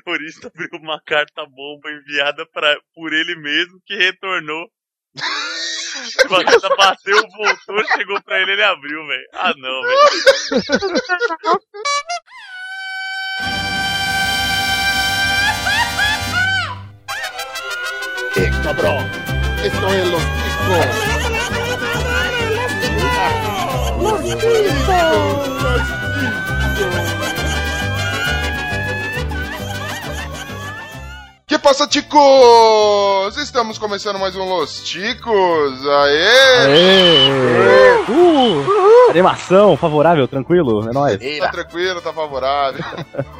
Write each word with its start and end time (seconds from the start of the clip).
terrorista 0.00 0.48
abriu 0.48 0.68
uma 0.80 1.00
carta 1.04 1.44
bomba 1.46 1.90
enviada 1.90 2.46
pra, 2.52 2.76
por 2.94 3.12
ele 3.12 3.36
mesmo 3.36 3.80
que 3.86 3.94
retornou. 3.94 4.68
A 5.94 6.44
carta 6.44 6.68
bateu, 6.76 7.22
voltou, 7.36 7.84
chegou 7.94 8.20
pra 8.22 8.40
ele, 8.40 8.52
ele 8.52 8.64
abriu, 8.64 9.06
velho. 9.06 9.28
Ah, 9.32 9.54
não, 9.56 9.82
velho. 9.82 10.00
¡Eh, 18.36 18.50
cabrón! 18.64 19.08
Esto 19.62 19.94
es 19.94 20.06
los 20.08 20.20
chicos. 20.20 21.14
Que 26.74 27.53
passa, 31.64 31.86
ticos? 31.86 33.38
Estamos 33.38 33.78
começando 33.78 34.18
mais 34.18 34.36
um 34.36 34.44
Los 34.44 34.82
Ticos. 34.84 35.86
Aê! 35.86 36.66
Aê! 36.66 37.30
Uh! 38.06 38.84
Animação, 39.08 39.74
favorável, 39.74 40.28
tranquilo, 40.28 40.86
é 40.86 40.92
nóis. 40.92 41.18
Tá 41.38 41.48
tranquilo, 41.48 42.02
tá 42.02 42.12
favorável. 42.12 42.84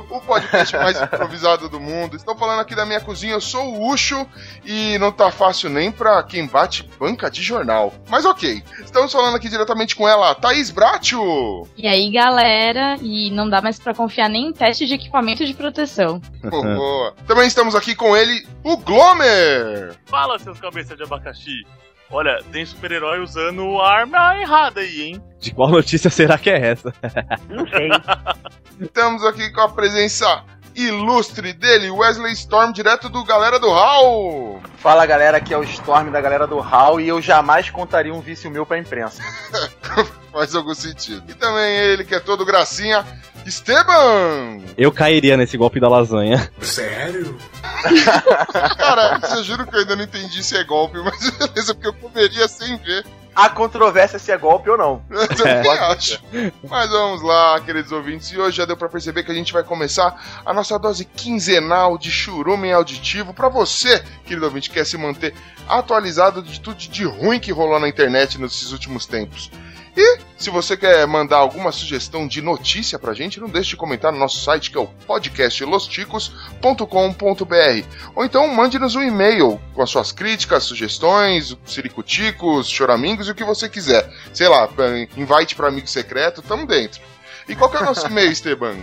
o 0.08 0.20
podcast 0.20 0.74
mais 0.76 1.00
improvisado 1.02 1.68
do 1.68 1.80
mundo. 1.80 2.16
Estão 2.16 2.36
falando 2.36 2.60
aqui 2.60 2.74
da 2.74 2.86
minha 2.86 3.00
cozinha, 3.00 3.34
eu 3.34 3.40
sou 3.40 3.74
o 3.74 3.92
Ucho 3.92 4.26
e 4.64 4.96
não 4.98 5.10
tá 5.10 5.30
fácil 5.30 5.68
nem 5.68 5.90
pra 5.90 6.22
quem 6.22 6.46
bate 6.46 6.88
banca 6.98 7.30
de 7.30 7.42
jornal. 7.42 7.92
Mas 8.08 8.24
ok, 8.24 8.62
estamos 8.84 9.12
falando 9.12 9.36
aqui 9.36 9.48
diretamente 9.48 9.96
com 9.96 10.08
ela, 10.08 10.34
Thaís 10.34 10.70
Bratio. 10.70 11.66
E 11.76 11.86
aí, 11.86 12.10
galera, 12.10 12.96
e 13.02 13.30
não 13.32 13.50
dá 13.50 13.60
mais 13.60 13.78
pra 13.78 13.94
confiar 13.94 14.30
nem 14.30 14.46
em 14.46 14.52
teste 14.52 14.86
de 14.86 14.94
equipamento 14.94 15.44
de 15.44 15.52
proteção. 15.54 16.22
Boa. 16.42 17.14
Também 17.26 17.46
estamos 17.46 17.74
aqui 17.74 17.94
com 17.94 18.13
ele, 18.16 18.46
o 18.62 18.76
Glomer. 18.76 19.94
Fala, 20.06 20.38
seus 20.38 20.60
cabeças 20.60 20.96
de 20.96 21.02
abacaxi. 21.02 21.64
Olha, 22.10 22.42
tem 22.52 22.64
super-herói 22.64 23.20
usando 23.20 23.80
a 23.80 23.90
arma 23.90 24.38
errada 24.40 24.80
aí, 24.80 25.02
hein? 25.02 25.22
De 25.40 25.52
qual 25.52 25.70
notícia 25.70 26.10
será 26.10 26.38
que 26.38 26.50
é 26.50 26.68
essa? 26.68 26.92
Não 27.48 27.66
sei. 27.66 27.88
Estamos 28.80 29.24
aqui 29.24 29.50
com 29.50 29.62
a 29.62 29.68
presença 29.68 30.44
ilustre 30.74 31.52
dele, 31.52 31.90
Wesley 31.90 32.32
Storm, 32.32 32.72
direto 32.72 33.08
do 33.08 33.24
Galera 33.24 33.58
do 33.58 33.70
Hall. 33.70 34.60
Fala 34.78 35.06
galera, 35.06 35.38
aqui 35.38 35.54
é 35.54 35.58
o 35.58 35.62
Storm 35.62 36.10
da 36.10 36.20
galera 36.20 36.46
do 36.46 36.60
HAL 36.60 37.00
e 37.00 37.08
eu 37.08 37.22
jamais 37.22 37.70
contaria 37.70 38.12
um 38.12 38.20
vício 38.20 38.50
meu 38.50 38.66
pra 38.66 38.78
imprensa. 38.78 39.22
Faz 40.32 40.54
algum 40.54 40.74
sentido. 40.74 41.22
E 41.28 41.34
também 41.34 41.76
ele, 41.76 42.04
que 42.04 42.14
é 42.14 42.20
todo 42.20 42.44
gracinha, 42.44 43.06
Esteban. 43.46 44.60
Eu 44.76 44.90
cairia 44.90 45.36
nesse 45.36 45.56
golpe 45.56 45.80
da 45.80 45.88
lasanha. 45.88 46.50
Cara, 48.76 49.20
eu 49.36 49.44
juro 49.44 49.66
que 49.66 49.74
eu 49.74 49.80
ainda 49.80 49.96
não 49.96 50.04
entendi 50.04 50.42
se 50.42 50.56
é 50.56 50.64
golpe, 50.64 50.98
mas 50.98 51.30
beleza, 51.38 51.74
porque 51.74 51.88
eu 51.88 51.94
comeria 51.94 52.48
sem 52.48 52.76
ver. 52.78 53.04
Há 53.34 53.48
controvérsia 53.48 54.18
se 54.18 54.30
é 54.30 54.38
golpe 54.38 54.70
ou 54.70 54.78
não. 54.78 55.02
Eu 55.10 55.26
também 55.26 55.68
acho. 55.68 56.22
Mas 56.68 56.88
vamos 56.88 57.20
lá, 57.20 57.60
queridos 57.60 57.90
ouvintes. 57.90 58.30
E 58.30 58.38
hoje 58.38 58.58
já 58.58 58.64
deu 58.64 58.76
pra 58.76 58.88
perceber 58.88 59.24
que 59.24 59.32
a 59.32 59.34
gente 59.34 59.52
vai 59.52 59.64
começar 59.64 60.40
a 60.46 60.54
nossa 60.54 60.78
dose 60.78 61.04
quinzenal 61.04 61.98
de 61.98 62.12
churume 62.12 62.72
auditivo 62.72 63.34
pra 63.34 63.48
você, 63.48 64.04
querido 64.24 64.46
ouvinte, 64.46 64.68
que 64.68 64.76
quer 64.76 64.86
se 64.86 64.96
manter 64.96 65.34
atualizado 65.68 66.44
de 66.44 66.60
tudo 66.60 66.76
de 66.76 67.04
ruim 67.04 67.40
que 67.40 67.50
rolou 67.50 67.80
na 67.80 67.88
internet 67.88 68.38
nesses 68.38 68.70
últimos 68.70 69.04
tempos. 69.04 69.50
E 69.96 70.18
se 70.36 70.50
você 70.50 70.76
quer 70.76 71.06
mandar 71.06 71.36
alguma 71.36 71.70
sugestão 71.70 72.26
de 72.26 72.42
notícia 72.42 72.98
pra 72.98 73.14
gente, 73.14 73.40
não 73.40 73.48
deixe 73.48 73.70
de 73.70 73.76
comentar 73.76 74.12
no 74.12 74.18
nosso 74.18 74.42
site 74.42 74.70
que 74.70 74.76
é 74.76 74.80
o 74.80 74.88
podcastlosticos.com.br. 75.06 77.86
Ou 78.14 78.24
então 78.24 78.48
mande-nos 78.48 78.96
um 78.96 79.02
e-mail 79.02 79.60
com 79.72 79.82
as 79.82 79.90
suas 79.90 80.10
críticas, 80.10 80.64
sugestões, 80.64 81.56
siricuticos, 81.64 82.68
choramingos 82.68 83.28
e 83.28 83.30
o 83.30 83.34
que 83.34 83.44
você 83.44 83.68
quiser. 83.68 84.12
Sei 84.32 84.48
lá, 84.48 84.68
invite 85.16 85.54
para 85.54 85.68
amigo 85.68 85.86
secreto, 85.86 86.42
tamo 86.42 86.66
dentro. 86.66 87.00
E 87.48 87.54
qual 87.54 87.70
que 87.70 87.76
é 87.76 87.80
o 87.80 87.84
nosso 87.84 88.06
e-mail, 88.06 88.32
Esteban? 88.32 88.76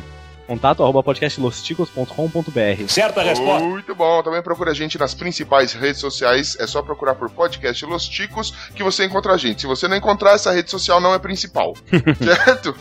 Contato 0.52 0.84
arroba 0.84 1.02
podcastlosticos.com.br 1.02 2.88
Certa 2.90 3.22
resposta. 3.22 3.66
Muito 3.66 3.96
bom. 3.96 4.22
Também 4.22 4.42
procura 4.42 4.72
a 4.72 4.74
gente 4.74 5.00
nas 5.00 5.14
principais 5.14 5.72
redes 5.72 6.02
sociais. 6.02 6.58
É 6.60 6.68
só 6.68 6.82
procurar 6.82 7.16
por 7.16 7.30
podcast 7.30 7.86
Los 7.86 8.06
Ticos 8.06 8.52
que 8.76 8.84
você 8.84 9.06
encontra 9.06 9.32
a 9.32 9.38
gente. 9.38 9.62
Se 9.62 9.68
você 9.68 9.88
não 9.88 9.96
encontrar, 9.96 10.34
essa 10.34 10.52
rede 10.52 10.70
social 10.70 11.00
não 11.00 11.14
é 11.14 11.20
principal. 11.20 11.74
certo? 12.22 12.76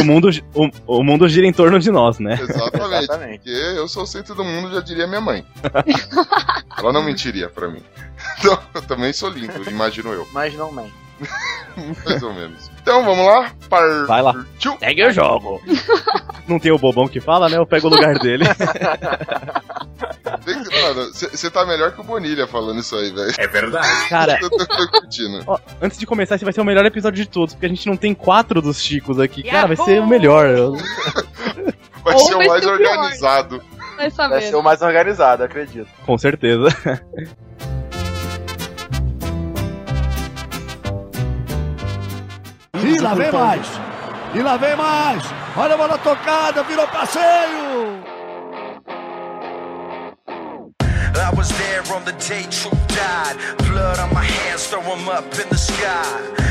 o, 0.00 0.04
mundo, 0.04 0.30
o, 0.54 0.70
o 1.00 1.04
mundo 1.04 1.28
gira 1.28 1.46
em 1.46 1.52
torno 1.52 1.78
de 1.78 1.90
nós, 1.90 2.18
né? 2.18 2.38
Exatamente. 2.40 3.04
Exatamente. 3.04 3.38
Porque 3.40 3.50
eu 3.50 3.86
sou 3.86 4.04
o 4.04 4.06
centro 4.06 4.34
do 4.34 4.42
mundo, 4.42 4.72
já 4.72 4.80
diria 4.80 5.06
minha 5.06 5.20
mãe. 5.20 5.44
Ela 6.78 6.94
não 6.94 7.02
mentiria 7.02 7.50
pra 7.50 7.68
mim. 7.68 7.82
Então, 8.40 8.58
eu 8.74 8.82
também 8.82 9.12
sou 9.12 9.28
lindo, 9.28 9.68
imagino 9.68 10.12
eu. 10.12 10.26
Mas 10.32 10.54
não, 10.54 10.72
man. 10.72 10.86
Mais 12.06 12.22
ou 12.22 12.32
menos. 12.32 12.70
Então 12.80 13.04
vamos 13.04 13.24
lá. 13.24 13.52
Par... 13.68 14.06
Vai 14.06 14.22
lá. 14.22 14.44
Segue 14.80 15.06
o 15.06 15.12
jogo. 15.12 15.60
Não 16.48 16.58
tem 16.58 16.72
o 16.72 16.78
bobão 16.78 17.06
que 17.08 17.20
fala, 17.20 17.48
né? 17.48 17.56
Eu 17.56 17.66
pego 17.66 17.88
o 17.88 17.90
lugar 17.90 18.18
dele. 18.18 18.44
Você 21.12 21.50
tá 21.50 21.66
melhor 21.66 21.92
que 21.92 22.00
o 22.00 22.04
Bonilha 22.04 22.46
falando 22.46 22.80
isso 22.80 22.96
aí, 22.96 23.10
velho. 23.12 23.32
É 23.36 23.46
verdade. 23.46 24.08
Cara, 24.08 24.38
Eu 24.40 24.48
tô, 24.50 24.56
tô 24.66 24.88
curtindo. 24.90 25.42
ó, 25.46 25.58
antes 25.80 25.98
de 25.98 26.06
começar, 26.06 26.36
esse 26.36 26.44
vai 26.44 26.52
ser 26.52 26.60
o 26.60 26.64
melhor 26.64 26.84
episódio 26.86 27.22
de 27.22 27.28
todos, 27.28 27.54
porque 27.54 27.66
a 27.66 27.68
gente 27.68 27.86
não 27.86 27.96
tem 27.96 28.14
quatro 28.14 28.62
dos 28.62 28.80
Chicos 28.80 29.20
aqui. 29.20 29.42
Cara, 29.42 29.66
vai 29.68 29.76
ser 29.76 30.00
o 30.00 30.06
melhor. 30.06 30.46
Vai 32.02 32.14
Ou 32.14 32.20
ser 32.20 32.34
o 32.34 32.46
mais 32.46 32.60
pior. 32.62 32.72
organizado. 32.72 33.62
Vai 33.96 34.10
Vai 34.10 34.42
ser 34.42 34.54
o 34.54 34.62
mais 34.62 34.80
organizado, 34.80 35.42
acredito. 35.42 35.88
Com 36.06 36.16
certeza. 36.16 36.68
E 42.84 42.98
lá 43.00 43.14
vem 43.14 43.32
mais. 43.32 43.66
E 44.34 44.42
lá 44.42 44.56
vem 44.56 44.76
mais. 44.76 45.22
Olha 45.56 45.74
a 45.74 45.76
bola 45.76 45.98
tocada, 45.98 46.62
virou 46.62 46.86
passeio. 46.88 48.02
I 51.16 51.36
was 51.36 51.48
there 51.48 51.82
on 51.94 52.04
the 52.04 52.12
day 52.12 52.44
Truth 52.44 52.78
died. 52.88 53.36
Blood 53.68 53.98
on 53.98 54.14
my 54.14 54.24
hands, 54.24 54.66
throw 54.66 54.80
up 54.80 55.24
in 55.34 55.48
the 55.48 55.58
sky. 55.58 56.02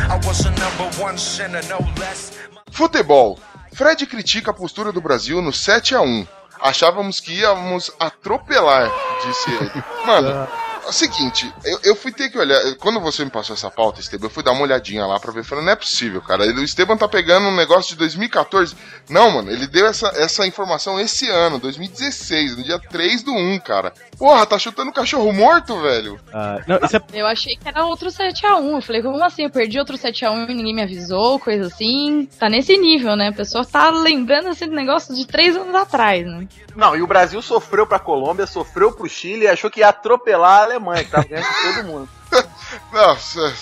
I 0.09 0.19
was 0.25 0.45
a 0.45 0.51
number 0.51 1.01
one 1.01 1.17
sinner, 1.17 1.61
no 1.69 1.79
less. 1.99 2.33
Futebol. 2.71 3.39
Fred 3.73 4.05
critica 4.05 4.51
a 4.51 4.53
postura 4.53 4.91
do 4.91 5.01
Brasil 5.01 5.41
no 5.41 5.53
7 5.53 5.95
a 5.95 6.01
1 6.01 6.27
Achávamos 6.59 7.19
que 7.19 7.33
íamos 7.33 7.91
atropelar, 7.99 8.91
disse 9.23 9.51
ele. 9.51 9.83
Mano, 10.05 10.47
é 10.87 10.89
o 10.89 10.93
seguinte, 10.93 11.53
eu, 11.65 11.79
eu 11.83 11.95
fui 11.95 12.11
ter 12.13 12.29
que 12.29 12.37
olhar. 12.37 12.59
Quando 12.75 12.99
você 13.01 13.23
me 13.25 13.29
passou 13.29 13.53
essa 13.53 13.69
pauta, 13.69 13.99
Esteban, 13.99 14.27
eu 14.27 14.29
fui 14.29 14.41
dar 14.41 14.53
uma 14.53 14.61
olhadinha 14.61 15.05
lá 15.05 15.19
pra 15.19 15.33
ver. 15.33 15.43
Falei, 15.43 15.63
não 15.65 15.71
é 15.71 15.75
possível, 15.75 16.21
cara. 16.21 16.45
O 16.45 16.63
Esteban 16.63 16.95
tá 16.95 17.07
pegando 17.07 17.47
um 17.47 17.55
negócio 17.55 17.89
de 17.89 17.97
2014. 17.97 18.73
Não, 19.09 19.31
mano, 19.31 19.51
ele 19.51 19.67
deu 19.67 19.85
essa, 19.85 20.07
essa 20.15 20.47
informação 20.47 20.99
esse 20.99 21.29
ano, 21.29 21.59
2016, 21.59 22.57
no 22.57 22.63
dia 22.63 22.79
3 22.79 23.21
do 23.21 23.33
1, 23.33 23.59
cara. 23.59 23.93
Porra, 24.17 24.45
tá 24.45 24.57
chutando 24.57 24.93
cachorro 24.93 25.31
morto, 25.33 25.79
velho. 25.81 26.19
Ah, 26.33 26.61
não, 26.65 26.79
isso 26.81 26.95
é 26.95 27.01
Eu 27.13 27.27
achei 27.27 27.57
que 27.57 27.67
era 27.67 27.85
outro 27.85 28.09
7x1. 28.09 28.75
Eu 28.75 28.81
falei, 28.81 29.01
como 29.01 29.21
assim? 29.23 29.43
Eu 29.43 29.49
perdi 29.49 29.77
outro 29.79 29.97
7x1 29.97 30.49
e 30.49 30.53
ninguém 30.53 30.73
me 30.73 30.83
avisou, 30.83 31.37
coisa 31.37 31.67
assim. 31.67 32.29
Tá 32.39 32.49
nesse 32.49 32.77
nível, 32.77 33.15
né? 33.17 33.27
A 33.27 33.33
pessoa 33.33 33.65
tá 33.65 33.89
lembrando 33.89 34.49
esse 34.49 34.65
negócio 34.67 35.13
de 35.13 35.27
três 35.27 35.55
anos 35.55 35.75
atrás, 35.75 36.25
né? 36.25 36.47
Não, 36.77 36.95
e 36.95 37.01
o 37.01 37.07
Brasil 37.07 37.41
sofreu 37.41 37.87
pra 37.87 37.99
Colômbia, 37.99 38.45
sofreu 38.45 38.91
pro 38.91 39.09
Chile 39.09 39.45
e 39.45 39.47
achou 39.47 39.69
que 39.69 39.79
ia 39.79 39.89
atropelar 39.89 40.63
a 40.63 40.67
Alemanha, 40.77 41.03
que 41.03 41.11
tava 41.11 41.27
ganhando 41.27 41.47
de 41.47 41.75
todo 41.75 41.83
mundo. 41.85 42.09
Nossa, 42.93 43.53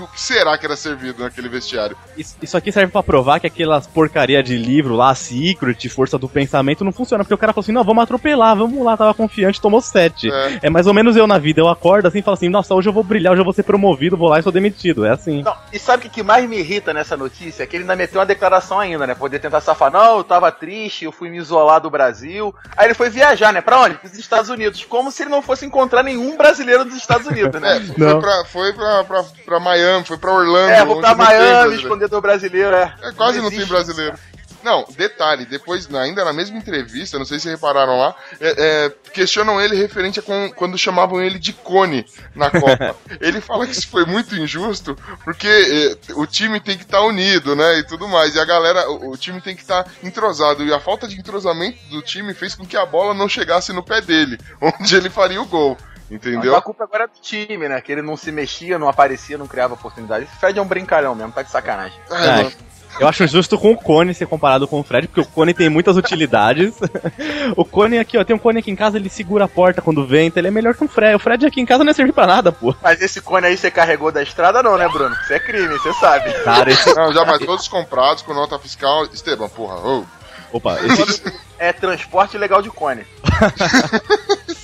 o 0.00 0.06
que 0.08 0.20
será 0.20 0.56
que 0.56 0.64
era 0.66 0.76
servido 0.76 1.22
naquele 1.22 1.48
vestiário? 1.48 1.96
Isso, 2.16 2.36
isso 2.42 2.56
aqui 2.56 2.70
serve 2.72 2.92
pra 2.92 3.02
provar 3.02 3.40
que 3.40 3.46
aquelas 3.46 3.86
porcaria 3.86 4.42
de 4.42 4.56
livro 4.56 4.94
lá, 4.94 5.14
Secret, 5.14 5.88
Força 5.88 6.18
do 6.18 6.28
Pensamento, 6.28 6.84
não 6.84 6.92
funciona. 6.92 7.24
Porque 7.24 7.34
o 7.34 7.38
cara 7.38 7.52
falou 7.52 7.62
assim: 7.62 7.72
não, 7.72 7.84
vamos 7.84 8.02
atropelar, 8.02 8.56
vamos 8.56 8.84
lá, 8.84 8.96
tava 8.96 9.14
confiante, 9.14 9.60
tomou 9.60 9.80
sete. 9.80 10.30
É. 10.30 10.60
É. 10.62 10.70
mais 10.70 10.86
ou 10.86 10.94
menos 10.94 11.16
eu 11.16 11.26
na 11.26 11.38
vida, 11.38 11.60
eu 11.60 11.68
acordo 11.68 12.06
assim 12.06 12.18
e 12.18 12.22
falo 12.22 12.34
assim: 12.36 12.48
nossa, 12.48 12.74
hoje 12.74 12.88
eu 12.88 12.92
vou 12.92 13.02
brilhar, 13.02 13.32
hoje 13.32 13.40
eu 13.40 13.44
vou 13.44 13.52
ser 13.52 13.62
promovido, 13.62 14.16
vou 14.16 14.28
lá 14.28 14.38
e 14.38 14.42
sou 14.42 14.52
demitido. 14.52 15.04
É 15.04 15.10
assim. 15.10 15.42
Não, 15.42 15.56
e 15.72 15.78
sabe 15.78 15.98
o 15.98 16.02
que, 16.08 16.16
que 16.16 16.22
mais 16.22 16.48
me 16.48 16.58
irrita 16.58 16.92
nessa 16.94 17.16
notícia? 17.16 17.62
É 17.62 17.66
que 17.66 17.76
ele 17.76 17.84
ainda 17.84 17.96
meteu 17.96 18.20
uma 18.20 18.26
declaração 18.26 18.78
ainda, 18.78 19.06
né? 19.06 19.14
Poder 19.14 19.38
tentar 19.38 19.60
safar. 19.60 19.90
Não, 19.90 20.18
eu 20.18 20.24
tava 20.24 20.50
triste, 20.52 21.04
eu 21.04 21.12
fui 21.12 21.28
me 21.30 21.38
isolar 21.38 21.80
do 21.80 21.90
Brasil. 21.90 22.54
Aí 22.76 22.86
ele 22.86 22.94
foi 22.94 23.10
viajar, 23.10 23.52
né? 23.52 23.60
Pra 23.60 23.80
onde? 23.80 23.94
Pros 23.96 24.18
Estados 24.18 24.50
Unidos. 24.50 24.84
Como 24.84 25.10
se 25.10 25.22
ele 25.22 25.30
não 25.30 25.42
fosse 25.42 25.64
encontrar 25.66 26.02
nenhum 26.02 26.36
brasileiro 26.36 26.84
dos 26.84 26.96
Estados 26.96 27.26
Unidos, 27.26 27.54
É, 27.54 27.60
né? 27.60 27.80
foi 27.96 28.06
Não. 28.06 28.20
pra, 28.20 28.44
foi 28.44 28.72
pra, 28.72 29.04
pra, 29.04 29.24
pra 29.44 29.55
Miami, 29.60 30.04
foi 30.04 30.18
pra 30.18 30.32
Orlando. 30.32 30.70
É, 30.70 30.84
vou 30.84 31.00
pra 31.00 31.10
não 31.10 31.16
tem 31.16 31.26
Miami 31.26 32.08
do 32.08 32.20
brasileiro, 32.20 32.74
é. 32.74 32.94
É, 33.02 33.12
quase 33.12 33.38
não 33.40 33.48
tem 33.48 33.58
existe. 33.58 33.72
brasileiro. 33.72 34.18
Não, 34.66 34.84
detalhe, 34.96 35.46
depois, 35.46 35.88
ainda 35.94 36.24
na 36.24 36.32
mesma 36.32 36.58
entrevista, 36.58 37.18
não 37.20 37.24
sei 37.24 37.38
se 37.38 37.48
repararam 37.48 38.00
lá, 38.00 38.16
é, 38.40 38.54
é, 38.58 38.92
questionam 39.12 39.60
ele 39.60 39.76
referente 39.76 40.18
a 40.18 40.22
com- 40.22 40.50
quando 40.56 40.76
chamavam 40.76 41.22
ele 41.22 41.38
de 41.38 41.52
Cone 41.52 42.04
na 42.34 42.50
Copa. 42.50 42.96
ele 43.20 43.40
fala 43.40 43.64
que 43.64 43.70
isso 43.70 43.86
foi 43.86 44.04
muito 44.04 44.34
injusto, 44.34 44.98
porque 45.24 45.46
é, 45.46 46.12
o 46.14 46.26
time 46.26 46.58
tem 46.58 46.76
que 46.76 46.82
estar 46.82 47.00
unido, 47.02 47.54
né, 47.54 47.78
e 47.78 47.84
tudo 47.84 48.08
mais. 48.08 48.34
E 48.34 48.40
a 48.40 48.44
galera, 48.44 48.90
o, 48.90 49.12
o 49.12 49.16
time 49.16 49.40
tem 49.40 49.54
que 49.54 49.62
estar 49.62 49.86
entrosado. 50.02 50.64
E 50.64 50.74
a 50.74 50.80
falta 50.80 51.06
de 51.06 51.16
entrosamento 51.16 51.78
do 51.88 52.02
time 52.02 52.34
fez 52.34 52.56
com 52.56 52.66
que 52.66 52.76
a 52.76 52.84
bola 52.84 53.14
não 53.14 53.28
chegasse 53.28 53.72
no 53.72 53.84
pé 53.84 54.00
dele, 54.00 54.36
onde 54.60 54.96
ele 54.96 55.08
faria 55.08 55.40
o 55.40 55.46
gol. 55.46 55.78
Entendeu? 56.10 56.40
Então 56.40 56.56
a 56.56 56.62
culpa 56.62 56.84
agora 56.84 57.04
é 57.04 57.06
do 57.06 57.20
time, 57.20 57.68
né? 57.68 57.80
Que 57.80 57.92
ele 57.92 58.02
não 58.02 58.16
se 58.16 58.30
mexia, 58.30 58.78
não 58.78 58.88
aparecia, 58.88 59.36
não 59.36 59.46
criava 59.46 59.74
oportunidade. 59.74 60.24
Esse 60.24 60.36
Fred 60.36 60.58
é 60.58 60.62
um 60.62 60.66
brincalhão 60.66 61.14
mesmo, 61.14 61.32
tá 61.32 61.42
de 61.42 61.50
sacanagem. 61.50 61.98
Ai, 62.10 62.46
É, 62.46 62.52
eu 62.98 63.06
acho 63.06 63.26
justo 63.26 63.58
com 63.58 63.72
o 63.72 63.76
Cone 63.76 64.14
ser 64.14 64.26
comparado 64.26 64.66
com 64.66 64.80
o 64.80 64.82
Fred, 64.82 65.06
porque 65.08 65.20
o 65.20 65.26
Cone 65.26 65.52
tem 65.52 65.68
muitas 65.68 65.96
utilidades. 65.96 66.74
o 67.56 67.64
Cone 67.64 67.98
aqui, 67.98 68.16
ó, 68.16 68.24
tem 68.24 68.34
um 68.34 68.38
Cone 68.38 68.60
aqui 68.60 68.70
em 68.70 68.76
casa, 68.76 68.96
ele 68.96 69.10
segura 69.10 69.44
a 69.44 69.48
porta 69.48 69.82
quando 69.82 70.06
venta, 70.06 70.38
ele 70.38 70.48
é 70.48 70.50
melhor 70.50 70.74
que 70.74 70.84
um 70.84 70.88
Fred. 70.88 71.16
O 71.16 71.18
Fred 71.18 71.44
aqui 71.44 71.60
em 71.60 71.66
casa 71.66 71.84
não 71.84 71.92
serve 71.92 72.12
pra 72.12 72.26
nada, 72.26 72.52
pô. 72.52 72.74
Mas 72.82 73.00
esse 73.02 73.20
cone 73.20 73.48
aí 73.48 73.56
você 73.56 73.70
carregou 73.70 74.10
da 74.10 74.22
estrada, 74.22 74.62
não, 74.62 74.78
né, 74.78 74.88
Bruno? 74.88 75.14
Isso 75.22 75.32
é 75.32 75.38
crime, 75.38 75.68
você 75.78 75.92
sabe. 75.94 76.32
Cara, 76.44 76.70
esse. 76.70 76.94
Não, 76.94 77.12
já, 77.12 77.24
mas 77.24 77.38
todos 77.40 77.68
comprados 77.68 78.22
com 78.22 78.32
nota 78.32 78.58
fiscal. 78.58 79.04
Esteban, 79.06 79.48
porra, 79.48 79.76
ô. 79.76 80.04
Opa, 80.52 80.78
esse. 80.80 81.22
É 81.58 81.72
transporte 81.72 82.38
legal 82.38 82.62
de 82.62 82.70
cone. 82.70 83.04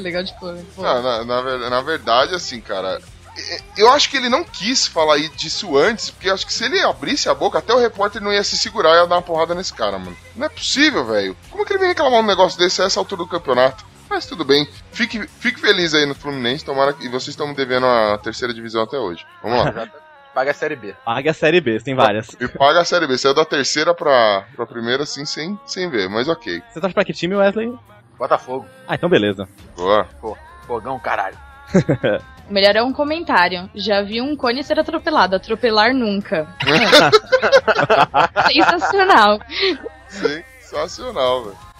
Legal 0.00 0.22
de 0.22 0.32
cor. 0.38 0.56
pô. 0.74 0.82
Não, 0.82 1.02
na, 1.02 1.24
na 1.42 1.70
na 1.70 1.80
verdade, 1.82 2.34
assim, 2.34 2.60
cara. 2.60 3.00
é- 3.36 3.60
Eu 3.76 3.90
acho 3.90 4.10
que 4.10 4.16
ele 4.16 4.28
não 4.28 4.44
quis 4.44 4.86
falar 4.86 5.18
disso 5.36 5.76
antes, 5.78 6.10
porque 6.10 6.28
eu 6.28 6.34
acho 6.34 6.46
que 6.46 6.52
se 6.52 6.64
ele 6.64 6.80
abrisse 6.82 7.28
a 7.28 7.34
boca, 7.34 7.58
até 7.58 7.72
o 7.72 7.78
repórter 7.78 8.20
não 8.20 8.32
ia 8.32 8.42
se 8.44 8.58
segurar 8.58 8.90
e 8.90 9.00
ia 9.00 9.06
dar 9.06 9.16
uma 9.16 9.22
porrada 9.22 9.54
nesse 9.54 9.72
cara, 9.72 9.98
mano. 9.98 10.16
Não 10.36 10.46
é 10.46 10.48
possível, 10.48 11.04
velho. 11.06 11.36
Como 11.50 11.64
que 11.64 11.72
ele 11.72 11.78
vem 11.80 11.88
reclamar 11.88 12.20
um 12.20 12.26
negócio 12.26 12.58
desse 12.58 12.82
a 12.82 12.86
essa 12.86 12.98
altura 13.00 13.22
do 13.22 13.28
campeonato? 13.28 13.84
Mas 14.08 14.26
tudo 14.26 14.44
bem. 14.44 14.68
Fique, 14.92 15.26
fique 15.38 15.60
feliz 15.60 15.94
aí 15.94 16.04
no 16.04 16.16
Fluminense, 16.16 16.64
tomara 16.64 16.92
que 16.92 17.04
e 17.06 17.08
vocês 17.08 17.28
estão 17.28 17.46
me 17.46 17.54
devendo 17.54 17.86
a 17.86 18.18
terceira 18.18 18.52
divisão 18.52 18.82
até 18.82 18.98
hoje. 18.98 19.24
Vamos 19.42 19.64
lá. 19.64 19.88
Paga 20.34 20.52
a 20.52 20.54
Série 20.54 20.76
B. 20.76 20.94
Paga 21.04 21.30
a 21.32 21.34
série 21.34 21.60
B, 21.60 21.80
tem 21.80 21.94
várias. 21.94 22.28
E 22.40 22.46
paga 22.46 22.80
a 22.80 22.84
Série 22.84 23.04
B. 23.06 23.18
Saiu 23.18 23.34
da 23.34 23.44
terceira 23.44 23.92
pra, 23.92 24.44
pra 24.54 24.64
primeira, 24.64 25.02
assim, 25.02 25.24
sem, 25.24 25.58
sem 25.66 25.90
ver, 25.90 26.08
mas 26.08 26.28
ok. 26.28 26.62
Você 26.72 26.80
torce 26.80 26.94
pra 26.94 27.04
que 27.04 27.12
time, 27.12 27.34
Wesley? 27.34 27.76
Botafogo. 28.20 28.66
Ah, 28.86 28.94
então 28.94 29.08
beleza. 29.08 29.48
Boa. 29.74 30.06
Fogão, 30.66 30.98
caralho. 30.98 31.38
O 32.46 32.52
melhor 32.52 32.76
é 32.76 32.82
um 32.82 32.92
comentário. 32.92 33.70
Já 33.74 34.02
vi 34.02 34.20
um 34.20 34.36
cone 34.36 34.62
ser 34.62 34.78
atropelado. 34.78 35.36
Atropelar 35.36 35.94
nunca. 35.94 36.46
Sensacional. 38.52 39.40
Sensacional, 40.10 41.44
velho. 41.44 41.70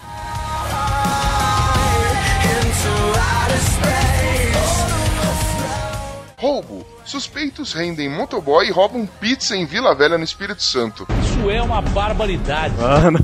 Roubo. 6.41 6.83
Suspeitos 7.05 7.73
rendem 7.73 8.09
motoboy 8.09 8.67
e 8.67 8.71
roubam 8.71 9.05
pizza 9.05 9.55
em 9.55 9.65
Vila 9.65 9.93
Velha, 9.93 10.17
no 10.17 10.23
Espírito 10.23 10.63
Santo. 10.63 11.07
Isso 11.23 11.49
é 11.51 11.61
uma 11.61 11.81
barbaridade. 11.81 12.73
Mano. 12.81 13.19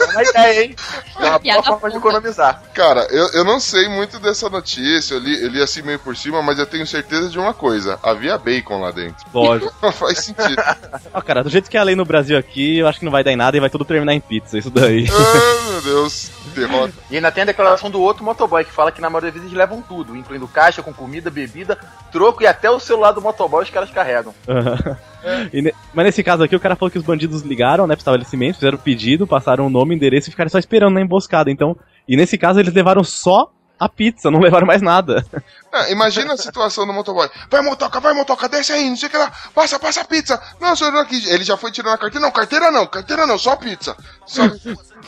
É 0.00 0.04
uma 0.12 0.22
ideia, 0.22 0.64
hein? 0.64 0.76
É 1.18 1.24
uma 1.24 1.38
boa 1.38 1.62
forma 1.62 1.90
de 1.90 1.96
economizar. 1.96 2.62
Cara, 2.74 3.06
eu, 3.10 3.28
eu 3.32 3.44
não 3.44 3.58
sei 3.58 3.88
muito 3.88 4.18
dessa 4.20 4.48
notícia, 4.48 5.14
eu 5.14 5.18
li, 5.18 5.42
eu 5.42 5.48
li 5.48 5.60
assim 5.62 5.82
meio 5.82 5.98
por 5.98 6.16
cima, 6.16 6.40
mas 6.42 6.58
eu 6.58 6.66
tenho 6.66 6.86
certeza 6.86 7.28
de 7.28 7.38
uma 7.38 7.52
coisa: 7.54 7.98
havia 8.02 8.38
bacon 8.38 8.80
lá 8.80 8.90
dentro. 8.92 9.24
Lógico. 9.32 9.72
Não 9.82 9.92
faz 9.92 10.18
sentido. 10.18 10.62
Ó, 11.12 11.20
cara, 11.20 11.42
do 11.42 11.50
jeito 11.50 11.70
que 11.70 11.76
é 11.76 11.80
a 11.80 11.84
lei 11.84 11.96
no 11.96 12.04
Brasil 12.04 12.38
aqui, 12.38 12.78
eu 12.78 12.86
acho 12.86 12.98
que 12.98 13.04
não 13.04 13.12
vai 13.12 13.24
dar 13.24 13.32
em 13.32 13.36
nada 13.36 13.56
e 13.56 13.60
vai 13.60 13.70
tudo 13.70 13.84
terminar 13.84 14.14
em 14.14 14.20
pizza, 14.20 14.58
isso 14.58 14.70
daí. 14.70 15.06
ah, 15.10 15.70
meu 15.72 15.82
Deus, 15.82 16.30
derrota. 16.54 16.92
E 17.10 17.16
ainda 17.16 17.32
tem 17.32 17.42
a 17.42 17.46
declaração 17.46 17.90
do 17.90 18.00
outro 18.00 18.24
motoboy 18.24 18.64
que 18.64 18.72
fala 18.72 18.92
que 18.92 19.00
na 19.00 19.08
maioria 19.08 19.32
das 19.32 19.40
vezes 19.40 19.56
levam 19.56 19.82
tudo, 19.82 20.16
incluindo 20.16 20.46
caixa 20.46 20.82
com 20.82 20.92
comida, 20.92 21.30
bebida, 21.30 21.78
troco 22.20 22.42
e 22.42 22.46
até 22.46 22.70
o 22.70 22.78
celular 22.78 23.12
do 23.12 23.22
motoboy 23.22 23.62
os 23.64 23.70
caras 23.70 23.90
carregam. 23.90 24.34
E 25.52 25.60
ne- 25.60 25.74
Mas 25.92 26.06
nesse 26.06 26.22
caso 26.22 26.42
aqui, 26.42 26.56
o 26.56 26.60
cara 26.60 26.74
falou 26.74 26.90
que 26.90 26.96
os 26.96 27.04
bandidos 27.04 27.42
ligaram, 27.42 27.86
né, 27.86 27.94
pro 27.94 28.00
estabelecimento, 28.00 28.54
fizeram 28.54 28.78
o 28.78 28.80
pedido, 28.80 29.26
passaram 29.26 29.66
o 29.66 29.70
nome, 29.70 29.94
o 29.94 29.96
endereço 29.96 30.28
e 30.28 30.30
ficaram 30.30 30.48
só 30.48 30.58
esperando 30.58 30.94
na 30.94 31.00
emboscada. 31.02 31.50
Então, 31.50 31.76
e 32.08 32.16
nesse 32.16 32.38
caso 32.38 32.58
eles 32.58 32.72
levaram 32.72 33.04
só 33.04 33.50
a 33.78 33.86
pizza, 33.86 34.30
não 34.30 34.40
levaram 34.44 34.66
mais 34.66 34.80
nada. 34.80 35.22
Ah, 35.70 35.90
imagina 35.90 36.32
a 36.32 36.36
situação 36.38 36.86
do 36.86 36.92
motoboy. 36.94 37.28
Vai, 37.50 37.60
motoca, 37.60 38.00
vai, 38.00 38.14
motoca, 38.14 38.48
desce 38.48 38.72
aí, 38.72 38.88
não 38.88 38.96
sei 38.96 39.08
o 39.08 39.10
que 39.12 39.18
lá. 39.18 39.30
Passa, 39.54 39.78
passa 39.78 40.00
a 40.00 40.04
pizza. 40.06 40.40
Não, 40.58 40.74
senhor, 40.74 40.96
aqui. 40.96 41.22
Ele 41.28 41.44
já 41.44 41.56
foi 41.58 41.70
tirando 41.70 41.92
a 41.94 41.98
carteira. 41.98 42.24
Não, 42.26 42.32
carteira 42.32 42.70
não, 42.70 42.86
carteira 42.86 43.26
não, 43.26 43.36
só 43.38 43.56
pizza. 43.56 43.94
Só... 44.26 44.42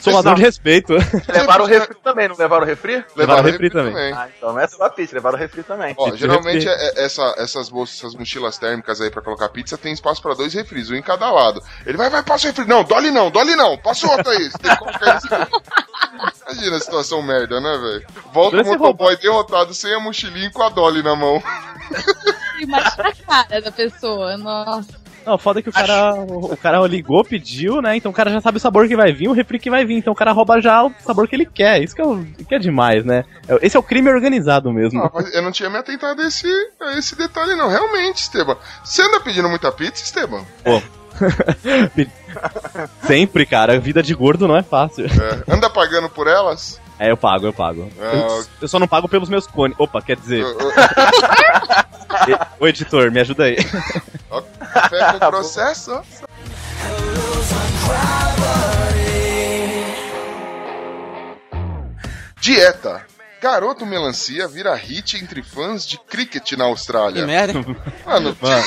Sou 0.01 0.13
ladrão 0.15 0.35
de 0.35 0.43
respeito. 0.43 0.95
Levaram 1.29 1.65
o 1.65 1.69
refri 1.69 1.95
também, 2.03 2.27
não 2.29 2.37
levaram 2.37 2.63
o 2.63 2.67
refri? 2.67 3.05
Levaram 3.15 3.43
refri 3.45 3.71
também. 3.71 4.13
Ah, 4.13 4.29
então 4.37 4.53
não 4.53 4.59
é 4.61 4.67
só 4.67 4.85
a 4.85 4.91
pizza, 4.91 5.15
levaram 5.15 5.37
o 5.37 5.41
refri 5.41 5.63
também. 5.63 5.95
Ó, 5.97 6.07
Refri. 6.07 6.19
geralmente 6.21 6.67
é- 6.69 6.73
é- 6.73 7.05
essa- 7.05 7.35
essas 7.39 7.69
bolsas, 7.69 7.99
essas 7.99 8.15
mochilas 8.15 8.59
térmicas 8.59 9.01
aí 9.01 9.11
pra 9.11 9.23
colocar 9.23 9.49
pizza 9.51 9.79
tem 9.79 9.93
espaço 9.93 10.21
pra 10.21 10.35
dois 10.35 10.55
refris, 10.55 10.91
um 10.91 10.95
em 10.97 11.03
cada 11.03 11.31
lado. 11.31 11.63
Ele 11.87 11.97
vai, 11.97 12.11
vai, 12.11 12.23
passa 12.23 12.47
o 12.47 12.51
refri. 12.51 12.67
Não, 12.67 12.83
dole 12.83 13.11
não, 13.11 13.31
dole 13.31 13.55
não, 13.55 13.79
passa 13.79 14.07
o 14.07 14.11
outro 14.11 14.31
aí. 14.31 14.51
Você 14.51 14.59
tem 14.59 14.71
que 14.71 14.77
colocar 14.79 15.17
isso. 15.19 15.29
Imagina 16.51 16.77
a 16.77 16.81
situação 16.81 17.23
merda, 17.23 17.61
né, 17.61 17.79
velho? 17.79 18.07
Volta 18.33 18.61
o 18.63 18.65
motoboy 18.65 19.17
derrotado 19.19 19.73
sem 19.75 19.95
a 19.95 20.01
mochilinha 20.01 20.47
e 20.47 20.53
com 20.53 20.63
a 20.63 20.69
dole 20.69 21.03
na 21.03 21.15
mão. 21.15 21.41
Imagina 22.61 23.09
a 23.09 23.15
cara 23.47 23.61
da 23.63 23.71
pessoa. 23.73 24.37
Nossa. 24.37 25.02
Não, 25.25 25.39
foda 25.39 25.63
que 25.63 25.69
o 25.69 25.73
cara, 25.73 26.15
o 26.15 26.57
cara 26.57 26.81
ligou, 26.87 27.25
pediu, 27.25 27.81
né? 27.81 27.97
Então 27.97 28.11
o 28.11 28.15
cara 28.15 28.31
já 28.31 28.41
sabe 28.41 28.57
o 28.57 28.61
sabor 28.61 28.89
que 28.89 28.97
vai 28.97 29.13
vir, 29.13 29.29
o 29.29 29.33
refri 29.33 29.59
que 29.59 29.71
vai 29.71 29.85
vir. 29.85 29.97
Então 29.97 30.13
o 30.13 30.17
cara 30.17 30.33
rouba 30.33 30.61
já 30.61 30.83
o 30.85 30.93
sabor 31.01 31.29
que 31.29 31.37
ele 31.37 31.47
quer. 31.47 31.83
Isso 31.83 31.95
que 31.95 32.03
é, 32.03 32.07
o- 32.07 32.25
que 32.49 32.55
é 32.55 32.59
demais, 32.59 33.05
né? 33.05 33.25
É- 33.49 33.59
Esse 33.67 33.77
é 33.77 33.81
o 33.81 33.83
crime 33.83 34.11
organizado 34.11 34.73
mesmo. 34.73 35.11
Mas 35.15 35.33
eu 35.35 35.43
não 35.43 35.53
tinha 35.53 35.71
me 35.71 35.79
atentado 35.79 36.21
a 36.23 36.27
esse, 36.27 36.49
a 36.81 36.99
esse 36.99 37.17
detalhe, 37.17 37.55
não. 37.55 37.69
Realmente, 37.69 38.23
Esteban. 38.23 38.57
Você 38.85 39.03
anda 39.03 39.21
pedindo 39.21 39.49
muita 39.49 39.71
pizza, 39.71 40.03
Esteban? 40.05 40.43
Sempre, 43.07 43.47
cara. 43.47 43.79
Vida 43.79 44.03
de 44.03 44.15
gordo 44.15 44.49
não 44.49 44.57
é 44.57 44.63
fácil. 44.63 45.07
É. 45.07 45.53
Anda 45.55 45.69
pagando 45.71 46.09
por 46.09 46.27
elas? 46.27 46.81
É, 46.99 47.11
eu 47.11 47.17
pago, 47.17 47.47
eu 47.47 47.53
pago. 47.53 47.89
Ah, 48.01 48.13
Eu, 48.15 48.45
eu 48.63 48.69
só 48.69 48.79
não 48.79 48.89
pago 48.89 49.09
pelos 49.09 49.29
meus 49.29 49.47
cones. 49.47 49.77
Opa, 49.79 50.01
quer 50.01 50.17
dizer. 50.17 50.45
Ô, 52.61 52.67
editor, 52.69 53.11
me 53.11 53.21
ajuda 53.21 53.45
aí. 53.45 53.57
Café 54.73 55.13
com 55.13 55.19
processo. 55.31 56.03
Dieta. 62.41 63.07
Garoto 63.41 63.85
melancia 63.85 64.47
vira 64.47 64.73
hit 64.77 65.17
entre 65.17 65.43
fãs 65.43 65.85
de 65.85 65.99
cricket 65.99 66.53
na 66.53 66.65
Austrália. 66.65 67.27
merda. 67.27 67.55
Mano, 68.07 68.37
Mano, 68.41 68.65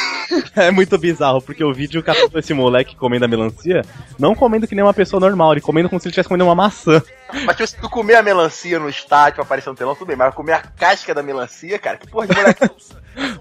é 0.54 0.69
muito 0.69 0.98
bizarro, 0.98 1.42
porque 1.42 1.63
o 1.63 1.74
vídeo 1.74 2.04
captou 2.04 2.38
esse 2.38 2.54
moleque 2.54 2.94
comendo 2.94 3.24
a 3.24 3.28
melancia, 3.28 3.84
não 4.19 4.36
comendo 4.36 4.68
que 4.68 4.75
nem 4.75 4.84
uma 4.84 4.94
pessoa 4.94 5.18
normal, 5.22 5.54
ele 5.54 5.62
comendo 5.62 5.88
como 5.88 5.98
se 6.02 6.07
ele 6.07 6.12
estivesse 6.12 6.28
comendo 6.28 6.44
uma 6.44 6.56
maçã. 6.56 7.02
Mas 7.46 7.56
tipo, 7.56 7.68
se 7.68 7.78
tu 7.78 7.90
comer 7.90 8.16
a 8.16 8.22
melancia 8.22 8.78
no 8.78 8.90
estádio 8.90 9.42
aparecer 9.42 9.69
no 9.69 9.78
telão, 9.78 9.96
tudo 9.96 10.07
bem. 10.09 10.18
Mas 10.18 10.35
comer 10.35 10.54
a 10.54 10.62
casca 10.62 11.14
da 11.16 11.24
melancia, 11.24 11.80
cara, 11.80 11.95
que 11.97 12.07
porra 12.07 12.28
de 12.28 12.35
moleque. 12.35 12.69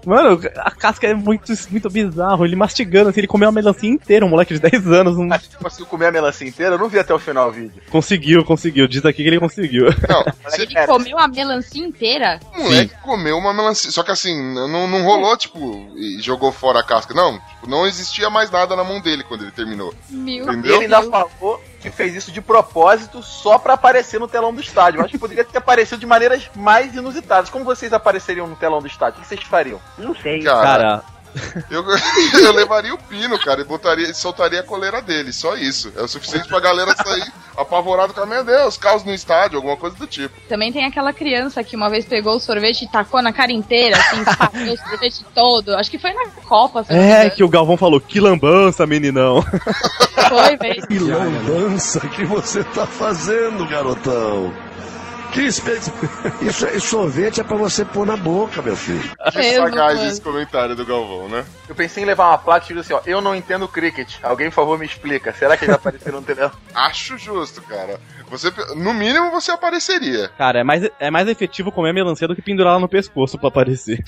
Mano, 0.05 0.39
a 0.57 0.71
casca 0.71 1.07
é 1.07 1.13
muito, 1.13 1.51
muito 1.69 1.89
bizarro, 1.89 2.45
ele 2.45 2.55
mastigando, 2.55 3.09
assim, 3.09 3.19
ele 3.19 3.27
comeu 3.27 3.49
a 3.49 3.51
melancia 3.51 3.89
inteira, 3.89 4.25
um 4.25 4.29
moleque 4.29 4.53
de 4.53 4.59
10 4.59 4.87
anos, 4.87 5.17
não... 5.17 5.25
Mas 5.25 5.43
se 5.43 5.49
tu 5.49 5.57
conseguiu 5.57 5.85
comer 5.87 6.07
a 6.07 6.11
melancia 6.11 6.47
inteira, 6.47 6.75
eu 6.75 6.79
não 6.79 6.89
vi 6.89 6.99
até 6.99 7.13
o 7.13 7.19
final 7.19 7.49
o 7.49 7.51
vídeo. 7.51 7.81
conseguiu, 7.89 8.43
conseguiu, 8.43 8.87
diz 8.87 9.05
aqui 9.05 9.23
que 9.23 9.29
ele 9.29 9.39
conseguiu. 9.39 9.85
não, 10.07 10.23
Ele 10.57 10.87
comeu 10.87 11.17
a 11.17 11.27
melancia 11.27 11.83
inteira? 11.83 12.39
o 12.55 12.63
moleque 12.63 12.93
comeu 13.01 13.37
uma 13.37 13.53
melancia. 13.53 13.91
Só 13.91 14.03
que 14.03 14.11
assim, 14.11 14.35
não, 14.53 14.87
não 14.87 15.03
rolou, 15.03 15.35
tipo, 15.37 15.89
e 15.95 16.21
jogou 16.21 16.51
fora 16.51 16.79
a 16.79 16.83
casca. 16.83 17.13
Não, 17.13 17.39
tipo, 17.39 17.69
não 17.69 17.85
existia 17.85 18.29
mais 18.29 18.49
nada 18.49 18.75
na 18.75 18.83
mão 18.83 19.01
dele 19.01 19.23
quando 19.23 19.41
ele 19.41 19.51
terminou. 19.51 19.93
Meu 20.09 20.43
Entendeu? 20.45 20.81
Ele 20.81 20.95
ainda 20.95 21.09
falou 21.09 21.61
que 21.89 21.95
fez 21.95 22.15
isso 22.15 22.31
de 22.31 22.41
propósito 22.41 23.21
só 23.21 23.57
pra 23.57 23.73
aparecer 23.73 24.19
no 24.19 24.27
telão 24.27 24.53
do 24.53 24.61
estádio. 24.61 24.99
Eu 24.99 25.03
acho 25.03 25.11
que 25.11 25.19
poderia 25.19 25.43
ter 25.43 25.57
aparecido 25.57 25.99
de 25.99 26.05
maneiras 26.05 26.49
mais 26.55 26.95
inusitadas. 26.95 27.49
Como 27.49 27.63
vocês 27.63 27.93
apareceriam 27.93 28.47
no 28.47 28.55
telão 28.55 28.81
do 28.81 28.87
estádio? 28.87 29.19
O 29.19 29.21
que 29.21 29.27
vocês 29.27 29.41
fariam? 29.43 29.79
Não 29.97 30.15
sei. 30.15 30.41
Cara, 30.43 30.63
Cara, 30.63 31.03
eu, 31.69 31.83
eu 32.39 32.51
levaria 32.53 32.93
o 32.93 32.97
pino, 32.97 33.37
cara, 33.39 33.61
e 33.61 33.63
botaria, 33.63 34.13
soltaria 34.13 34.59
a 34.59 34.63
coleira 34.63 35.01
dele. 35.01 35.31
Só 35.33 35.55
isso. 35.55 35.91
É 35.95 36.01
o 36.01 36.07
suficiente 36.07 36.47
pra 36.47 36.59
galera 36.59 36.95
sair 36.95 37.31
apavorado 37.57 38.13
com, 38.13 38.25
meu 38.25 38.43
Deus, 38.43 38.77
caos 38.77 39.03
no 39.03 39.13
estádio, 39.13 39.57
alguma 39.57 39.77
coisa 39.77 39.95
do 39.95 40.07
tipo. 40.07 40.33
Também 40.47 40.71
tem 40.71 40.85
aquela 40.85 41.13
criança 41.13 41.63
que 41.63 41.75
uma 41.75 41.89
vez 41.89 42.05
pegou 42.05 42.35
o 42.35 42.39
sorvete 42.39 42.83
e 42.83 42.87
tacou 42.87 43.21
na 43.21 43.31
cara 43.31 43.51
inteira, 43.51 43.97
assim, 43.97 44.21
o 44.71 44.77
sorvete 44.77 45.25
todo. 45.33 45.75
Acho 45.75 45.89
que 45.89 45.99
foi 45.99 46.13
na 46.13 46.25
Copa, 46.45 46.85
é 46.89 47.29
que 47.29 47.43
o 47.43 47.49
Galvão 47.49 47.77
falou, 47.77 47.99
que 47.99 48.19
lambança, 48.19 48.85
meninão. 48.85 49.41
Foi, 50.29 50.57
velho. 50.57 50.87
Que 50.87 50.99
lambança 50.99 51.99
que 52.01 52.25
você 52.25 52.63
tá 52.63 52.85
fazendo, 52.85 53.65
garotão. 53.67 54.53
Isso, 55.37 55.61
isso 56.41 56.87
sorvete 56.87 57.41
é 57.41 57.43
pra 57.43 57.57
você 57.57 57.83
pôr 57.83 58.05
na 58.05 58.15
boca, 58.15 58.61
meu 58.61 58.75
filho. 58.75 59.15
Que 59.31 59.55
sagaz 59.55 60.01
esse 60.03 60.21
comentário 60.21 60.75
do 60.75 60.85
Galvão, 60.85 61.27
né? 61.27 61.45
Eu 61.67 61.75
pensei 61.75 62.03
em 62.03 62.05
levar 62.05 62.29
uma 62.29 62.37
placa 62.37 62.71
e 62.71 62.79
assim, 62.79 62.93
ó, 62.93 63.01
eu 63.05 63.21
não 63.21 63.35
entendo 63.35 63.67
cricket. 63.67 64.15
Alguém, 64.23 64.49
por 64.49 64.55
favor, 64.55 64.79
me 64.79 64.85
explica. 64.85 65.33
Será 65.33 65.57
que 65.57 65.65
ele 65.65 65.71
vai 65.71 65.79
aparecer 65.79 66.11
no 66.11 66.21
telão? 66.21 66.51
Acho 66.73 67.17
justo, 67.17 67.61
cara. 67.63 67.99
Você, 68.29 68.51
no 68.75 68.93
mínimo, 68.93 69.29
você 69.29 69.51
apareceria. 69.51 70.29
Cara, 70.37 70.59
é 70.59 70.63
mais, 70.63 70.89
é 70.99 71.11
mais 71.11 71.27
efetivo 71.27 71.71
comer 71.71 71.89
a 71.89 71.93
melancia 71.93 72.27
do 72.27 72.35
que 72.35 72.41
pendurar 72.41 72.71
ela 72.71 72.79
no 72.79 72.89
pescoço 72.89 73.37
pra 73.37 73.49
aparecer. 73.49 74.03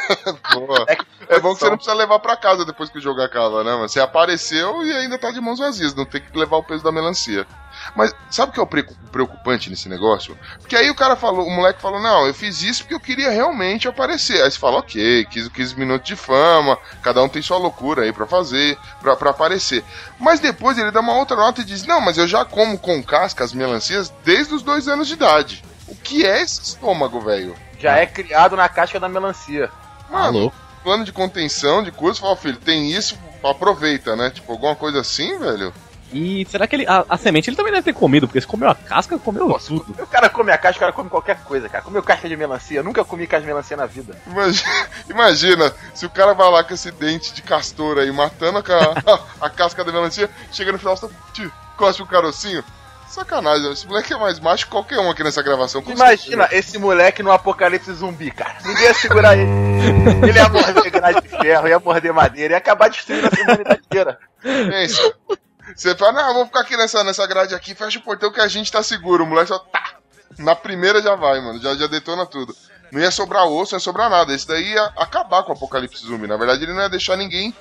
Boa. 0.54 0.86
É 1.28 1.38
bom 1.38 1.54
que 1.54 1.60
você 1.60 1.70
não 1.70 1.76
precisa 1.76 1.94
levar 1.96 2.18
pra 2.18 2.36
casa 2.36 2.64
depois 2.64 2.90
que 2.90 2.98
o 2.98 3.00
jogo 3.00 3.20
acaba, 3.20 3.62
né? 3.62 3.76
Mas 3.80 3.92
você 3.92 4.00
apareceu 4.00 4.84
e 4.84 4.92
ainda 4.92 5.16
tá 5.18 5.30
de 5.30 5.40
mãos 5.40 5.60
vazias, 5.60 5.94
não 5.94 6.04
tem 6.04 6.20
que 6.20 6.36
levar 6.36 6.56
o 6.56 6.64
peso 6.64 6.82
da 6.82 6.90
melancia. 6.90 7.46
Mas 7.94 8.14
sabe 8.30 8.50
o 8.50 8.54
que 8.54 8.60
é 8.60 8.62
o 8.62 8.66
pre- 8.66 8.86
preocupante 9.10 9.68
nesse 9.70 9.88
negócio? 9.88 10.36
Porque 10.60 10.76
aí 10.76 10.88
o 10.90 10.94
cara 10.94 11.16
falou, 11.16 11.46
o 11.46 11.50
moleque 11.50 11.80
falou, 11.82 12.00
não, 12.00 12.26
eu 12.26 12.32
fiz 12.34 12.62
isso 12.62 12.82
porque 12.82 12.94
eu 12.94 13.00
queria 13.00 13.30
realmente 13.30 13.88
aparecer. 13.88 14.42
Aí 14.42 14.50
você 14.50 14.58
fala, 14.58 14.78
ok, 14.78 15.24
15, 15.26 15.50
15 15.50 15.78
minutos 15.78 16.06
de 16.06 16.16
fama, 16.16 16.78
cada 17.02 17.22
um 17.22 17.28
tem 17.28 17.42
sua 17.42 17.58
loucura 17.58 18.02
aí 18.02 18.12
pra 18.12 18.26
fazer, 18.26 18.78
pra, 19.00 19.16
pra 19.16 19.30
aparecer. 19.30 19.84
Mas 20.18 20.40
depois 20.40 20.78
ele 20.78 20.90
dá 20.90 21.00
uma 21.00 21.16
outra 21.16 21.36
nota 21.36 21.60
e 21.60 21.64
diz, 21.64 21.84
não, 21.84 22.00
mas 22.00 22.18
eu 22.18 22.26
já 22.28 22.44
como 22.44 22.78
com 22.78 23.02
casca 23.02 23.44
as 23.44 23.52
melancias 23.52 24.12
desde 24.24 24.54
os 24.54 24.62
dois 24.62 24.86
anos 24.88 25.08
de 25.08 25.14
idade. 25.14 25.64
O 25.88 25.96
que 25.96 26.24
é 26.24 26.40
esse 26.42 26.60
estômago, 26.62 27.20
velho? 27.20 27.54
Já 27.78 27.96
é 27.96 28.06
criado 28.06 28.56
na 28.56 28.68
casca 28.68 29.00
da 29.00 29.08
melancia. 29.08 29.70
Mano, 30.08 30.52
plano 30.84 31.04
de 31.04 31.12
contenção 31.12 31.82
de 31.82 31.90
curso, 31.90 32.20
fala, 32.20 32.36
filho, 32.36 32.58
tem 32.58 32.90
isso, 32.92 33.18
aproveita, 33.42 34.14
né? 34.16 34.30
Tipo, 34.30 34.52
alguma 34.52 34.76
coisa 34.76 35.00
assim, 35.00 35.38
velho. 35.38 35.72
E 36.12 36.46
será 36.50 36.66
que 36.66 36.76
ele. 36.76 36.86
A, 36.88 37.04
a 37.08 37.16
semente 37.16 37.48
ele 37.48 37.56
também 37.56 37.72
deve 37.72 37.84
ter 37.84 37.92
comido, 37.92 38.26
porque 38.26 38.40
se 38.40 38.46
comeu 38.46 38.68
a 38.68 38.74
casca, 38.74 39.18
comeu 39.18 39.48
tudo. 39.58 39.94
O 40.02 40.06
cara 40.06 40.28
come 40.28 40.50
a 40.50 40.58
casca, 40.58 40.76
o 40.76 40.80
cara 40.80 40.92
come 40.92 41.08
qualquer 41.10 41.38
coisa, 41.44 41.68
cara. 41.68 41.84
Comeu 41.84 42.02
casca 42.02 42.28
de 42.28 42.36
melancia. 42.36 42.78
Eu 42.80 42.84
nunca 42.84 43.04
comi 43.04 43.26
casca 43.26 43.42
de 43.42 43.46
melancia 43.46 43.76
na 43.76 43.86
vida. 43.86 44.16
Imagina, 44.26 44.68
imagina, 45.08 45.74
se 45.94 46.06
o 46.06 46.10
cara 46.10 46.34
vai 46.34 46.50
lá 46.50 46.64
com 46.64 46.74
esse 46.74 46.90
dente 46.90 47.32
de 47.32 47.42
castor 47.42 47.98
aí, 47.98 48.10
matando 48.10 48.58
a, 48.58 48.62
ca- 48.62 48.94
a 49.40 49.50
casca 49.50 49.84
da 49.84 49.92
melancia, 49.92 50.28
chega 50.52 50.72
no 50.72 50.78
final, 50.78 50.96
você 50.96 51.08
tio, 51.32 51.52
cospe 51.76 52.02
o 52.02 52.06
carocinho. 52.06 52.64
Sacanagem, 53.08 53.72
esse 53.72 53.88
moleque 53.88 54.12
é 54.12 54.16
mais 54.16 54.38
macho 54.38 54.66
que 54.66 54.70
qualquer 54.70 55.00
um 55.00 55.10
aqui 55.10 55.24
nessa 55.24 55.42
gravação. 55.42 55.82
Imagina 55.84 56.48
esse 56.52 56.78
moleque 56.78 57.24
no 57.24 57.32
apocalipse 57.32 57.92
zumbi, 57.92 58.30
cara. 58.30 58.54
Ninguém 58.64 58.84
ia 58.84 58.94
segurar 58.94 59.36
ele. 59.36 59.50
Ele 60.28 60.38
ia 60.38 60.48
morder 60.48 60.90
grade 60.92 61.20
de 61.22 61.28
ferro, 61.28 61.66
ia 61.66 61.78
morder 61.80 62.12
madeira, 62.12 62.54
ia 62.54 62.58
acabar 62.58 62.88
destruindo 62.88 63.26
a 63.26 63.30
humanidade 63.42 63.80
inteira. 63.84 64.18
Pensa. 64.40 65.12
Você 65.74 65.94
fala, 65.94 66.12
não, 66.12 66.34
vamos 66.34 66.48
ficar 66.48 66.60
aqui 66.60 66.76
nessa, 66.76 67.02
nessa 67.04 67.26
grade 67.26 67.54
aqui, 67.54 67.74
fecha 67.74 67.98
o 67.98 68.02
portão 68.02 68.32
que 68.32 68.40
a 68.40 68.48
gente 68.48 68.70
tá 68.70 68.82
seguro. 68.82 69.24
O 69.24 69.26
moleque 69.26 69.48
só 69.48 69.58
tá. 69.58 69.94
Na 70.38 70.54
primeira 70.54 71.02
já 71.02 71.14
vai, 71.16 71.40
mano. 71.40 71.60
Já, 71.60 71.74
já 71.74 71.86
detona 71.86 72.24
tudo. 72.24 72.54
Não 72.92 73.00
ia 73.00 73.10
sobrar 73.10 73.46
osso, 73.46 73.72
não 73.72 73.76
ia 73.78 73.80
sobrar 73.80 74.10
nada. 74.10 74.34
Esse 74.34 74.46
daí 74.46 74.72
ia 74.72 74.84
acabar 74.96 75.44
com 75.44 75.50
o 75.52 75.54
apocalipse 75.54 76.04
zumbi. 76.04 76.26
Na 76.26 76.36
verdade, 76.36 76.64
ele 76.64 76.72
não 76.72 76.80
ia 76.82 76.88
deixar 76.88 77.16
ninguém. 77.16 77.54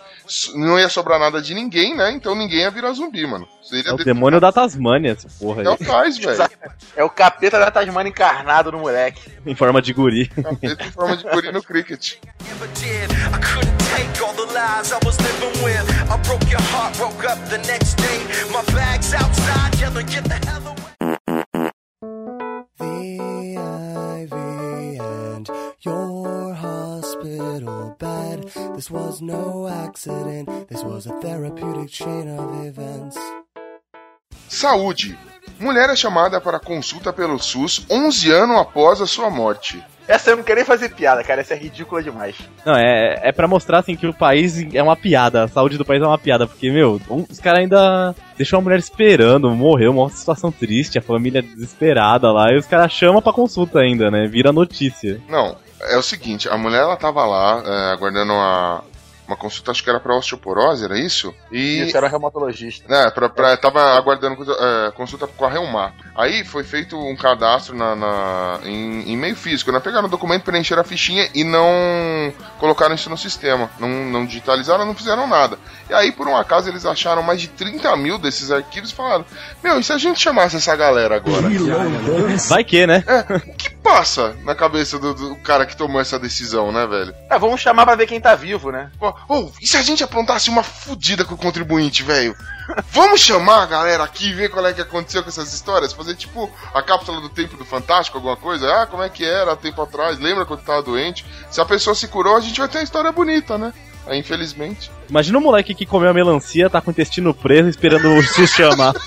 Não 0.56 0.80
ia 0.80 0.90
sobrar 0.90 1.20
nada 1.20 1.42
de 1.42 1.54
ninguém, 1.54 1.96
né? 1.96 2.12
Então 2.12 2.36
ninguém 2.36 2.60
ia 2.60 2.72
virar 2.72 2.94
zumbi, 2.94 3.26
mano. 3.28 3.48
Seria 3.62 3.92
É 3.92 3.94
o 3.94 3.98
demônio 3.98 4.40
da 4.40 4.52
Tasmânia, 4.52 5.12
essa 5.12 5.28
porra 5.40 5.64
É 5.64 5.70
o 5.70 5.74
aí. 5.74 5.78
Tais, 5.78 6.18
velho. 6.18 6.50
É 6.96 7.04
o 7.04 7.10
capeta 7.10 7.60
da 7.60 7.70
Tasmania 7.70 8.10
encarnado 8.10 8.72
no 8.72 8.80
moleque. 8.80 9.32
Em 9.46 9.56
forma 9.56 9.82
de 9.82 9.94
guri. 9.94 10.28
Capeta 10.28 10.84
em 10.84 10.92
forma 10.92 11.18
de 11.18 11.24
guri 11.24 11.52
no 11.52 11.62
cricket. 11.64 12.16
Take 14.00 14.22
all 14.22 14.34
the 14.34 14.46
lies 14.54 14.94
I 14.94 15.00
was 15.04 15.20
living 15.20 15.62
with. 15.62 15.86
I 16.10 16.16
broke 16.24 16.50
your 16.50 16.66
heart, 16.72 16.98
woke 17.02 17.26
up 17.26 17.40
the 17.50 17.58
next 17.72 17.96
day. 17.96 18.20
My 18.54 18.64
bag's 18.74 19.14
outside, 19.14 19.78
yelling, 19.78 20.06
get 20.06 20.24
the 20.24 20.40
hell 20.48 20.66
away. 20.74 21.72
The 22.78 23.58
ivy 23.58 24.98
and 25.00 25.50
your 25.82 26.54
hospital 26.54 27.98
bed. 28.00 28.44
This 28.78 28.90
was 28.90 29.22
no 29.22 29.68
accident, 29.68 30.70
this 30.70 30.82
was 30.82 31.06
a 31.06 31.14
therapeutic 31.20 31.90
chain 31.90 32.30
of 32.30 32.66
events. 32.66 33.18
Saúde. 34.48 35.18
Mulher 35.60 35.90
é 35.90 35.96
chamada 35.98 36.40
para 36.40 36.58
consulta 36.58 37.12
pelo 37.12 37.38
SUS 37.38 37.86
11 37.90 38.32
anos 38.32 38.58
após 38.60 39.02
a 39.02 39.06
sua 39.06 39.30
morte. 39.30 39.84
Essa 40.10 40.32
eu 40.32 40.36
não 40.38 40.44
queria 40.44 40.56
nem 40.58 40.66
fazer 40.66 40.90
piada, 40.90 41.24
cara. 41.24 41.42
Essa 41.42 41.54
é 41.54 41.58
ridícula 41.58 42.02
demais. 42.02 42.36
Não, 42.66 42.76
é, 42.76 43.20
é 43.22 43.32
pra 43.32 43.48
mostrar 43.48 43.80
assim 43.80 43.96
que 43.96 44.08
o 44.08 44.14
país 44.14 44.58
é 44.74 44.82
uma 44.82 44.96
piada, 44.96 45.44
a 45.44 45.48
saúde 45.48 45.78
do 45.78 45.86
país 45.86 46.02
é 46.02 46.06
uma 46.08 46.18
piada, 46.18 46.48
porque, 46.48 46.72
meu, 46.72 47.00
um- 47.10 47.26
os 47.30 47.40
caras 47.40 47.60
ainda 47.60 48.16
deixou 48.36 48.58
a 48.58 48.62
mulher 48.62 48.80
esperando, 48.80 49.52
morreu, 49.52 49.92
uma 49.92 50.10
situação 50.10 50.52
triste, 50.52 50.98
a 50.98 51.02
família 51.02 51.42
desesperada 51.44 52.32
lá, 52.32 52.52
e 52.52 52.58
os 52.58 52.66
caras 52.66 52.92
chamam 52.92 53.22
pra 53.22 53.32
consulta 53.32 53.80
ainda, 53.80 54.10
né? 54.10 54.26
Vira 54.28 54.52
notícia. 54.52 55.22
Não, 55.30 55.56
é 55.82 55.96
o 55.98 56.02
seguinte, 56.02 56.50
a 56.50 56.58
mulher 56.58 56.82
ela 56.82 56.98
tava 56.98 57.24
lá 57.26 57.62
é, 57.66 57.94
aguardando 57.94 58.34
uma, 58.34 58.84
uma 59.30 59.38
consulta, 59.38 59.72
acho 59.72 59.84
que 59.84 59.90
era 59.90 60.00
pra 60.00 60.16
osteoporose, 60.16 60.84
era 60.84 60.98
isso? 60.98 61.34
E. 61.52 61.84
Isso 61.84 61.96
era 61.96 62.08
um 62.08 62.10
reumatologista. 62.10 62.92
É, 62.94 63.10
pra, 63.12 63.30
pra, 63.30 63.56
tava 63.58 63.82
aguardando 63.96 64.36
é, 64.52 64.92
consulta 64.92 65.28
com 65.28 65.46
a 65.46 65.50
Reumato. 65.50 66.04
Aí 66.16 66.44
foi 66.44 66.64
feito 66.64 66.98
um 66.98 67.16
cadastro 67.16 67.76
na, 67.76 67.96
na- 67.96 68.60
em, 68.66 69.12
em 69.14 69.18
meio 69.18 69.36
físico, 69.36 69.72
né? 69.72 69.80
Pegaram 69.80 70.08
o 70.08 70.12
documento, 70.12 70.44
preencheram 70.44 70.82
a 70.82 70.86
fichinha 70.86 71.30
e 71.34 71.44
não 71.44 72.34
colocaram 72.60 72.96
isso 72.96 73.10
no 73.10 73.18
sistema. 73.18 73.70
Não, 73.80 73.88
não 73.88 74.26
digitalizaram, 74.26 74.86
não 74.86 74.96
fizeram 74.96 75.28
nada. 75.28 75.58
E 75.90 75.94
aí, 75.94 76.12
por 76.12 76.28
um 76.28 76.36
acaso, 76.36 76.68
eles 76.70 76.86
acharam 76.86 77.22
mais 77.22 77.40
de 77.42 77.48
30 77.50 77.96
mil 77.98 78.18
desses 78.18 78.52
arquivos 78.52 78.92
e 78.92 78.96
falaram: 78.96 79.26
Meu, 79.64 79.80
e 79.80 79.84
se 79.84 79.94
a 79.94 79.98
gente 79.98 80.20
chamasse 80.20 80.56
essa 80.58 80.76
galera 80.76 81.16
agora? 81.18 81.48
Vai 82.50 82.64
que, 82.64 82.86
né? 82.86 83.04
É, 83.08 83.34
o 83.36 83.56
que 83.56 83.70
passa 83.82 84.36
na 84.44 84.54
cabeça 84.56 85.00
do, 85.00 85.14
do 85.14 85.36
cara 85.38 85.66
que 85.66 85.76
tomou 85.76 86.00
essa 86.02 86.20
decisão, 86.20 86.72
né, 86.72 86.86
velho? 86.86 87.14
É, 87.30 87.40
vamos 87.40 87.62
chamar 87.62 87.86
pra 87.86 87.96
ver 87.96 88.08
quem 88.08 88.20
tá 88.22 88.36
vivo, 88.36 88.72
né? 88.72 88.92
Pô, 89.00 89.14
ô, 89.28 89.52
e 89.62 89.68
se 89.68 89.78
a 89.78 89.82
gente 89.82 90.04
aprontasse 90.04 90.50
uma 90.50 90.64
fudida 90.64 91.26
com 91.26 91.36
o 91.36 91.38
contribuinte, 91.38 92.04
velho? 92.04 92.36
Vamos 92.92 93.22
chamar 93.22 93.64
a 93.64 93.66
galera 93.66 94.04
aqui 94.04 94.30
e 94.30 94.34
ver 94.34 94.50
qual 94.50 94.66
é 94.66 94.74
que 94.74 94.82
aconteceu 94.82 95.24
com 95.24 95.30
essas 95.30 95.54
histórias? 95.54 95.94
Fazer 95.94 96.16
tipo 96.16 96.50
a 96.74 96.82
cápsula 96.82 97.20
do 97.20 97.30
tempo 97.30 97.58
do 97.58 97.66
Fantástico, 97.66 98.18
alguma 98.18 98.38
coisa? 98.38 98.72
Ah, 98.72 98.86
como 98.86 99.02
é 99.02 99.10
que 99.10 99.26
era 99.26 99.54
há 99.54 99.56
tempo 99.56 99.82
atrás? 99.82 100.20
Lembra 100.20 100.46
quando 100.46 100.62
tava 100.62 100.84
doente? 100.84 101.26
Se 101.50 101.60
a 101.60 101.66
pessoa 101.66 101.96
se 101.96 102.08
curou, 102.08 102.36
a 102.36 102.42
gente 102.42 102.60
vai 102.60 102.70
ter 102.70 102.78
uma 102.78 102.84
história 102.84 103.12
bonita, 103.12 103.58
né? 103.58 103.74
Aí, 104.06 104.20
infelizmente. 104.20 104.92
Imagina 105.10 105.38
um 105.38 105.42
moleque 105.42 105.76
que 105.76 105.86
comeu 105.86 106.10
a 106.10 106.14
melancia, 106.14 106.70
tá 106.70 106.82
com 106.82 106.90
o 106.90 106.92
intestino 106.92 107.34
preso, 107.34 107.70
esperando 107.70 108.10
o 108.10 108.24
SUS 108.24 108.52
chamar. 108.52 108.94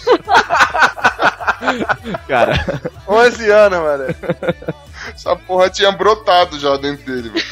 Cara, 2.28 2.82
11 3.08 3.50
anos, 3.50 3.78
mano. 3.78 4.04
Essa 5.14 5.36
porra 5.36 5.70
tinha 5.70 5.90
brotado 5.90 6.58
já 6.58 6.76
dentro 6.76 7.04
dele, 7.04 7.30
velho. 7.30 7.46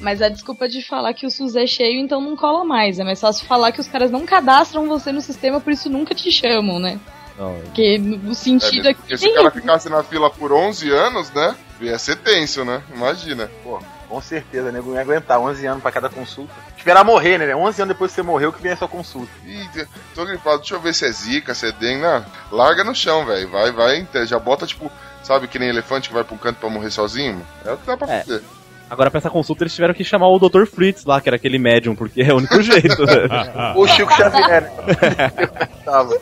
Mas 0.00 0.20
a 0.20 0.28
desculpa 0.28 0.68
de 0.68 0.82
falar 0.86 1.14
que 1.14 1.26
o 1.26 1.30
SUS 1.30 1.56
é 1.56 1.66
cheio, 1.66 2.00
então 2.00 2.20
não 2.20 2.36
cola 2.36 2.64
mais. 2.64 2.98
É 2.98 3.04
mais 3.04 3.20
fácil 3.20 3.46
falar 3.46 3.72
que 3.72 3.80
os 3.80 3.88
caras 3.88 4.10
não 4.10 4.26
cadastram 4.26 4.86
você 4.88 5.12
no 5.12 5.20
sistema, 5.20 5.60
por 5.60 5.72
isso 5.72 5.88
nunca 5.88 6.14
te 6.14 6.30
chamam, 6.30 6.78
né? 6.78 6.98
não, 7.38 7.54
Porque 7.64 7.98
no 7.98 8.30
o 8.30 8.34
sentido 8.34 8.86
É, 8.86 8.90
é 8.90 8.94
que. 8.94 9.00
porque 9.00 9.16
se 9.18 9.28
o 9.28 9.34
cara 9.34 9.50
ficasse 9.50 9.88
na 9.88 10.02
fila 10.02 10.30
por 10.30 10.52
11 10.52 10.90
anos, 10.90 11.30
né? 11.32 11.54
Ia 11.80 11.98
ser 11.98 12.16
tenso, 12.16 12.64
né? 12.64 12.82
Imagina. 12.94 13.50
Pô, 13.62 13.80
com 14.08 14.20
certeza, 14.20 14.70
nego 14.70 14.88
não 14.90 14.94
ia 14.96 15.00
aguentar 15.02 15.40
11 15.40 15.66
anos 15.66 15.82
pra 15.82 15.90
cada 15.90 16.08
consulta. 16.08 16.52
Esperar 16.76 17.02
morrer, 17.04 17.38
né? 17.38 17.54
11 17.54 17.82
anos 17.82 17.94
depois 17.94 18.10
que 18.10 18.16
você 18.16 18.22
morreu 18.22 18.52
que 18.52 18.62
vem 18.62 18.72
a 18.72 18.76
sua 18.76 18.86
consulta. 18.88 19.30
Ih, 19.46 19.86
tô 20.14 20.24
gripado, 20.24 20.58
deixa 20.58 20.74
eu 20.74 20.80
ver 20.80 20.94
se 20.94 21.04
é 21.06 21.10
zica, 21.10 21.54
se 21.54 21.66
é 21.66 21.72
dengue. 21.72 22.02
Não, 22.02 22.24
larga 22.52 22.84
no 22.84 22.94
chão, 22.94 23.24
velho. 23.26 23.48
Vai, 23.50 23.72
vai, 23.72 24.06
já 24.26 24.38
bota 24.38 24.66
tipo, 24.66 24.90
sabe 25.22 25.48
que 25.48 25.58
nem 25.58 25.68
elefante 25.68 26.08
que 26.08 26.14
vai 26.14 26.22
pra 26.24 26.34
um 26.34 26.38
canto 26.38 26.58
pra 26.60 26.68
morrer 26.70 26.90
sozinho? 26.90 27.44
É 27.64 27.72
o 27.72 27.76
que 27.76 27.86
dá 27.86 27.96
pra 27.96 28.12
É. 28.12 28.20
fazer. 28.20 28.44
Agora 28.88 29.10
pra 29.10 29.18
essa 29.18 29.30
consulta 29.30 29.62
eles 29.64 29.74
tiveram 29.74 29.94
que 29.94 30.04
chamar 30.04 30.28
o 30.28 30.38
Dr. 30.38 30.64
Fritz 30.66 31.04
lá, 31.04 31.20
que 31.20 31.28
era 31.28 31.36
aquele 31.36 31.58
médium, 31.58 31.94
porque 31.94 32.22
é 32.22 32.32
o 32.32 32.36
único 32.38 32.60
jeito. 32.62 33.04
né? 33.04 33.74
O 33.76 33.86
Chico 33.86 34.12
Xavier. 34.12 34.62
né? 34.62 35.68
Tava. 35.84 36.18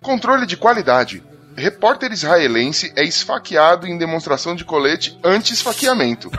Controle 0.00 0.46
de 0.46 0.56
qualidade. 0.56 1.22
Repórter 1.56 2.10
israelense 2.12 2.92
é 2.96 3.04
esfaqueado 3.04 3.86
em 3.86 3.96
demonstração 3.96 4.56
de 4.56 4.64
colete 4.64 5.18
anti-esfaqueamento. 5.22 6.30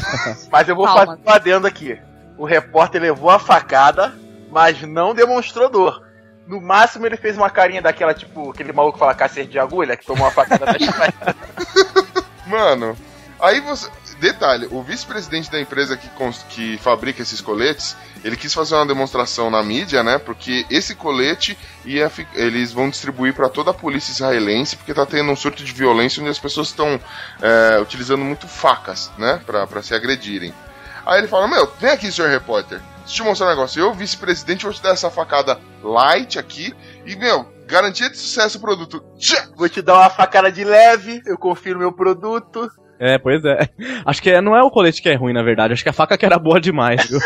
Mas 0.50 0.68
eu 0.68 0.74
vou 0.74 0.86
Calma. 0.86 1.06
fazer 1.06 1.20
um 1.26 1.30
adendo 1.30 1.66
aqui. 1.66 1.98
O 2.38 2.46
repórter 2.46 3.00
levou 3.02 3.30
a 3.30 3.38
facada, 3.38 4.14
mas 4.50 4.80
não 4.82 5.14
demonstrou 5.14 5.68
dor. 5.70 6.02
No 6.46 6.60
máximo 6.60 7.06
ele 7.06 7.16
fez 7.16 7.36
uma 7.36 7.48
carinha 7.50 7.80
daquela, 7.80 8.12
tipo, 8.14 8.50
aquele 8.50 8.72
maluco 8.72 8.94
que 8.94 8.98
fala 8.98 9.14
cacete 9.14 9.50
de 9.50 9.58
agulha, 9.58 9.96
que 9.96 10.04
tomou 10.04 10.24
uma 10.24 10.30
facada 10.32 10.66
da 10.66 10.72
Mano, 12.46 12.96
aí 13.40 13.60
você. 13.60 13.88
Detalhe, 14.20 14.68
o 14.70 14.80
vice-presidente 14.84 15.50
da 15.50 15.60
empresa 15.60 15.96
que, 15.96 16.08
cons- 16.10 16.46
que 16.48 16.78
fabrica 16.78 17.22
esses 17.22 17.40
coletes, 17.40 17.96
ele 18.22 18.36
quis 18.36 18.54
fazer 18.54 18.76
uma 18.76 18.86
demonstração 18.86 19.50
na 19.50 19.60
mídia, 19.64 20.00
né? 20.00 20.16
Porque 20.16 20.64
esse 20.70 20.94
colete 20.94 21.58
ia 21.84 22.08
fi- 22.08 22.28
eles 22.34 22.72
vão 22.72 22.88
distribuir 22.88 23.34
para 23.34 23.48
toda 23.48 23.72
a 23.72 23.74
polícia 23.74 24.12
israelense, 24.12 24.76
porque 24.76 24.94
tá 24.94 25.04
tendo 25.04 25.32
um 25.32 25.34
surto 25.34 25.64
de 25.64 25.72
violência 25.72 26.20
onde 26.20 26.30
as 26.30 26.38
pessoas 26.38 26.68
estão 26.68 27.00
é, 27.40 27.80
utilizando 27.80 28.24
muito 28.24 28.46
facas, 28.46 29.10
né? 29.18 29.40
Pra 29.44 29.82
se 29.82 29.92
agredirem. 29.92 30.54
Aí 31.04 31.18
ele 31.18 31.26
fala: 31.26 31.48
Meu, 31.48 31.68
vem 31.80 31.90
aqui, 31.90 32.12
senhor 32.12 32.30
repórter. 32.30 32.80
Deixa 33.04 33.20
eu 33.20 33.24
te 33.24 33.28
mostrar 33.28 33.46
um 33.46 33.50
negócio. 33.50 33.80
Eu, 33.80 33.92
vice-presidente, 33.94 34.64
vou 34.64 34.72
te 34.72 34.82
dar 34.82 34.90
essa 34.90 35.10
facada 35.10 35.58
light 35.82 36.38
aqui 36.38 36.72
e, 37.06 37.16
meu, 37.16 37.46
garantia 37.66 38.08
de 38.10 38.16
sucesso 38.16 38.58
o 38.58 38.60
produto. 38.60 39.02
Tchá! 39.18 39.48
Vou 39.56 39.68
te 39.68 39.82
dar 39.82 39.94
uma 39.98 40.10
facada 40.10 40.50
de 40.50 40.64
leve, 40.64 41.22
eu 41.26 41.36
confio 41.38 41.74
no 41.74 41.80
meu 41.80 41.92
produto. 41.92 42.70
É, 42.98 43.18
pois 43.18 43.44
é. 43.44 43.68
Acho 44.06 44.22
que 44.22 44.30
é- 44.30 44.40
não 44.40 44.56
é 44.56 44.62
o 44.62 44.70
colete 44.70 45.02
que 45.02 45.08
é 45.08 45.14
ruim, 45.14 45.32
na 45.32 45.42
verdade. 45.42 45.72
Acho 45.72 45.82
que 45.82 45.88
a 45.88 45.92
faca 45.92 46.16
que 46.16 46.24
era 46.24 46.38
boa 46.38 46.60
demais, 46.60 47.04
viu? 47.08 47.18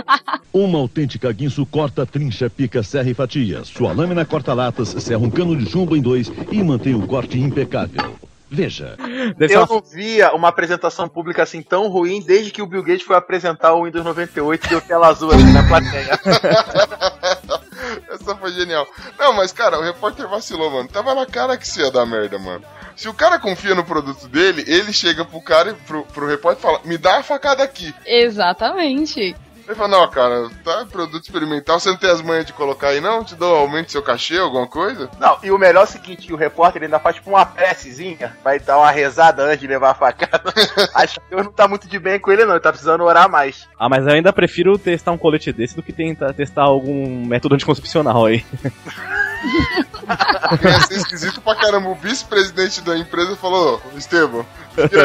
Uma 0.52 0.78
autêntica 0.78 1.32
guinso 1.32 1.64
corta, 1.64 2.04
trincha, 2.04 2.50
pica, 2.50 2.82
serra 2.82 3.08
e 3.10 3.14
fatia. 3.14 3.64
Sua 3.64 3.92
lâmina 3.92 4.24
corta 4.24 4.52
latas, 4.52 4.88
serra 4.88 5.20
um 5.20 5.30
cano 5.30 5.56
de 5.56 5.68
chumbo 5.70 5.96
em 5.96 6.02
dois 6.02 6.30
e 6.52 6.62
mantém 6.62 6.94
o 6.94 7.06
corte 7.06 7.38
impecável. 7.38 8.16
Veja. 8.50 8.96
Deve 9.36 9.54
Eu 9.54 9.60
uma- 9.60 9.66
não 9.68 9.80
via 9.82 10.34
uma 10.34 10.48
apresentação 10.48 11.08
pública 11.08 11.42
assim 11.42 11.62
tão 11.62 11.88
ruim 11.88 12.20
desde 12.20 12.50
que 12.50 12.62
o 12.62 12.66
Bill 12.66 12.82
Gates 12.82 13.06
foi 13.06 13.16
apresentar 13.16 13.72
o 13.74 13.84
Windows 13.84 14.04
98 14.04 14.66
e 14.66 14.68
deu 14.70 14.80
tela 14.80 15.08
azul 15.08 15.30
aqui 15.30 15.42
na 15.44 15.62
plateia. 15.66 16.18
Essa 18.10 18.34
foi 18.36 18.52
genial. 18.52 18.86
Não, 19.18 19.32
mas 19.32 19.52
cara, 19.52 19.78
o 19.78 19.82
repórter 19.82 20.28
vacilou, 20.28 20.70
mano. 20.70 20.88
Tava 20.88 21.14
na 21.14 21.26
cara 21.26 21.56
que 21.56 21.64
isso 21.66 21.80
ia 21.80 21.90
dar 21.90 22.06
merda, 22.06 22.38
mano. 22.38 22.64
Se 22.96 23.08
o 23.08 23.14
cara 23.14 23.38
confia 23.38 23.74
no 23.74 23.84
produto 23.84 24.28
dele, 24.28 24.64
ele 24.66 24.92
chega 24.92 25.24
pro 25.24 25.40
cara, 25.42 25.70
e 25.70 25.74
pro, 25.74 26.04
pro 26.06 26.26
repórter 26.26 26.58
e 26.60 26.62
fala: 26.62 26.80
Me 26.84 26.96
dá 26.96 27.18
a 27.18 27.22
facada 27.22 27.62
aqui. 27.62 27.92
Exatamente. 28.06 29.36
Ele 29.66 29.74
fala: 29.74 29.88
Não, 29.88 30.08
cara, 30.10 30.50
tá 30.62 30.86
produto 30.90 31.22
experimental, 31.22 31.80
você 31.80 31.88
não 31.88 31.96
tem 31.96 32.10
as 32.10 32.20
manhas 32.20 32.44
de 32.44 32.52
colocar 32.52 32.88
aí, 32.88 33.00
não? 33.00 33.24
Te 33.24 33.34
dou 33.34 33.56
aumento 33.56 33.86
do 33.86 33.92
seu 33.92 34.02
cachê, 34.02 34.38
alguma 34.38 34.66
coisa? 34.66 35.10
Não, 35.18 35.38
e 35.42 35.50
o 35.50 35.58
melhor 35.58 35.82
é 35.82 35.84
o 35.84 35.86
seguinte, 35.86 36.32
o 36.32 36.36
repórter 36.36 36.82
ainda 36.82 36.98
faz 36.98 37.16
tipo 37.16 37.30
uma 37.30 37.46
precezinha, 37.46 38.36
vai 38.42 38.58
dar 38.58 38.78
uma 38.78 38.90
rezada 38.90 39.42
antes 39.42 39.60
de 39.60 39.66
levar 39.66 39.90
a 39.90 39.94
facada. 39.94 40.52
Acho 40.94 41.20
que 41.20 41.30
Deus 41.30 41.44
não 41.44 41.52
tá 41.52 41.66
muito 41.66 41.88
de 41.88 41.98
bem 41.98 42.18
com 42.18 42.30
ele 42.30 42.44
não, 42.44 42.52
ele 42.52 42.60
tá 42.60 42.70
precisando 42.70 43.04
orar 43.04 43.28
mais. 43.28 43.66
Ah, 43.78 43.88
mas 43.88 44.06
eu 44.06 44.12
ainda 44.12 44.32
prefiro 44.32 44.78
testar 44.78 45.12
um 45.12 45.18
colete 45.18 45.52
desse 45.52 45.74
do 45.74 45.82
que 45.82 45.92
tentar 45.92 46.32
testar 46.34 46.62
algum 46.62 47.26
método 47.26 47.54
anticoncepcional 47.54 48.26
aí. 48.26 48.44
Ia 50.62 50.80
ser 50.80 50.94
esquisito 50.96 51.40
pra 51.40 51.54
caramba. 51.54 51.88
O 51.88 51.94
vice-presidente 51.94 52.80
da 52.80 52.96
empresa 52.96 53.36
falou: 53.36 53.80
"Ô, 53.92 53.98
Estevam, 53.98 54.46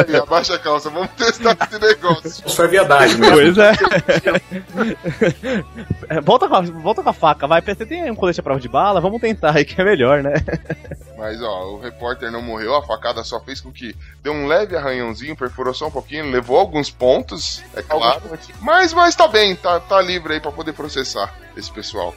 aí, 0.07 0.15
abaixa 0.17 0.55
a 0.55 0.59
calça, 0.59 0.89
vamos 0.89 1.09
testar 1.11 1.57
esse 1.61 1.79
negócio. 1.79 2.43
Isso 2.45 2.61
é 2.61 2.67
verdade, 2.67 3.17
mesmo. 3.17 3.35
Pois 3.35 3.57
é. 3.57 3.71
É, 6.09 6.19
volta, 6.21 6.47
com 6.47 6.55
a, 6.55 6.61
volta 6.61 7.03
com 7.03 7.09
a 7.09 7.13
faca, 7.13 7.45
vai. 7.45 7.61
Você 7.61 7.85
tem 7.85 8.09
um 8.09 8.15
colete 8.15 8.39
à 8.39 8.43
prova 8.43 8.59
de 8.59 8.67
bala? 8.67 8.99
Vamos 8.99 9.21
tentar 9.21 9.55
aí 9.55 9.63
que 9.63 9.79
é 9.79 9.83
melhor, 9.83 10.23
né? 10.23 10.33
Mas 11.15 11.39
ó, 11.41 11.73
o 11.73 11.79
repórter 11.79 12.31
não 12.31 12.41
morreu, 12.41 12.75
a 12.75 12.81
facada 12.81 13.23
só 13.23 13.39
fez 13.39 13.61
com 13.61 13.71
que 13.71 13.95
deu 14.23 14.33
um 14.33 14.47
leve 14.47 14.75
arranhãozinho, 14.75 15.35
perfurou 15.35 15.73
só 15.73 15.87
um 15.87 15.91
pouquinho, 15.91 16.31
levou 16.31 16.57
alguns 16.57 16.89
pontos, 16.89 17.63
é 17.75 17.83
claro. 17.83 18.21
Mas, 18.61 18.93
mas 18.93 19.15
tá 19.15 19.27
bem, 19.27 19.55
tá, 19.55 19.79
tá 19.79 20.01
livre 20.01 20.33
aí 20.33 20.39
pra 20.39 20.51
poder 20.51 20.73
processar 20.73 21.31
esse 21.55 21.71
pessoal. 21.71 22.15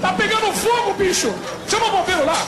Tá 0.00 0.12
pegando 0.12 0.52
fogo, 0.52 0.94
bicho! 0.94 1.34
Chama 1.68 1.86
o 1.86 1.90
bombeiro 1.90 2.24
lá! 2.26 2.46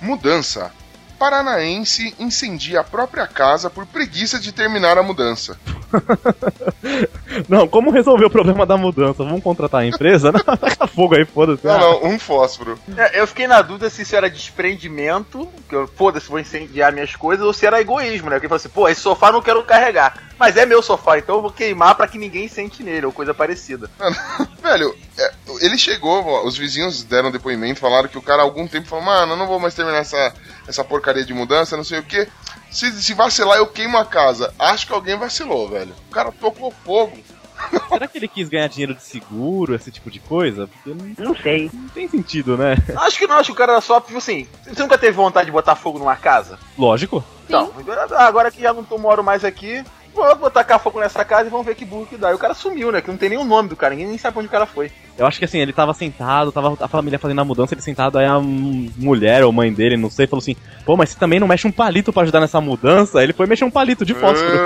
Mudança. 0.00 0.77
Paranaense 1.18 2.14
incendia 2.18 2.80
a 2.80 2.84
própria 2.84 3.26
casa 3.26 3.68
por 3.68 3.84
preguiça 3.86 4.38
de 4.38 4.52
terminar 4.52 4.96
a 4.96 5.02
mudança. 5.02 5.58
Não, 7.48 7.66
como 7.68 7.90
resolver 7.90 8.24
o 8.24 8.30
problema 8.30 8.64
da 8.64 8.76
mudança? 8.76 9.24
Vamos 9.24 9.42
contratar 9.42 9.82
a 9.82 9.86
empresa? 9.86 10.32
Não, 10.32 10.40
taca 10.56 10.86
fogo 10.86 11.14
aí, 11.16 11.24
foda-se. 11.24 11.66
Não, 11.66 11.78
não, 11.78 12.04
um 12.04 12.18
fósforo. 12.18 12.78
É, 12.96 13.20
Eu 13.20 13.26
fiquei 13.26 13.46
na 13.46 13.60
dúvida 13.62 13.90
se 13.90 14.02
isso 14.02 14.16
era 14.16 14.30
desprendimento, 14.30 15.48
que 15.68 15.74
eu, 15.74 15.86
foda-se, 15.88 16.28
vou 16.28 16.38
incendiar 16.38 16.92
minhas 16.92 17.14
coisas, 17.14 17.44
ou 17.44 17.52
se 17.52 17.66
era 17.66 17.80
egoísmo, 17.80 18.30
né? 18.30 18.36
Porque 18.36 18.48
falou 18.48 18.56
assim, 18.56 18.68
pô, 18.68 18.88
esse 18.88 19.00
sofá 19.00 19.28
eu 19.28 19.34
não 19.34 19.42
quero 19.42 19.62
carregar. 19.64 20.28
Mas 20.38 20.56
é 20.56 20.64
meu 20.64 20.82
sofá, 20.82 21.18
então 21.18 21.36
eu 21.36 21.42
vou 21.42 21.50
queimar 21.50 21.94
pra 21.96 22.06
que 22.06 22.16
ninguém 22.16 22.48
sente 22.48 22.82
nele, 22.82 23.06
ou 23.06 23.12
coisa 23.12 23.34
parecida. 23.34 23.90
Velho, 24.62 24.94
é, 25.18 25.32
ele 25.60 25.76
chegou, 25.76 26.24
ó, 26.24 26.46
os 26.46 26.56
vizinhos 26.56 27.02
deram 27.02 27.30
depoimento, 27.30 27.80
falaram 27.80 28.08
que 28.08 28.18
o 28.18 28.22
cara 28.22 28.42
há 28.42 28.44
algum 28.44 28.66
tempo 28.66 28.86
falou, 28.88 29.04
mano, 29.04 29.32
eu 29.32 29.36
não 29.36 29.46
vou 29.46 29.58
mais 29.58 29.74
terminar 29.74 29.98
essa, 29.98 30.32
essa 30.68 30.84
porcaria 30.84 31.24
de 31.24 31.34
mudança, 31.34 31.76
não 31.76 31.82
sei 31.84 31.98
o 31.98 32.02
que. 32.04 32.28
Se, 32.70 32.92
se 33.02 33.14
vacilar, 33.14 33.56
eu 33.58 33.66
queimo 33.66 33.96
a 33.96 34.04
casa. 34.04 34.52
Acho 34.58 34.86
que 34.86 34.92
alguém 34.92 35.16
vacilou, 35.16 35.68
velho. 35.68 35.94
O 36.08 36.12
cara 36.12 36.30
tocou 36.30 36.70
fogo. 36.84 37.18
Será 37.88 38.06
que 38.06 38.18
ele 38.18 38.28
quis 38.28 38.48
ganhar 38.48 38.68
dinheiro 38.68 38.94
de 38.94 39.02
seguro, 39.02 39.74
esse 39.74 39.90
tipo 39.90 40.10
de 40.10 40.20
coisa? 40.20 40.68
Porque 40.68 40.90
não, 41.20 41.30
Não 41.30 41.36
sei. 41.36 41.68
não 41.72 41.88
tem 41.88 42.06
sentido, 42.08 42.56
né? 42.56 42.76
Acho 42.98 43.18
que 43.18 43.26
não, 43.26 43.36
acho 43.36 43.46
que 43.48 43.52
o 43.52 43.56
cara 43.56 43.72
era 43.72 43.80
só, 43.80 44.00
tipo 44.00 44.18
assim, 44.18 44.46
você 44.64 44.80
nunca 44.80 44.96
teve 44.96 45.16
vontade 45.16 45.46
de 45.46 45.52
botar 45.52 45.74
fogo 45.74 45.98
numa 45.98 46.14
casa? 46.14 46.56
Lógico. 46.78 47.24
Então, 47.46 47.72
agora- 47.76 48.06
agora 48.26 48.50
que 48.52 48.60
já 48.62 48.72
não 48.72 48.84
tô, 48.84 48.96
moro 48.96 49.24
mais 49.24 49.44
aqui, 49.44 49.82
vou, 50.18 50.36
vou 50.36 50.50
tacar 50.50 50.80
fogo 50.80 51.00
nessa 51.00 51.24
casa 51.24 51.46
e 51.46 51.50
vamos 51.50 51.64
ver 51.64 51.74
que 51.74 51.84
burro 51.84 52.06
que 52.06 52.16
dá. 52.16 52.30
E 52.30 52.34
o 52.34 52.38
cara 52.38 52.54
sumiu, 52.54 52.90
né? 52.92 53.00
Que 53.00 53.10
não 53.10 53.16
tem 53.16 53.30
nem 53.30 53.38
o 53.38 53.44
nome 53.44 53.68
do 53.68 53.76
cara, 53.76 53.94
ninguém 53.94 54.08
nem 54.08 54.18
sabe 54.18 54.38
onde 54.38 54.48
o 54.48 54.50
cara 54.50 54.66
foi. 54.66 54.90
Eu 55.16 55.26
acho 55.26 55.38
que 55.38 55.44
assim, 55.44 55.58
ele 55.58 55.72
tava 55.72 55.94
sentado, 55.94 56.52
tava 56.52 56.76
a 56.80 56.88
família 56.88 57.18
fazendo 57.18 57.40
a 57.40 57.44
mudança, 57.44 57.74
ele 57.74 57.80
sentado, 57.80 58.18
aí 58.18 58.26
a 58.26 58.38
mulher 58.40 59.44
ou 59.44 59.52
mãe 59.52 59.72
dele, 59.72 59.96
não 59.96 60.10
sei, 60.10 60.26
falou 60.26 60.40
assim: 60.40 60.56
pô, 60.84 60.96
mas 60.96 61.10
você 61.10 61.18
também 61.18 61.40
não 61.40 61.48
mexe 61.48 61.66
um 61.66 61.72
palito 61.72 62.12
pra 62.12 62.22
ajudar 62.22 62.40
nessa 62.40 62.60
mudança? 62.60 63.18
Aí 63.18 63.24
ele 63.24 63.32
foi 63.32 63.46
mexer 63.46 63.64
um 63.64 63.70
palito 63.70 64.04
de 64.04 64.14
fósforo. 64.14 64.48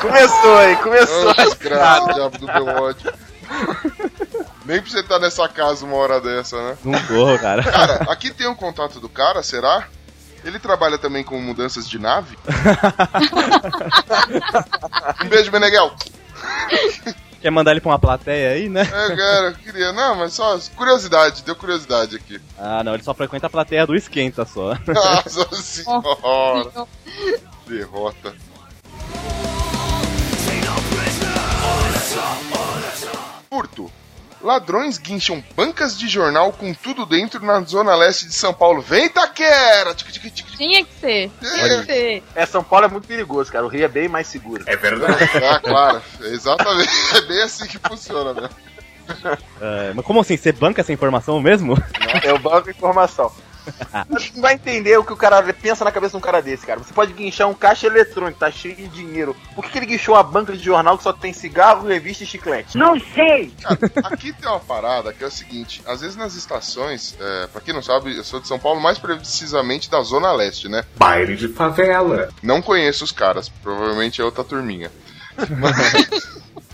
Começou 0.00 0.56
aí, 0.56 0.76
começou. 0.76 1.34
Desgraça, 1.34 2.12
diabo 2.14 2.38
do 2.38 2.46
meu 2.46 2.66
ódio. 2.66 3.12
Nem 4.64 4.80
pra 4.80 4.90
você 4.90 5.00
estar 5.00 5.18
nessa 5.18 5.48
casa 5.48 5.84
uma 5.84 5.96
hora 5.96 6.20
dessa, 6.20 6.56
né? 6.56 6.76
Não 6.84 7.00
corro, 7.06 7.38
cara. 7.38 7.62
Cara, 7.62 7.94
aqui 8.08 8.32
tem 8.32 8.48
um 8.48 8.54
contato 8.54 8.98
do 8.98 9.08
cara, 9.08 9.42
será? 9.42 9.86
Ele 10.44 10.58
trabalha 10.58 10.98
também 10.98 11.22
com 11.22 11.40
mudanças 11.40 11.88
de 11.88 11.98
nave? 11.98 12.36
um 15.24 15.28
beijo, 15.28 15.50
Beneguel. 15.50 15.92
Quer 17.40 17.50
mandar 17.50 17.72
ele 17.72 17.80
pra 17.80 17.90
uma 17.90 17.98
plateia 17.98 18.50
aí, 18.50 18.68
né? 18.68 18.82
É, 18.82 19.16
cara, 19.16 19.46
eu 19.48 19.54
queria. 19.54 19.92
Não, 19.92 20.14
mas 20.16 20.32
só 20.32 20.58
curiosidade, 20.76 21.42
deu 21.42 21.56
curiosidade 21.56 22.16
aqui. 22.16 22.40
Ah, 22.58 22.82
não, 22.84 22.94
ele 22.94 23.02
só 23.02 23.12
frequenta 23.12 23.48
a 23.48 23.50
plateia 23.50 23.86
do 23.86 23.96
esquenta 23.96 24.44
só. 24.44 24.76
Nossa 24.86 25.48
senhora. 25.60 26.86
Derrota. 27.66 28.32
Furto. 33.50 33.90
Ladrões 34.42 34.98
guincham 34.98 35.42
bancas 35.56 35.96
de 35.96 36.08
jornal 36.08 36.52
com 36.52 36.74
tudo 36.74 37.06
dentro 37.06 37.44
na 37.44 37.60
zona 37.60 37.94
leste 37.94 38.26
de 38.26 38.34
São 38.34 38.52
Paulo. 38.52 38.82
Vem, 38.82 39.08
Taquera! 39.08 39.94
Tinha 39.94 40.84
que 40.84 40.92
ser. 41.00 41.30
Tinha 41.40 41.80
que 41.80 41.86
ser. 41.86 42.22
É, 42.34 42.44
São 42.44 42.62
Paulo 42.64 42.86
é 42.86 42.88
muito 42.88 43.06
perigoso, 43.06 43.52
cara. 43.52 43.64
O 43.64 43.68
Rio 43.68 43.84
é 43.84 43.88
bem 43.88 44.08
mais 44.08 44.26
seguro. 44.26 44.64
É 44.66 44.76
verdade. 44.76 45.12
Ah, 45.42 45.60
claro. 45.60 46.02
Exatamente. 46.22 46.90
É 47.16 47.20
bem 47.22 47.42
assim 47.42 47.66
que 47.66 47.78
funciona, 47.78 48.32
né? 48.32 48.48
É, 49.60 49.92
mas 49.94 50.04
como 50.04 50.20
assim? 50.20 50.36
Você 50.36 50.52
banca 50.52 50.80
essa 50.80 50.92
informação 50.92 51.40
mesmo? 51.40 51.76
É 52.22 52.32
o 52.32 52.38
banco 52.38 52.64
de 52.64 52.70
informação. 52.70 53.30
Você 54.08 54.30
não 54.34 54.42
vai 54.42 54.54
entender 54.54 54.96
o 54.98 55.04
que 55.04 55.12
o 55.12 55.16
cara 55.16 55.42
pensa 55.52 55.84
na 55.84 55.92
cabeça 55.92 56.12
de 56.12 56.16
um 56.16 56.20
cara 56.20 56.40
desse, 56.40 56.66
cara. 56.66 56.80
Você 56.80 56.92
pode 56.92 57.12
guinchar 57.12 57.48
um 57.48 57.54
caixa 57.54 57.86
eletrônico, 57.86 58.38
tá 58.38 58.50
cheio 58.50 58.74
de 58.74 58.88
dinheiro. 58.88 59.36
Por 59.54 59.64
que, 59.64 59.70
que 59.70 59.78
ele 59.78 59.86
guinchou 59.86 60.14
uma 60.14 60.22
banca 60.22 60.52
de 60.52 60.62
jornal 60.62 60.96
que 60.96 61.04
só 61.04 61.12
tem 61.12 61.32
cigarro, 61.32 61.86
revista 61.86 62.24
e 62.24 62.26
chiclete? 62.26 62.76
Não 62.76 62.98
sei. 62.98 63.52
Cara, 63.62 63.78
aqui 64.04 64.32
tem 64.32 64.48
uma 64.48 64.60
parada 64.60 65.12
que 65.12 65.22
é 65.22 65.26
o 65.26 65.30
seguinte: 65.30 65.82
às 65.86 66.00
vezes 66.00 66.16
nas 66.16 66.34
estações, 66.34 67.16
é, 67.20 67.46
pra 67.46 67.60
quem 67.60 67.74
não 67.74 67.82
sabe, 67.82 68.16
eu 68.16 68.24
sou 68.24 68.40
de 68.40 68.48
São 68.48 68.58
Paulo, 68.58 68.80
mais 68.80 68.98
precisamente 68.98 69.90
da 69.90 70.02
Zona 70.02 70.32
Leste, 70.32 70.68
né? 70.68 70.84
Baile 70.96 71.36
de 71.36 71.48
favela. 71.48 72.28
Não 72.42 72.60
conheço 72.60 73.04
os 73.04 73.12
caras, 73.12 73.48
provavelmente 73.48 74.20
é 74.20 74.24
outra 74.24 74.44
turminha. 74.44 74.90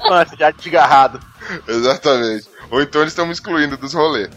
Nossa, 0.01 0.37
já 0.37 0.51
desgarrado. 0.51 1.21
Exatamente. 1.67 2.47
Ou 2.71 2.83
então 2.83 3.01
eles 3.01 3.13
estão 3.13 3.27
me 3.27 3.33
excluindo 3.33 3.77
dos 3.77 3.95
rolês. 3.95 4.29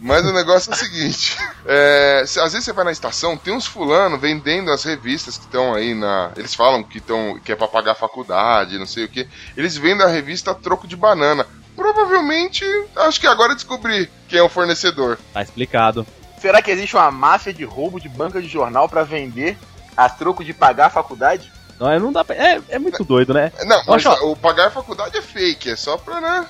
Mas 0.00 0.24
o 0.24 0.32
negócio 0.32 0.70
é 0.70 0.74
o 0.74 0.76
seguinte: 0.78 1.36
é, 1.66 2.22
se- 2.26 2.38
às 2.40 2.52
vezes 2.52 2.64
você 2.64 2.72
vai 2.72 2.84
na 2.84 2.92
estação, 2.92 3.36
tem 3.36 3.52
uns 3.54 3.66
fulano 3.66 4.18
vendendo 4.18 4.70
as 4.70 4.84
revistas 4.84 5.36
que 5.36 5.44
estão 5.44 5.74
aí 5.74 5.94
na. 5.94 6.30
Eles 6.36 6.54
falam 6.54 6.82
que, 6.84 7.00
tão, 7.00 7.38
que 7.40 7.50
é 7.52 7.56
pra 7.56 7.66
pagar 7.68 7.92
a 7.92 7.96
faculdade, 7.96 8.78
não 8.78 8.86
sei 8.86 9.04
o 9.04 9.08
que. 9.08 9.28
Eles 9.56 9.76
vendem 9.76 10.06
a 10.06 10.08
revista 10.08 10.52
a 10.52 10.54
troco 10.54 10.86
de 10.86 10.96
banana. 10.96 11.46
Provavelmente, 11.74 12.64
acho 12.96 13.20
que 13.20 13.26
agora 13.26 13.54
descobri 13.54 14.10
quem 14.28 14.38
é 14.38 14.42
o 14.42 14.48
fornecedor. 14.48 15.18
Tá 15.32 15.42
explicado. 15.42 16.06
Será 16.40 16.60
que 16.62 16.70
existe 16.70 16.94
uma 16.96 17.10
máfia 17.10 17.52
de 17.52 17.64
roubo 17.64 17.98
de 18.00 18.08
banca 18.08 18.40
de 18.40 18.46
jornal 18.48 18.88
pra 18.88 19.02
vender 19.04 19.56
a 19.96 20.08
troco 20.08 20.44
de 20.44 20.52
pagar 20.52 20.86
a 20.86 20.90
faculdade? 20.90 21.50
Não, 21.78 21.90
é- 21.90 21.98
não 21.98 22.12
dá 22.12 22.24
pra... 22.24 22.34
é, 22.34 22.60
é 22.68 22.78
muito 22.78 23.04
doido, 23.04 23.32
né? 23.34 23.52
Não, 23.64 23.82
mas 23.86 24.04
Acho- 24.06 24.24
o 24.26 24.36
pagar 24.36 24.66
a 24.66 24.70
faculdade 24.70 25.16
é 25.16 25.22
fake, 25.22 25.70
é 25.70 25.76
só 25.76 25.96
pra, 25.96 26.20
né? 26.20 26.46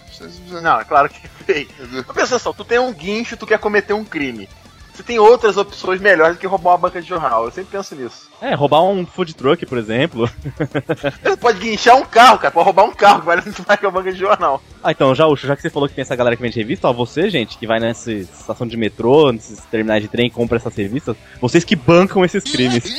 Não, 0.63 0.81
é 0.81 0.85
claro 0.85 1.09
que 1.09 1.21
é 1.25 1.45
feio. 1.45 1.69
Mas 2.07 2.17
pensa 2.17 2.39
só, 2.39 2.53
tu 2.53 2.65
tem 2.65 2.79
um 2.79 2.93
guincho, 2.93 3.37
tu 3.37 3.47
quer 3.47 3.59
cometer 3.59 3.93
um 3.93 4.05
crime. 4.05 4.49
Você 4.99 5.03
tem 5.05 5.19
outras 5.19 5.57
opções 5.57 6.01
melhores 6.01 6.37
do 6.37 6.41
que 6.41 6.47
roubar 6.47 6.73
uma 6.73 6.79
banca 6.79 7.01
de 7.01 7.07
jornal. 7.07 7.45
Eu 7.45 7.53
sempre 7.53 7.71
penso 7.71 7.95
nisso. 7.95 8.29
É, 8.43 8.53
roubar 8.53 8.83
um 8.83 9.07
food 9.07 9.33
truck, 9.33 9.65
por 9.65 9.79
exemplo. 9.79 10.29
Você 11.23 11.37
pode 11.37 11.61
guinchar 11.61 11.97
um 11.97 12.05
carro, 12.05 12.39
cara. 12.39 12.51
Pode 12.51 12.65
roubar 12.65 12.85
um 12.85 12.93
carro, 12.93 13.21
que 13.21 13.27
vale 13.27 13.43
muito 13.43 13.65
mais 13.67 13.79
que 13.79 13.87
a 13.87 13.91
banca 13.91 14.13
de 14.13 14.19
jornal. 14.19 14.61
Ah, 14.83 14.91
então, 14.91 15.15
já, 15.15 15.25
já 15.37 15.55
que 15.55 15.63
você 15.63 15.71
falou 15.71 15.89
que 15.89 15.95
tem 15.95 16.03
essa 16.03 16.17
galera 16.17 16.37
que 16.37 16.43
vende 16.43 16.59
revista, 16.59 16.89
ó, 16.89 16.93
você, 16.93 17.31
gente, 17.31 17.59
que 17.59 17.67
vai 17.67 17.79
nessa 17.79 18.13
estação 18.13 18.67
de 18.67 18.77
metrô, 18.77 19.31
nesses 19.33 19.61
terminais 19.67 20.03
de 20.03 20.09
trem 20.09 20.27
e 20.27 20.31
compra 20.31 20.57
essas 20.57 20.75
revistas, 20.75 21.17
vocês 21.41 21.65
que 21.65 21.77
bancam 21.77 22.25
esses 22.25 22.43
crimes. 22.45 22.85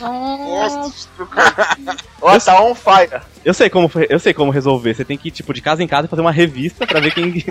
Nossa. 0.00 1.08
Ó, 2.20 2.38
tá 2.38 2.62
on 2.62 2.74
fire. 2.74 3.20
Eu 3.44 3.54
sei 3.54 3.70
como 3.70 3.90
eu 4.08 4.18
sei 4.18 4.34
como 4.34 4.50
resolver. 4.50 4.94
Você 4.94 5.04
tem 5.04 5.16
que 5.16 5.28
ir, 5.28 5.30
tipo, 5.30 5.52
de 5.52 5.60
casa 5.60 5.82
em 5.82 5.86
casa 5.86 6.08
fazer 6.08 6.22
uma 6.22 6.32
revista 6.32 6.86
pra 6.86 7.00
ver 7.00 7.12
quem. 7.12 7.32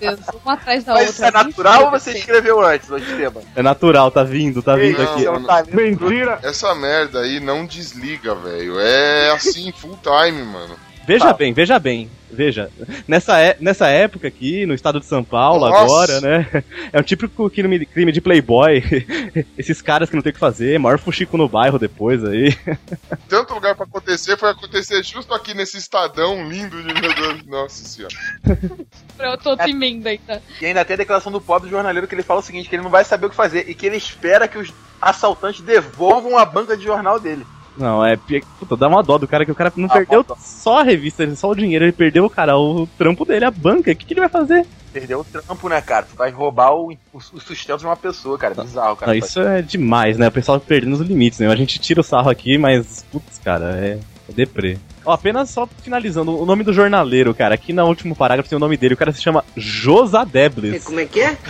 Meu 0.00 0.16
Deus, 0.16 0.20
uma 0.44 0.54
atrás 0.54 0.84
da 0.84 0.94
Mas 0.94 1.06
outra. 1.08 1.12
isso 1.12 1.24
é 1.24 1.30
natural 1.44 1.84
ou 1.84 1.90
você 1.90 2.12
escreveu 2.12 2.60
antes, 2.64 2.88
Esteban? 2.90 3.42
é 3.54 3.62
natural, 3.62 4.10
tá 4.10 4.22
vindo, 4.24 4.62
tá 4.62 4.74
vindo 4.76 5.00
Ei, 5.00 5.04
aqui. 5.06 5.24
não, 5.24 5.40
não. 5.40 5.64
Mentira. 5.72 6.38
Essa 6.42 6.74
merda 6.74 7.20
aí 7.20 7.40
não 7.40 7.66
desliga, 7.66 8.34
velho. 8.34 8.78
É 8.80 9.30
assim, 9.30 9.72
full 9.72 9.98
time, 10.02 10.42
mano. 10.44 10.76
Veja 11.06 11.26
Tá. 11.26 11.32
bem, 11.34 11.52
veja 11.52 11.78
bem. 11.78 12.10
Veja, 12.34 12.70
nessa, 13.06 13.38
é- 13.40 13.56
nessa 13.60 13.88
época 13.88 14.28
aqui, 14.28 14.66
no 14.66 14.74
estado 14.74 15.00
de 15.00 15.06
São 15.06 15.22
Paulo, 15.24 15.68
Nossa. 15.68 15.82
agora, 15.82 16.20
né? 16.20 16.64
É 16.92 16.98
um 16.98 17.02
típico 17.02 17.48
crime, 17.48 17.86
crime 17.86 18.12
de 18.12 18.20
playboy. 18.20 18.82
Esses 19.56 19.80
caras 19.80 20.10
que 20.10 20.16
não 20.16 20.22
tem 20.22 20.30
o 20.30 20.34
que 20.34 20.38
fazer, 20.40 20.78
maior 20.78 20.98
fuxico 20.98 21.36
no 21.36 21.48
bairro 21.48 21.78
depois 21.78 22.24
aí. 22.24 22.56
Tanto 23.28 23.54
lugar 23.54 23.74
pra 23.74 23.84
acontecer, 23.84 24.36
foi 24.36 24.50
acontecer 24.50 25.02
justo 25.04 25.32
aqui 25.32 25.54
nesse 25.54 25.78
estadão 25.78 26.48
lindo 26.48 26.82
de 26.82 26.92
meu 27.00 27.14
Deus. 27.14 27.46
Nossa 27.46 27.84
senhora. 27.84 28.14
Eu 29.18 29.38
tô 29.38 29.56
temendo 29.56 30.06
ainda. 30.06 30.42
E 30.60 30.66
ainda 30.66 30.84
tem 30.84 30.94
a 30.94 30.98
declaração 30.98 31.30
do 31.30 31.40
pobre 31.40 31.70
jornaleiro 31.70 32.06
que 32.06 32.14
ele 32.14 32.22
fala 32.22 32.40
o 32.40 32.42
seguinte, 32.42 32.68
que 32.68 32.74
ele 32.74 32.82
não 32.82 32.90
vai 32.90 33.04
saber 33.04 33.26
o 33.26 33.30
que 33.30 33.36
fazer 33.36 33.68
e 33.68 33.74
que 33.74 33.86
ele 33.86 33.96
espera 33.96 34.48
que 34.48 34.58
os 34.58 34.72
assaltantes 35.00 35.60
devolvam 35.60 36.36
a 36.36 36.44
banca 36.44 36.76
de 36.76 36.84
jornal 36.84 37.20
dele. 37.20 37.46
Não, 37.76 38.04
é. 38.04 38.16
pi- 38.16 38.44
Puta, 38.58 38.76
dá 38.76 38.88
uma 38.88 39.02
dó 39.02 39.18
do 39.18 39.26
cara 39.28 39.44
que 39.44 39.50
o 39.52 39.54
cara 39.54 39.72
não 39.76 39.86
Ah, 39.86 39.92
perdeu 39.92 40.22
dó. 40.22 40.36
só 40.38 40.78
a 40.80 40.82
revista, 40.82 41.34
só 41.34 41.50
o 41.50 41.54
dinheiro, 41.54 41.84
ele 41.84 41.92
perdeu, 41.92 42.28
cara, 42.30 42.56
o 42.56 42.86
trampo 42.98 43.24
dele, 43.24 43.44
a 43.44 43.50
banca. 43.50 43.90
O 43.90 43.96
que, 43.96 44.06
que 44.06 44.12
ele 44.14 44.20
vai 44.20 44.28
fazer? 44.28 44.66
Perdeu 44.92 45.20
o 45.20 45.24
trampo, 45.24 45.68
né, 45.68 45.80
cara? 45.80 46.06
Tu 46.06 46.14
vai 46.16 46.30
roubar 46.30 46.72
o, 46.72 46.92
o, 46.92 46.96
o 47.16 47.40
sustento 47.40 47.80
de 47.80 47.86
uma 47.86 47.96
pessoa, 47.96 48.38
cara. 48.38 48.54
Bizarro, 48.54 48.94
cara. 48.96 49.10
Não, 49.10 49.18
isso 49.18 49.40
é 49.40 49.60
demais, 49.60 50.16
né? 50.16 50.28
O 50.28 50.32
pessoal 50.32 50.60
perdendo 50.60 50.92
os 50.94 51.00
limites, 51.00 51.40
né? 51.40 51.48
A 51.48 51.56
gente 51.56 51.80
tira 51.80 52.00
o 52.00 52.04
sarro 52.04 52.30
aqui, 52.30 52.56
mas, 52.56 53.04
putz, 53.10 53.38
cara, 53.44 53.76
é, 53.76 53.98
é 54.28 54.32
deprê. 54.32 54.78
Ó, 55.04 55.12
apenas 55.12 55.50
só 55.50 55.68
finalizando, 55.82 56.40
o 56.40 56.46
nome 56.46 56.64
do 56.64 56.72
jornaleiro, 56.72 57.34
cara, 57.34 57.54
aqui 57.54 57.72
no 57.72 57.84
último 57.84 58.16
parágrafo 58.16 58.48
tem 58.48 58.56
o 58.56 58.60
nome 58.60 58.76
dele, 58.76 58.94
o 58.94 58.96
cara 58.96 59.12
se 59.12 59.20
chama 59.20 59.44
Josadebles. 59.56 60.84
Como 60.84 61.00
é 61.00 61.04
que 61.04 61.20
é? 61.20 61.36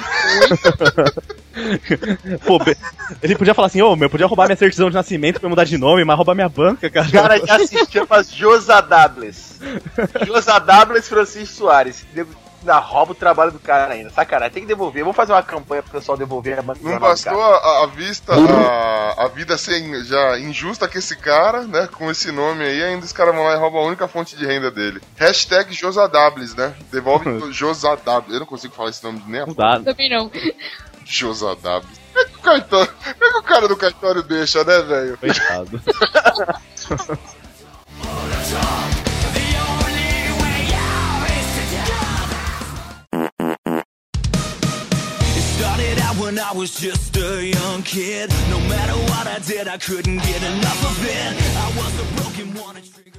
Pô, 2.45 2.59
ele 3.23 3.37
podia 3.37 3.55
falar 3.55 3.69
assim, 3.69 3.81
ô, 3.81 3.95
meu, 3.95 4.11
podia 4.11 4.27
roubar 4.27 4.47
minha 4.47 4.57
certidão 4.57 4.89
de 4.89 4.97
nascimento 4.97 5.39
pra 5.39 5.47
eu 5.47 5.51
mudar 5.51 5.65
de 5.65 5.79
nome, 5.79 6.05
mas 6.05 6.17
roubar 6.17 6.35
minha 6.35 6.49
banca, 6.49 6.91
cara. 6.91 7.07
O 7.07 7.13
cara 7.13 7.47
já 7.47 7.59
se 7.61 7.87
chama 7.87 8.25
Josadables. 8.25 9.61
Josadables 10.27 11.09
Francisco 11.09 11.55
Soares. 11.55 12.05
Ainda 12.65 12.79
rouba 12.79 13.13
o 13.13 13.15
trabalho 13.15 13.53
do 13.53 13.59
cara 13.59 13.93
ainda. 13.93 14.09
Sacanagem, 14.09 14.55
tem 14.55 14.63
que 14.63 14.69
devolver. 14.69 15.03
Vamos 15.03 15.15
fazer 15.17 15.33
uma 15.33 15.43
campanha 15.43 15.83
pro 15.83 15.93
pessoal 15.93 16.17
devolver 16.17 16.59
a 16.59 16.63
banca 16.63 16.79
de 16.81 16.87
Não 16.87 16.99
bastou 16.99 17.43
a, 17.43 17.83
a 17.85 17.87
vista, 17.87 18.33
a, 18.33 19.25
a 19.25 19.29
vida 19.29 19.59
ser 19.59 19.85
já 20.05 20.39
injusta 20.39 20.89
com 20.89 20.97
esse 20.97 21.15
cara, 21.15 21.65
né? 21.65 21.87
Com 21.93 22.11
esse 22.11 22.33
nome 22.33 22.65
aí, 22.65 22.83
ainda 22.83 23.05
os 23.05 23.13
caras 23.13 23.35
vão 23.35 23.45
lá 23.45 23.53
e 23.53 23.59
roubam 23.59 23.83
a 23.83 23.87
única 23.87 24.09
fonte 24.09 24.35
de 24.35 24.47
renda 24.47 24.71
dele. 24.71 25.03
Hashtag 25.17 25.75
Josadables, 25.75 26.55
né? 26.55 26.75
Devolve 26.91 27.29
Josadables. 27.53 28.33
Eu 28.33 28.41
não 28.41 28.47
consigo 28.47 28.75
falar 28.75 28.89
esse 28.89 29.05
nome 29.05 29.23
nem 29.27 29.43
a 29.43 29.47
Não 29.47 29.53
dá. 29.55 29.79
Também 29.81 30.09
não. 30.09 30.31
Josadables. 31.05 32.01
Como 32.15 32.19
é 32.19 32.25
que 32.31 32.37
o 32.39 32.41
cartório- 32.41 32.93
como 33.03 33.25
é 33.25 33.31
que 33.33 33.39
o 33.39 33.43
cara 33.43 33.69
do 33.69 33.77
cartório 33.77 34.23
deixa, 34.23 34.65
né, 34.65 34.79
velho? 34.81 35.19
Coitado. 35.19 35.83
I 46.45 46.53
was 46.55 46.79
just 46.79 47.17
a 47.17 47.43
young 47.43 47.83
kid. 47.83 48.29
No 48.51 48.61
matter 48.69 48.93
what 49.11 49.27
I 49.27 49.39
did, 49.39 49.67
I 49.67 49.79
couldn't 49.79 50.19
get 50.19 50.43
enough 50.43 50.85
of 50.85 51.03
it. 51.03 51.57
I 51.57 51.69
was 51.79 51.91
the 51.97 52.23
broken 52.23 52.55
one. 52.63 52.77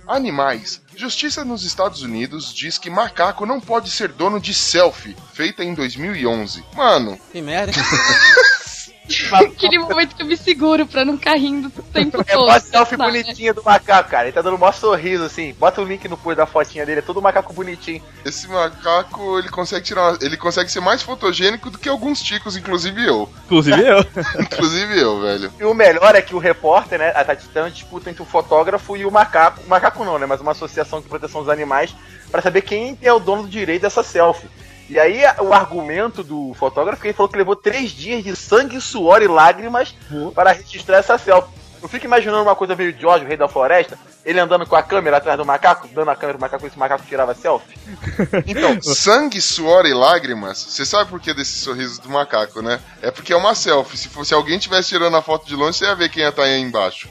Animais. 0.07 0.79
Justiça 0.95 1.43
nos 1.43 1.63
Estados 1.63 2.03
Unidos 2.03 2.53
diz 2.53 2.77
que 2.77 2.87
macaco 2.89 3.43
não 3.45 3.59
pode 3.59 3.89
ser 3.89 4.09
dono 4.09 4.39
de 4.39 4.53
selfie, 4.53 5.15
feita 5.33 5.63
em 5.63 5.73
2011. 5.73 6.63
Mano, 6.75 7.19
Que 7.31 7.41
merda. 7.41 7.71
Aquele 9.31 9.79
momento 9.79 10.15
que 10.15 10.21
eu 10.21 10.25
me 10.25 10.35
seguro 10.37 10.85
pra 10.85 11.05
não 11.05 11.17
ficar 11.17 11.35
rindo 11.35 11.67
o 11.67 11.81
tempo 11.83 12.21
É 12.27 12.33
todo. 12.33 12.45
uma 12.45 12.59
selfie 12.59 12.97
Tá, 12.97 13.05
né? 13.05 13.11
bonitinha 13.21 13.53
do 13.53 13.63
macaco, 13.63 14.09
cara. 14.09 14.23
Ele 14.25 14.31
tá 14.33 14.41
dando 14.41 14.55
um 14.55 14.59
maior 14.59 14.71
sorriso, 14.73 15.23
assim. 15.23 15.53
Bota 15.59 15.81
o 15.81 15.85
link 15.85 16.07
no 16.07 16.17
post 16.17 16.35
da 16.37 16.45
fotinha 16.45 16.85
dele, 16.85 16.99
é 16.99 17.01
todo 17.03 17.21
macaco 17.21 17.53
bonitinho. 17.53 18.01
esse 18.23 18.47
macaco, 18.47 19.37
ele 19.39 19.49
consegue 19.49 19.85
tirar, 19.85 20.11
uma- 20.11 20.17
ele 20.21 20.37
consegue 20.37 20.71
ser 20.71 20.79
mais 20.79 21.01
fotogênico 21.03 21.69
do 21.69 21.77
que 21.77 21.87
alguns 21.89 22.21
ticos, 22.21 22.55
inclusive 22.57 23.05
eu. 23.05 23.29
Inclusive 23.45 23.81
eu. 23.85 23.99
Inclusive 24.41 24.99
eu, 24.99 25.21
velho. 25.21 25.53
E 25.59 25.63
o 25.63 25.73
melhor 25.73 26.15
é 26.15 26.21
que 26.21 26.35
o 26.35 26.39
repórter, 26.39 26.99
né, 26.99 27.11
tá 27.11 27.35
tendo 27.35 27.69
disputa 27.71 28.09
entre 28.09 28.21
o 28.21 28.25
fotógrafo 28.25 28.97
e 28.97 29.05
o 29.05 29.11
macaco. 29.11 29.61
O 29.65 29.69
macaco 29.69 30.03
não, 30.03 30.17
né, 30.17 30.25
mas 30.25 30.41
uma 30.41 30.51
associação 30.51 31.01
de 31.01 31.07
proteção 31.07 31.41
dos 31.41 31.49
animais 31.49 31.93
pra 32.31 32.41
saber 32.41 32.61
quem 32.61 32.97
é 33.01 33.13
o 33.13 33.19
dono 33.19 33.43
do 33.43 33.49
direito 33.49 33.83
dessa 33.83 34.03
selfie. 34.03 34.47
E 34.89 34.99
aí 34.99 35.21
o 35.41 35.53
argumento 35.53 36.23
do 36.23 36.53
fotógrafo 36.53 36.99
é 36.99 37.01
que 37.01 37.07
ele 37.07 37.13
falou 37.13 37.29
que 37.29 37.37
levou 37.37 37.55
três 37.55 37.91
dias 37.91 38.23
de 38.23 38.35
sangue, 38.35 38.79
suor 38.79 39.21
e 39.21 39.27
lágrimas 39.27 39.95
para 40.33 40.51
registrar 40.51 40.97
essa 40.97 41.17
selfie. 41.17 41.64
Eu 41.85 41.89
fico 41.89 42.07
imaginando 42.07 42.41
uma 42.41 42.55
coisa 42.55 42.75
meio 42.75 42.95
George, 42.99 43.25
o 43.25 43.27
rei 43.27 43.37
da 43.37 43.47
floresta, 43.47 43.95
ele 44.25 44.39
andando 44.39 44.65
com 44.65 44.75
a 44.75 44.81
câmera 44.81 45.17
atrás 45.17 45.37
do 45.37 45.45
macaco, 45.45 45.87
dando 45.93 46.09
a 46.09 46.15
câmera 46.15 46.35
pro 46.35 46.41
macaco 46.41 46.65
e 46.65 46.67
esse 46.67 46.79
macaco 46.79 47.05
tirava 47.07 47.35
selfie. 47.35 47.77
Então, 48.47 48.81
Sangue, 48.81 49.39
suor 49.39 49.85
e 49.85 49.93
lágrimas. 49.93 50.57
Você 50.57 50.83
sabe 50.83 51.11
por 51.11 51.19
que 51.19 51.31
desse 51.31 51.59
sorriso 51.59 52.01
do 52.01 52.09
macaco, 52.09 52.59
né? 52.59 52.79
É 53.03 53.11
porque 53.11 53.31
é 53.31 53.35
uma 53.35 53.53
selfie. 53.53 53.97
Se 53.97 54.09
fosse 54.09 54.33
alguém 54.33 54.57
tivesse 54.57 54.89
tirando 54.89 55.15
a 55.15 55.21
foto 55.21 55.45
de 55.45 55.55
longe, 55.55 55.77
você 55.77 55.85
ia 55.85 55.93
ver 55.95 56.09
quem 56.09 56.23
ia 56.23 56.29
estar 56.29 56.41
aí 56.41 56.59
embaixo. 56.59 57.07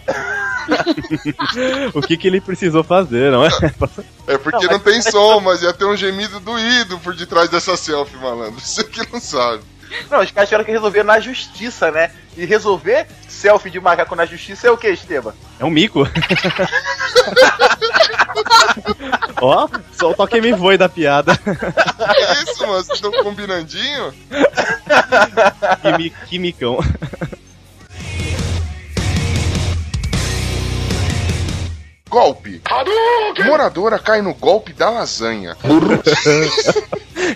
o 1.94 2.00
que 2.02 2.16
que 2.16 2.26
ele 2.26 2.40
precisou 2.40 2.82
fazer, 2.82 3.30
não 3.30 3.44
é? 3.44 3.50
É 4.26 4.38
porque 4.38 4.66
Não, 4.66 4.72
não, 4.72 4.80
mas- 4.82 4.82
tem 4.82 5.02
som, 5.02 5.38
mas 5.40 5.62
ia 5.62 5.72
ter 5.74 5.84
um 5.84 5.94
gemido 5.94 6.40
doído 6.40 6.98
por 7.00 7.14
detrás 7.14 7.50
dessa 7.50 7.76
selfie, 7.76 8.16
malandro. 8.16 8.58
Você 8.58 8.82
que 8.82 9.06
não 9.12 9.20
sabe. 9.20 9.62
Não, 10.10 10.20
os 10.20 10.30
caras 10.30 10.48
tiveram 10.48 10.64
que 10.64 10.70
resolver 10.70 11.02
na 11.02 11.18
justiça, 11.20 11.90
né? 11.90 12.10
E 12.36 12.44
resolver 12.44 13.06
selfie 13.28 13.70
de 13.70 13.80
macaco 13.80 14.14
na 14.14 14.26
justiça 14.26 14.66
é 14.68 14.70
o 14.70 14.76
que, 14.76 14.88
Esteban? 14.88 15.34
É 15.58 15.64
um 15.64 15.70
mico. 15.70 16.08
Ó, 19.40 19.68
só 19.92 20.10
o 20.10 20.14
toque 20.14 20.40
me 20.40 20.52
voe 20.52 20.78
da 20.78 20.88
piada. 20.88 21.36
Que 21.36 22.50
isso, 22.50 22.66
mano? 22.66 22.82
Vocês 22.82 22.96
estão 22.96 23.12
combinandinho? 23.22 24.12
Que, 25.82 25.98
mi, 25.98 26.10
que 26.10 26.38
micão. 26.38 26.78
Golpe. 32.08 32.62
Moradora 33.44 33.98
cai 33.98 34.22
no 34.22 34.34
golpe 34.34 34.72
da 34.72 34.88
lasanha. 34.88 35.56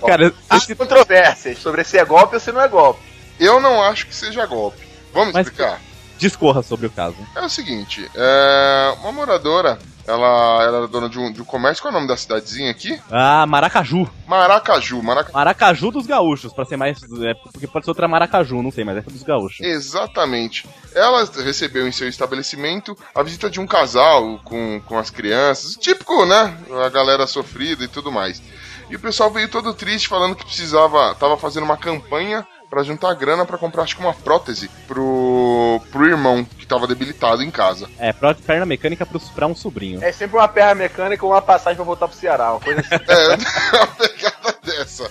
Cara, 0.08 0.32
Há 0.48 0.56
esse, 0.56 0.74
controvérsias 0.74 1.58
sobre 1.58 1.84
se 1.84 1.98
é 1.98 2.04
golpe 2.04 2.34
ou 2.34 2.40
se 2.40 2.50
não 2.50 2.60
é 2.60 2.68
golpe. 2.68 3.00
Eu 3.38 3.60
não 3.60 3.82
acho 3.82 4.06
que 4.06 4.14
seja 4.14 4.46
golpe. 4.46 4.78
Vamos 5.12 5.34
Mas- 5.34 5.46
explicar? 5.46 5.80
discorra 6.18 6.62
sobre 6.62 6.86
o 6.86 6.90
caso. 6.90 7.16
É 7.36 7.40
o 7.42 7.48
seguinte, 7.48 8.10
é... 8.14 8.94
uma 9.00 9.12
moradora, 9.12 9.78
ela, 10.04 10.64
ela 10.64 10.78
era 10.78 10.88
dona 10.88 11.08
de 11.08 11.16
um, 11.16 11.30
de 11.30 11.40
um 11.40 11.44
comércio, 11.44 11.80
qual 11.80 11.92
é 11.92 11.96
o 11.96 11.98
nome 12.00 12.08
da 12.08 12.16
cidadezinha 12.16 12.70
aqui? 12.72 13.00
Ah, 13.08 13.46
Maracaju. 13.46 14.10
Maracaju, 14.26 15.00
Maraca... 15.00 15.30
Maracaju 15.32 15.92
dos 15.92 16.06
gaúchos, 16.06 16.52
pra 16.52 16.64
ser 16.64 16.76
mais. 16.76 16.98
É, 17.22 17.34
porque 17.52 17.68
pode 17.68 17.84
ser 17.84 17.92
outra 17.92 18.08
Maracaju, 18.08 18.62
não 18.62 18.72
sei, 18.72 18.82
mas 18.84 18.96
é 18.96 19.00
dos 19.02 19.22
gaúchos. 19.22 19.60
Exatamente. 19.64 20.66
Ela 20.92 21.24
recebeu 21.44 21.86
em 21.86 21.92
seu 21.92 22.08
estabelecimento 22.08 22.98
a 23.14 23.22
visita 23.22 23.48
de 23.48 23.60
um 23.60 23.66
casal 23.66 24.40
com, 24.42 24.80
com 24.86 24.98
as 24.98 25.10
crianças, 25.10 25.76
típico, 25.76 26.26
né? 26.26 26.56
A 26.84 26.88
galera 26.88 27.26
sofrida 27.28 27.84
e 27.84 27.88
tudo 27.88 28.10
mais. 28.10 28.42
E 28.90 28.96
o 28.96 29.01
pessoal 29.01 29.31
veio 29.31 29.48
todo 29.48 29.74
triste 29.74 30.09
falando 30.09 30.35
que 30.37 30.44
precisava, 30.44 31.14
tava 31.14 31.37
fazendo 31.37 31.64
uma 31.64 31.77
campanha 31.77 32.46
pra 32.70 32.83
juntar 32.83 33.14
grana 33.14 33.46
pra 33.46 33.57
comprar 33.57 33.83
acho 33.83 33.96
que 33.96 34.03
uma 34.03 34.12
prótese 34.12 34.68
pro, 34.87 35.81
pro 35.90 36.07
irmão 36.07 36.44
que 36.44 36.66
tava 36.66 36.87
debilitado 36.87 37.42
em 37.42 37.51
casa. 37.51 37.88
É, 37.98 38.12
pró- 38.12 38.35
perna 38.35 38.66
mecânica 38.66 39.07
pro, 39.07 39.18
pra 39.20 39.46
um 39.46 39.55
sobrinho. 39.55 40.03
É 40.05 40.12
sempre 40.12 40.37
uma 40.37 40.48
perna 40.48 40.74
mecânica 40.74 41.24
ou 41.24 41.33
uma 41.33 41.40
passagem 41.42 41.77
pra 41.77 41.85
voltar 41.85 42.09
pro 42.09 42.16
Ceará. 42.16 42.53
Uma 42.53 42.61
coisa 42.61 42.81
assim. 42.81 42.94
É, 43.09 43.35
uma 43.77 43.87
pegada 43.87 44.57
dessa. 44.62 45.11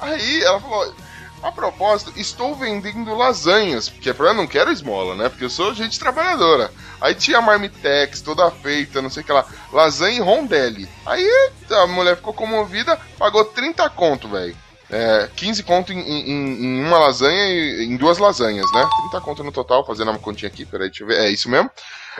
Aí 0.00 0.42
ela 0.44 0.60
falou: 0.60 0.94
a 1.42 1.50
propósito, 1.52 2.12
estou 2.16 2.54
vendendo 2.54 3.14
lasanhas, 3.14 3.88
porque 3.88 4.10
eu 4.10 4.34
não 4.34 4.46
quero 4.46 4.70
esmola, 4.70 5.14
né? 5.14 5.28
Porque 5.28 5.44
eu 5.44 5.50
sou 5.50 5.74
gente 5.74 5.98
trabalhadora. 5.98 6.70
Aí 7.00 7.14
tinha 7.14 7.38
a 7.38 7.42
marmitex 7.42 8.20
toda 8.20 8.50
feita, 8.50 9.00
não 9.00 9.08
sei 9.10 9.22
o 9.22 9.26
que 9.26 9.32
lá, 9.32 9.46
lasanha 9.72 10.18
e 10.18 10.20
rondelli. 10.20 10.88
Aí 11.06 11.26
a 11.70 11.86
mulher 11.86 12.16
ficou 12.16 12.34
comovida, 12.34 12.98
pagou 13.18 13.44
30 13.44 13.88
conto, 13.90 14.28
velho. 14.28 14.56
É, 14.92 15.28
15 15.36 15.62
conto 15.62 15.92
em, 15.92 16.00
em- 16.00 16.64
em 16.64 16.84
uma 16.84 16.98
lasanha 16.98 17.44
e 17.48 17.84
em 17.84 17.96
duas 17.96 18.18
lasanhas, 18.18 18.66
né? 18.72 18.88
30 19.10 19.20
conto 19.24 19.44
no 19.44 19.52
total, 19.52 19.86
fazendo 19.86 20.10
uma 20.10 20.18
continha 20.18 20.48
aqui, 20.50 20.66
peraí, 20.66 20.88
deixa 20.88 21.04
eu 21.04 21.06
ver. 21.06 21.20
É 21.20 21.30
isso 21.30 21.48
mesmo. 21.48 21.70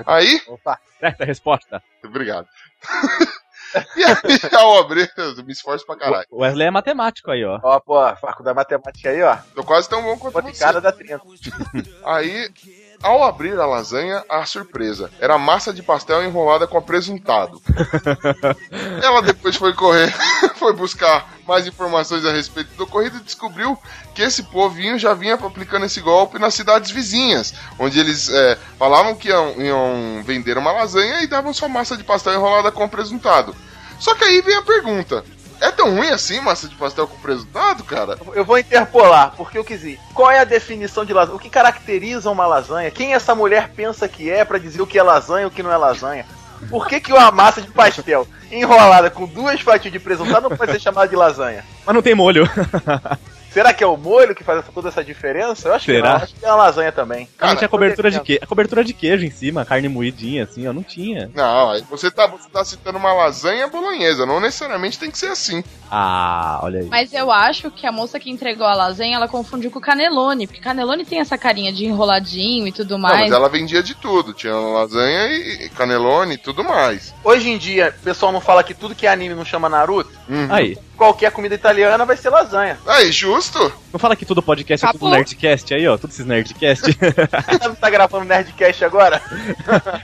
Aí, 0.06 0.40
Opa. 0.46 0.78
Certa 1.00 1.24
resposta. 1.24 1.82
obrigado. 2.04 2.46
e 3.96 4.04
aí, 4.04 4.40
ao 4.52 4.78
abrir, 4.78 5.12
eu 5.16 5.44
me 5.44 5.52
esforço 5.52 5.86
pra 5.86 5.96
caralho. 5.96 6.26
O 6.30 6.42
Wesley 6.42 6.66
é 6.66 6.70
matemático 6.70 7.30
aí, 7.30 7.44
ó. 7.44 7.58
Ó, 7.62 7.80
pô, 7.80 7.94
faculdade 8.16 8.44
da 8.44 8.54
matemática 8.54 9.10
aí, 9.10 9.22
ó. 9.22 9.36
Tô 9.54 9.62
quase 9.62 9.88
tão 9.88 10.02
bom 10.02 10.16
quanto 10.18 10.48
você. 10.48 10.58
cara 10.58 10.80
da 10.80 10.92
30. 10.92 11.20
Aí, 12.04 12.50
ao 13.02 13.22
abrir 13.22 13.58
a 13.58 13.66
lasanha, 13.66 14.24
a 14.28 14.44
surpresa 14.44 15.10
era 15.20 15.38
massa 15.38 15.72
de 15.72 15.82
pastel 15.82 16.24
enrolada 16.24 16.66
com 16.66 16.78
apresuntado. 16.78 17.60
Ela 19.02 19.22
depois 19.22 19.56
foi 19.56 19.72
correr, 19.72 20.12
foi 20.56 20.72
buscar 20.72 21.26
mais 21.46 21.66
informações 21.66 22.24
a 22.24 22.32
respeito 22.32 22.74
do 22.74 22.84
ocorrido 22.84 23.16
e 23.18 23.22
descobriu 23.22 23.76
que 24.20 24.24
esse 24.24 24.42
povinho 24.42 24.98
já 24.98 25.14
vinha 25.14 25.32
aplicando 25.32 25.86
esse 25.86 25.98
golpe 25.98 26.38
nas 26.38 26.52
cidades 26.52 26.90
vizinhas, 26.90 27.54
onde 27.78 27.98
eles 27.98 28.28
é, 28.28 28.58
falavam 28.78 29.14
que 29.14 29.28
iam, 29.28 29.54
iam 29.58 30.22
vender 30.22 30.58
uma 30.58 30.72
lasanha 30.72 31.22
e 31.22 31.26
davam 31.26 31.54
só 31.54 31.66
massa 31.66 31.96
de 31.96 32.04
pastel 32.04 32.34
enrolada 32.34 32.70
com 32.70 32.84
apresuntado. 32.84 33.56
Só 33.98 34.14
que 34.14 34.24
aí 34.24 34.42
vem 34.42 34.56
a 34.56 34.62
pergunta: 34.62 35.24
é 35.58 35.70
tão 35.70 35.96
ruim 35.96 36.10
assim 36.10 36.38
massa 36.38 36.68
de 36.68 36.74
pastel 36.74 37.08
com 37.08 37.16
apresuntado, 37.16 37.82
cara? 37.82 38.18
Eu 38.34 38.44
vou 38.44 38.58
interpolar, 38.58 39.32
porque 39.38 39.56
eu 39.56 39.64
quis 39.64 39.82
ir. 39.84 39.98
Qual 40.12 40.30
é 40.30 40.40
a 40.40 40.44
definição 40.44 41.02
de 41.02 41.14
lasanha? 41.14 41.36
O 41.36 41.40
que 41.40 41.48
caracteriza 41.48 42.30
uma 42.30 42.46
lasanha? 42.46 42.90
Quem 42.90 43.14
essa 43.14 43.34
mulher 43.34 43.70
pensa 43.74 44.06
que 44.06 44.28
é 44.28 44.44
pra 44.44 44.58
dizer 44.58 44.82
o 44.82 44.86
que 44.86 44.98
é 44.98 45.02
lasanha 45.02 45.44
e 45.44 45.46
o 45.46 45.50
que 45.50 45.62
não 45.62 45.72
é 45.72 45.78
lasanha? 45.78 46.26
Por 46.68 46.86
que, 46.86 47.00
que 47.00 47.10
uma 47.10 47.30
massa 47.30 47.62
de 47.62 47.70
pastel 47.70 48.28
enrolada 48.52 49.08
com 49.08 49.24
duas 49.24 49.62
fatias 49.62 49.90
de 49.90 49.98
presunto 49.98 50.30
não 50.42 50.50
pode 50.50 50.72
ser 50.72 50.80
chamada 50.80 51.08
de 51.08 51.16
lasanha? 51.16 51.64
Mas 51.86 51.94
não 51.94 52.02
tem 52.02 52.14
molho. 52.14 52.46
Será 53.50 53.72
que 53.72 53.82
é 53.82 53.86
o 53.86 53.96
molho 53.96 54.34
que 54.34 54.44
faz 54.44 54.60
essa- 54.60 54.72
toda 54.72 54.88
essa 54.88 55.02
diferença? 55.04 55.68
Eu 55.68 55.74
acho 55.74 55.86
que 55.86 55.92
Será? 55.92 56.08
não. 56.10 56.16
Acho 56.16 56.34
que 56.34 56.44
é 56.44 56.48
uma 56.48 56.56
lasanha 56.56 56.92
também. 56.92 57.28
Não 57.40 57.56
tinha 57.56 57.68
cobertura 57.68 58.10
de 58.10 58.20
queijo. 58.20 58.40
A 58.42 58.46
cobertura 58.46 58.84
de 58.84 58.92
queijo 58.94 59.24
em 59.26 59.30
cima, 59.30 59.64
carne 59.64 59.88
moidinha, 59.88 60.44
assim, 60.44 60.66
ó, 60.68 60.72
não 60.72 60.82
tinha. 60.82 61.30
Não, 61.34 61.80
você 61.90 62.10
tá, 62.10 62.26
você 62.26 62.48
tá 62.48 62.64
citando 62.64 62.98
uma 62.98 63.12
lasanha 63.12 63.66
bolonhesa, 63.68 64.24
não 64.24 64.38
necessariamente 64.40 64.98
tem 64.98 65.10
que 65.10 65.18
ser 65.18 65.28
assim. 65.28 65.64
Ah, 65.90 66.60
olha 66.62 66.80
aí. 66.80 66.86
Mas 66.86 67.12
eu 67.12 67.30
acho 67.32 67.70
que 67.70 67.86
a 67.86 67.90
moça 67.92 68.20
que 68.20 68.30
entregou 68.30 68.66
a 68.66 68.74
lasanha, 68.74 69.16
ela 69.16 69.26
confundiu 69.26 69.70
com 69.70 69.80
o 69.80 69.82
canelone, 69.82 70.46
porque 70.46 70.60
canelone 70.60 71.04
tem 71.04 71.18
essa 71.18 71.36
carinha 71.36 71.72
de 71.72 71.84
enroladinho 71.84 72.66
e 72.68 72.72
tudo 72.72 72.92
Não, 72.92 72.98
mas 73.00 73.18
mais. 73.18 73.32
ela 73.32 73.48
vendia 73.48 73.82
de 73.82 73.94
tudo, 73.96 74.32
tinha 74.32 74.54
lasanha 74.54 75.26
e, 75.28 75.64
e 75.64 75.68
canelone 75.70 76.34
e 76.34 76.38
tudo 76.38 76.62
mais. 76.62 77.12
Hoje 77.24 77.50
em 77.50 77.58
dia, 77.58 77.92
o 78.00 78.04
pessoal 78.04 78.30
não 78.30 78.40
fala 78.40 78.62
que 78.62 78.74
tudo 78.74 78.94
que 78.94 79.06
é 79.06 79.10
anime 79.10 79.34
não 79.34 79.44
chama 79.44 79.68
Naruto? 79.68 80.10
Uhum. 80.30 80.46
Aí. 80.48 80.78
Qualquer 80.96 81.32
comida 81.32 81.56
italiana 81.56 82.04
vai 82.04 82.16
ser 82.16 82.30
lasanha. 82.30 82.78
Aí, 82.86 83.10
justo? 83.10 83.72
Não 83.92 83.98
fala 83.98 84.14
que 84.14 84.24
tudo 84.24 84.40
podcast 84.40 84.86
é 84.86 84.92
tudo 84.92 84.98
Acabou. 84.98 85.10
Nerdcast 85.10 85.74
aí, 85.74 85.88
ó. 85.88 85.98
Todos 85.98 86.14
esses 86.14 86.26
Nerdcast. 86.26 86.84
Tá 87.80 87.90
gravando 87.90 88.26
Nerdcast 88.26 88.84
agora? 88.84 89.20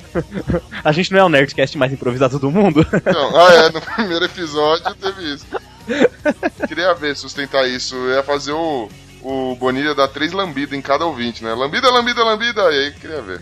a 0.83 0.91
gente 0.91 1.13
não 1.13 1.21
é 1.21 1.25
o 1.25 1.29
Nerdcast 1.29 1.79
mais 1.79 1.93
improvisado 1.93 2.41
do 2.41 2.51
mundo. 2.51 2.85
Não, 3.07 3.39
ah, 3.39 3.55
é, 3.55 3.71
no 3.71 3.81
primeiro 3.81 4.25
episódio 4.25 4.95
teve 4.97 5.35
isso. 5.35 5.47
Queria 6.67 6.93
ver, 6.95 7.15
sustentar 7.15 7.69
isso. 7.69 7.95
Eu 7.95 8.17
ia 8.17 8.23
fazer 8.23 8.53
o, 8.53 8.89
o 9.23 9.55
Bonilha 9.57 9.95
dar 9.95 10.09
três 10.09 10.33
lambidas 10.33 10.77
em 10.77 10.83
cada 10.83 11.05
ouvinte, 11.07 11.45
né? 11.45 11.55
Lambida, 11.55 11.89
lambida, 11.91 12.25
lambida. 12.25 12.63
E 12.73 12.87
aí, 12.87 12.93
queria 12.93 13.23
ver. 13.23 13.41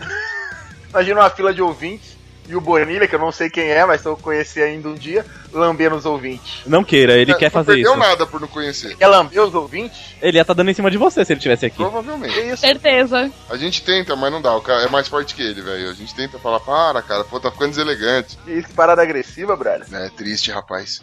Imagina 0.90 1.20
uma 1.20 1.30
fila 1.30 1.54
de 1.54 1.62
ouvintes 1.62 2.13
e 2.48 2.54
o 2.54 2.60
Bonilha, 2.60 3.06
que 3.08 3.14
eu 3.14 3.18
não 3.18 3.32
sei 3.32 3.48
quem 3.48 3.68
é, 3.70 3.84
mas 3.84 4.00
se 4.02 4.06
eu 4.08 4.16
conhecer 4.16 4.62
ainda 4.62 4.88
um 4.88 4.94
dia, 4.94 5.24
lambendo 5.52 5.96
os 5.96 6.04
ouvintes. 6.04 6.60
Não 6.66 6.84
queira, 6.84 7.14
ele 7.14 7.32
É, 7.32 7.34
quer 7.34 7.46
não 7.46 7.50
fazer 7.52 7.72
perdeu 7.74 7.90
isso. 7.92 8.00
nada 8.00 8.26
por 8.26 8.40
não 8.40 8.48
conhecer. 8.48 8.96
Quer 8.96 9.06
lamber 9.06 9.40
os 9.42 9.54
ouvintes? 9.54 9.98
Ele 10.20 10.36
ia 10.36 10.42
estar 10.42 10.52
dando 10.54 10.70
em 10.70 10.74
cima 10.74 10.90
de 10.90 10.98
você 10.98 11.24
se 11.24 11.32
ele 11.32 11.40
tivesse 11.40 11.66
aqui. 11.66 11.76
Provavelmente. 11.76 12.34
Que 12.34 12.40
isso? 12.40 12.58
Certeza. 12.58 13.30
A 13.48 13.56
gente 13.56 13.82
tenta, 13.82 14.14
mas 14.16 14.30
não 14.32 14.42
dá. 14.42 14.54
O 14.54 14.60
cara 14.60 14.82
é 14.82 14.88
mais 14.88 15.08
forte 15.08 15.34
que 15.34 15.42
ele, 15.42 15.62
velho. 15.62 15.88
A 15.90 15.94
gente 15.94 16.14
tenta 16.14 16.38
falar, 16.38 16.60
para, 16.60 17.00
cara, 17.02 17.24
pô, 17.24 17.40
tá 17.40 17.50
ficando 17.50 17.70
deselegante. 17.70 18.36
Que 18.44 18.52
isso, 18.52 18.68
que 18.68 18.74
parada 18.74 19.00
agressiva, 19.02 19.56
brother. 19.56 19.86
É 19.92 20.10
triste, 20.10 20.50
rapaz. 20.50 21.00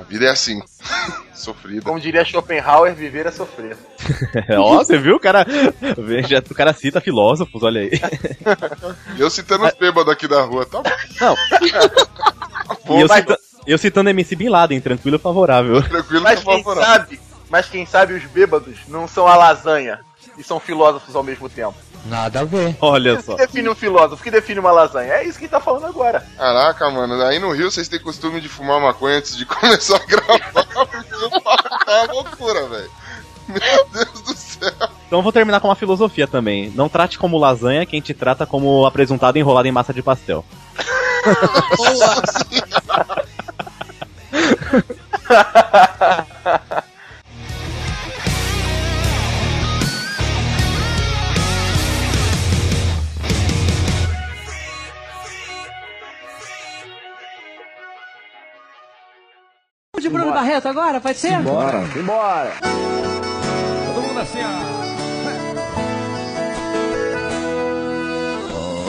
A 0.00 0.02
vida 0.02 0.24
é 0.24 0.30
assim. 0.30 0.60
Sofrida. 1.34 1.82
Como 1.82 2.00
diria 2.00 2.24
Schopenhauer, 2.24 2.94
viver 2.94 3.26
é 3.26 3.30
sofrer. 3.30 3.76
Ó, 4.58 4.76
você 4.78 4.98
viu? 4.98 5.16
O 5.16 5.20
cara, 5.20 5.44
veja, 5.98 6.42
o 6.50 6.54
cara 6.54 6.72
cita 6.72 7.00
filósofos, 7.00 7.62
olha 7.62 7.80
aí. 7.82 7.90
Eu 9.18 9.30
citando 9.30 9.64
os 9.66 9.74
bêbados 9.74 10.12
aqui 10.12 10.26
da 10.28 10.42
rua, 10.42 10.66
tá 10.66 10.82
bom. 10.82 10.90
Não. 11.20 11.36
Pô, 12.86 12.98
E 12.98 13.00
eu, 13.02 13.06
mas- 13.08 13.20
cita- 13.20 13.38
eu 13.66 13.78
citando 13.78 14.10
MC 14.10 14.36
Bin 14.36 14.48
Laden, 14.48 14.80
tranquilo 14.80 15.16
e 15.16 15.20
favorável. 15.20 15.82
Tranquilo, 15.82 16.22
Mas 16.22 16.42
quem 16.42 16.62
favorável. 16.62 16.92
sabe, 16.94 17.20
mas 17.48 17.68
quem 17.68 17.86
sabe 17.86 18.14
os 18.14 18.24
bêbados 18.24 18.78
não 18.88 19.08
são 19.08 19.26
a 19.26 19.36
lasanha 19.36 20.00
e 20.38 20.42
são 20.44 20.60
filósofos 20.60 21.14
ao 21.16 21.22
mesmo 21.22 21.48
tempo. 21.48 21.74
Nada 22.06 22.40
a 22.40 22.44
ver. 22.44 22.76
Olha 22.80 23.18
O 23.18 23.22
só. 23.22 23.34
que 23.36 23.46
define 23.46 23.68
um 23.68 23.74
filósofo? 23.74 24.20
O 24.20 24.24
que 24.24 24.30
define 24.30 24.58
uma 24.60 24.72
lasanha? 24.72 25.12
É 25.14 25.24
isso 25.24 25.38
que 25.38 25.44
ele 25.44 25.50
tá 25.50 25.60
falando 25.60 25.86
agora. 25.86 26.26
Caraca, 26.36 26.90
mano, 26.90 27.20
aí 27.22 27.38
no 27.38 27.52
Rio 27.52 27.70
vocês 27.70 27.88
têm 27.88 28.00
costume 28.00 28.40
de 28.40 28.48
fumar 28.48 28.80
maconha 28.80 29.18
antes 29.18 29.36
de 29.36 29.44
começar 29.46 29.96
a 29.96 30.06
gravar, 30.06 30.40
porque 30.64 31.04
tá 31.44 32.04
uma 32.04 32.12
loucura, 32.12 32.66
velho. 32.68 32.90
Meu 33.48 33.86
Deus 33.92 34.20
do 34.22 34.34
céu. 34.34 34.72
Então 35.06 35.18
eu 35.18 35.22
vou 35.22 35.32
terminar 35.32 35.60
com 35.60 35.68
uma 35.68 35.74
filosofia 35.74 36.26
também. 36.26 36.70
Não 36.74 36.88
trate 36.88 37.18
como 37.18 37.36
lasanha 37.38 37.84
quem 37.84 38.00
te 38.00 38.14
trata 38.14 38.46
como 38.46 38.86
apresentado 38.86 39.36
enrolado 39.36 39.66
em 39.68 39.72
massa 39.72 39.92
de 39.92 40.02
pastel. 40.02 40.44
de 60.00 60.08
Bruno 60.08 60.32
Barreto 60.32 60.66
agora, 60.68 61.00
pode 61.00 61.18
ser? 61.18 61.38
Bora. 61.42 61.84
Embora. 61.96 62.52
Todo 63.94 64.02
mundo 64.02 64.20
assim, 64.20 64.38
ó. 64.42 64.80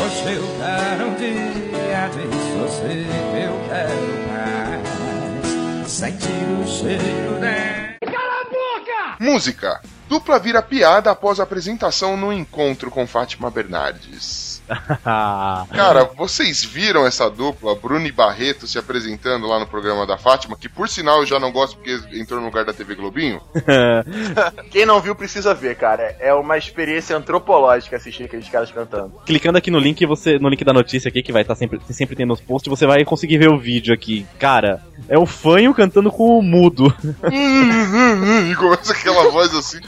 Hoje 0.03 0.33
eu 0.33 0.43
quero 0.57 1.09
um 1.09 1.15
dia 1.15 2.09
de 2.09 2.27
você, 2.59 3.05
eu 3.45 3.53
quero 3.69 3.99
mais. 4.31 5.89
Sentir 5.89 6.29
o 6.61 6.67
cheiro 6.67 7.39
dela. 7.39 7.95
Cala 8.05 8.41
a 8.41 8.45
boca! 8.45 9.17
Música. 9.19 9.81
Dupla 10.09 10.39
vira 10.39 10.61
piada 10.61 11.11
após 11.11 11.39
apresentação 11.39 12.17
no 12.17 12.33
encontro 12.33 12.89
com 12.89 13.05
Fátima 13.07 13.49
Bernardes. 13.49 14.50
Cara, 15.03 16.05
vocês 16.15 16.63
viram 16.63 17.05
essa 17.05 17.29
dupla, 17.29 17.75
Bruno 17.75 18.05
e 18.05 18.11
Barreto, 18.11 18.67
se 18.67 18.77
apresentando 18.77 19.47
lá 19.47 19.59
no 19.59 19.67
programa 19.67 20.05
da 20.05 20.17
Fátima, 20.17 20.57
que 20.57 20.69
por 20.69 20.87
sinal 20.87 21.19
eu 21.19 21.25
já 21.25 21.39
não 21.39 21.51
gosto 21.51 21.77
porque 21.77 21.99
entrou 22.13 22.39
no 22.39 22.45
lugar 22.45 22.65
da 22.65 22.73
TV 22.73 22.95
Globinho? 22.95 23.41
Quem 24.71 24.85
não 24.85 25.01
viu 25.01 25.15
precisa 25.15 25.53
ver, 25.53 25.75
cara. 25.75 26.15
É 26.19 26.33
uma 26.33 26.57
experiência 26.57 27.15
antropológica 27.15 27.95
assistir 27.95 28.23
aqueles 28.23 28.49
caras 28.49 28.71
cantando. 28.71 29.13
Clicando 29.25 29.57
aqui 29.57 29.71
no 29.71 29.79
link, 29.79 30.05
você, 30.05 30.37
no 30.39 30.49
link 30.49 30.63
da 30.63 30.73
notícia 30.73 31.09
aqui, 31.09 31.21
que 31.21 31.31
vai 31.31 31.41
estar 31.41 31.55
sempre, 31.55 31.79
sempre 31.89 32.15
tem 32.15 32.25
nos 32.25 32.41
posts, 32.41 32.69
você 32.69 32.85
vai 32.85 33.03
conseguir 33.03 33.37
ver 33.37 33.49
o 33.49 33.59
vídeo 33.59 33.93
aqui. 33.93 34.25
Cara, 34.39 34.81
é 35.07 35.17
o 35.17 35.25
fanho 35.25 35.73
cantando 35.73 36.11
com 36.11 36.37
o 36.37 36.41
mudo. 36.41 36.93
e 37.31 38.55
começa 38.55 38.93
aquela 38.93 39.29
voz 39.29 39.53
assim. 39.53 39.79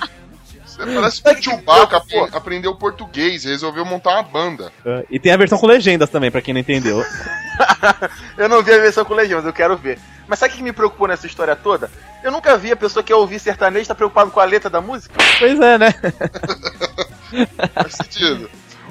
Você 0.83 1.21
parece 1.21 1.21
que 1.23 1.29
o 1.29 1.43
Chewbacca 1.43 1.97
apre- 1.97 2.29
aprendeu 2.33 2.75
português, 2.75 3.43
resolveu 3.45 3.85
montar 3.85 4.11
uma 4.13 4.23
banda. 4.23 4.71
E 5.09 5.19
tem 5.19 5.31
a 5.31 5.37
versão 5.37 5.57
com 5.57 5.67
legendas 5.67 6.09
também, 6.09 6.29
pra 6.31 6.41
quem 6.41 6.53
não 6.53 6.61
entendeu. 6.61 7.03
Eu 8.37 8.49
não 8.49 8.63
vi 8.63 8.73
a 8.73 8.79
versão 8.79 9.05
com 9.05 9.13
legendas, 9.13 9.45
eu 9.45 9.53
quero 9.53 9.77
ver. 9.77 9.99
Mas 10.27 10.39
sabe 10.39 10.53
o 10.53 10.57
que 10.57 10.63
me 10.63 10.73
preocupou 10.73 11.07
nessa 11.07 11.27
história 11.27 11.55
toda? 11.55 11.91
Eu 12.23 12.31
nunca 12.31 12.57
vi 12.57 12.71
a 12.71 12.75
pessoa 12.75 13.03
que 13.03 13.11
ia 13.11 13.17
ouvir 13.17 13.37
sertanejo 13.39 13.87
tá 13.87 13.93
preocupado 13.93 14.31
com 14.31 14.39
a 14.39 14.45
letra 14.45 14.69
da 14.69 14.81
música. 14.81 15.13
Pois 15.37 15.59
é, 15.59 15.77
né? 15.77 15.93
Faz 17.75 17.93
sentido. 17.93 18.49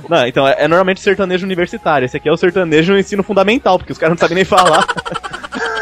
Não, 0.08 0.26
então 0.26 0.46
é, 0.46 0.56
é 0.64 0.68
normalmente 0.68 1.00
sertanejo 1.00 1.44
universitário. 1.44 2.04
Esse 2.06 2.16
aqui 2.16 2.28
é 2.28 2.32
o 2.32 2.36
sertanejo 2.36 2.96
ensino 2.96 3.22
fundamental, 3.24 3.78
porque 3.78 3.92
os 3.92 3.98
caras 3.98 4.12
não 4.14 4.18
sabem 4.20 4.36
nem 4.36 4.44
falar. 4.44 4.86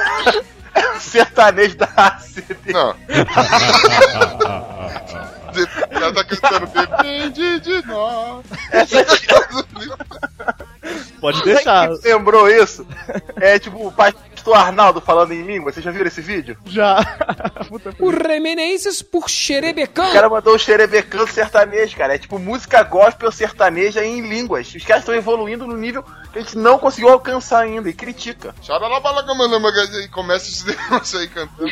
sertanejo 1.00 1.76
da 1.76 1.88
ACD. 1.96 2.72
Não. 2.72 2.94
O 5.64 5.88
cara 5.88 6.12
tá 6.12 6.24
cantando 6.24 6.66
Depende 6.66 7.60
de 7.60 7.86
nós. 7.86 8.44
Pode 11.20 11.42
deixar. 11.44 11.94
Sabe 11.94 12.08
lembrou 12.08 12.48
isso? 12.48 12.86
É 13.36 13.58
tipo 13.58 13.86
o 13.86 13.92
pastor 13.92 14.22
doutor 14.44 14.58
Arnaldo 14.58 15.00
falando 15.00 15.32
em 15.32 15.42
língua? 15.42 15.72
Vocês 15.72 15.84
já 15.84 15.90
viram 15.90 16.06
esse 16.06 16.20
vídeo? 16.20 16.56
Já. 16.66 16.98
O 18.00 18.10
Remenenses 18.10 19.00
por 19.02 19.24
O 19.24 19.28
xerebecão. 19.28 20.12
cara 20.12 20.28
mandou 20.28 20.54
o 20.54 20.58
xerebecão 20.58 21.26
sertanejo, 21.26 21.96
cara. 21.96 22.14
É 22.14 22.18
tipo 22.18 22.38
música 22.38 22.82
gospel 22.82 23.30
sertaneja 23.30 24.04
em 24.04 24.20
línguas. 24.20 24.74
Os 24.74 24.84
caras 24.84 25.02
estão 25.02 25.14
evoluindo 25.14 25.66
no 25.66 25.76
nível 25.76 26.02
que 26.32 26.38
a 26.38 26.42
gente 26.42 26.56
não 26.58 26.78
conseguiu 26.78 27.10
alcançar 27.10 27.60
ainda 27.60 27.88
e 27.88 27.92
critica. 27.92 28.54
E 30.04 30.08
começa 30.08 30.48
esse 30.48 30.66
negócio 30.66 31.18
aí 31.18 31.28
cantando. 31.28 31.70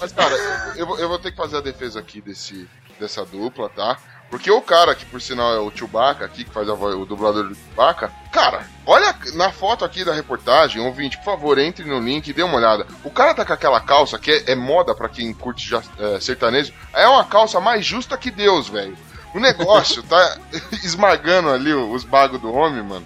Mas, 0.00 0.12
cara, 0.12 0.34
eu, 0.76 0.86
vou- 0.86 0.98
eu 0.98 1.08
vou 1.08 1.18
ter 1.18 1.30
que 1.32 1.36
fazer 1.36 1.56
a 1.56 1.60
defesa 1.60 1.98
aqui 1.98 2.20
desse, 2.20 2.68
dessa 3.00 3.24
dupla, 3.24 3.68
tá? 3.68 3.96
Porque 4.32 4.50
o 4.50 4.62
cara, 4.62 4.94
que 4.94 5.04
por 5.04 5.20
sinal 5.20 5.54
é 5.54 5.58
o 5.58 5.70
Chewbacca 5.70 6.24
aqui, 6.24 6.42
que 6.42 6.50
faz 6.50 6.66
a 6.66 6.72
voz, 6.72 6.94
o 6.94 7.04
dublador 7.04 7.48
do 7.48 7.54
Chewbacca, 7.54 8.10
cara, 8.32 8.66
olha 8.86 9.14
na 9.34 9.52
foto 9.52 9.84
aqui 9.84 10.06
da 10.06 10.14
reportagem, 10.14 10.80
ouvinte, 10.80 11.18
por 11.18 11.24
favor, 11.24 11.58
entre 11.58 11.84
no 11.84 12.00
link 12.00 12.28
e 12.28 12.32
dê 12.32 12.42
uma 12.42 12.56
olhada. 12.56 12.86
O 13.04 13.10
cara 13.10 13.34
tá 13.34 13.44
com 13.44 13.52
aquela 13.52 13.78
calça, 13.78 14.18
que 14.18 14.30
é, 14.30 14.52
é 14.52 14.54
moda 14.54 14.94
pra 14.94 15.10
quem 15.10 15.34
curte 15.34 15.68
já, 15.68 15.82
é, 15.98 16.18
sertanejo, 16.18 16.72
é 16.94 17.06
uma 17.06 17.26
calça 17.26 17.60
mais 17.60 17.84
justa 17.84 18.16
que 18.16 18.30
Deus, 18.30 18.70
velho. 18.70 18.96
O 19.34 19.38
negócio 19.38 20.02
tá 20.02 20.38
esmagando 20.82 21.50
ali 21.50 21.74
os 21.74 22.02
bagos 22.02 22.40
do 22.40 22.50
homem, 22.50 22.82
mano. 22.82 23.04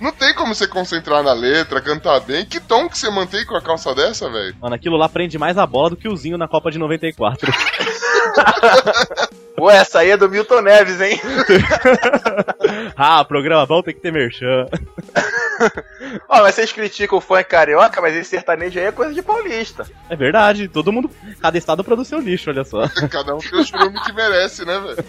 Não 0.00 0.10
tem 0.10 0.34
como 0.34 0.56
você 0.56 0.66
concentrar 0.66 1.22
na 1.22 1.32
letra, 1.32 1.80
cantar 1.80 2.18
bem. 2.18 2.44
Que 2.44 2.58
tom 2.58 2.88
que 2.88 2.98
você 2.98 3.08
mantém 3.10 3.46
com 3.46 3.54
a 3.54 3.62
calça 3.62 3.94
dessa, 3.94 4.28
velho? 4.28 4.56
Mano, 4.60 4.74
aquilo 4.74 4.96
lá 4.96 5.08
prende 5.08 5.38
mais 5.38 5.56
a 5.56 5.64
bola 5.64 5.90
do 5.90 5.96
que 5.96 6.08
o 6.08 6.16
Zinho 6.16 6.36
na 6.36 6.48
Copa 6.48 6.72
de 6.72 6.78
94. 6.80 7.48
Pô, 9.56 9.70
essa 9.70 10.00
aí 10.00 10.10
é 10.10 10.16
do 10.16 10.28
Milton 10.28 10.62
Neves, 10.62 11.00
hein? 11.00 11.20
ah, 12.96 13.24
programa 13.24 13.64
bom 13.64 13.82
tem 13.82 13.94
que 13.94 14.00
ter 14.00 14.12
merchan. 14.12 14.66
Ó, 16.28 16.42
mas 16.42 16.56
vocês 16.56 16.72
criticam 16.72 17.18
o 17.18 17.20
funk 17.20 17.44
carioca, 17.44 18.00
mas 18.00 18.16
esse 18.16 18.30
sertanejo 18.30 18.80
aí 18.80 18.86
é 18.86 18.92
coisa 18.92 19.14
de 19.14 19.22
paulista. 19.22 19.86
É 20.10 20.16
verdade, 20.16 20.66
todo 20.66 20.92
mundo, 20.92 21.08
cada 21.40 21.56
estado 21.56 21.84
produz 21.84 22.08
seu 22.08 22.18
lixo, 22.18 22.50
olha 22.50 22.64
só. 22.64 22.88
Cada 23.08 23.34
um 23.34 23.38
tem 23.38 23.60
o 23.60 23.64
churume 23.64 24.00
que 24.00 24.12
merece, 24.12 24.64
né, 24.64 24.78
velho? 24.78 25.04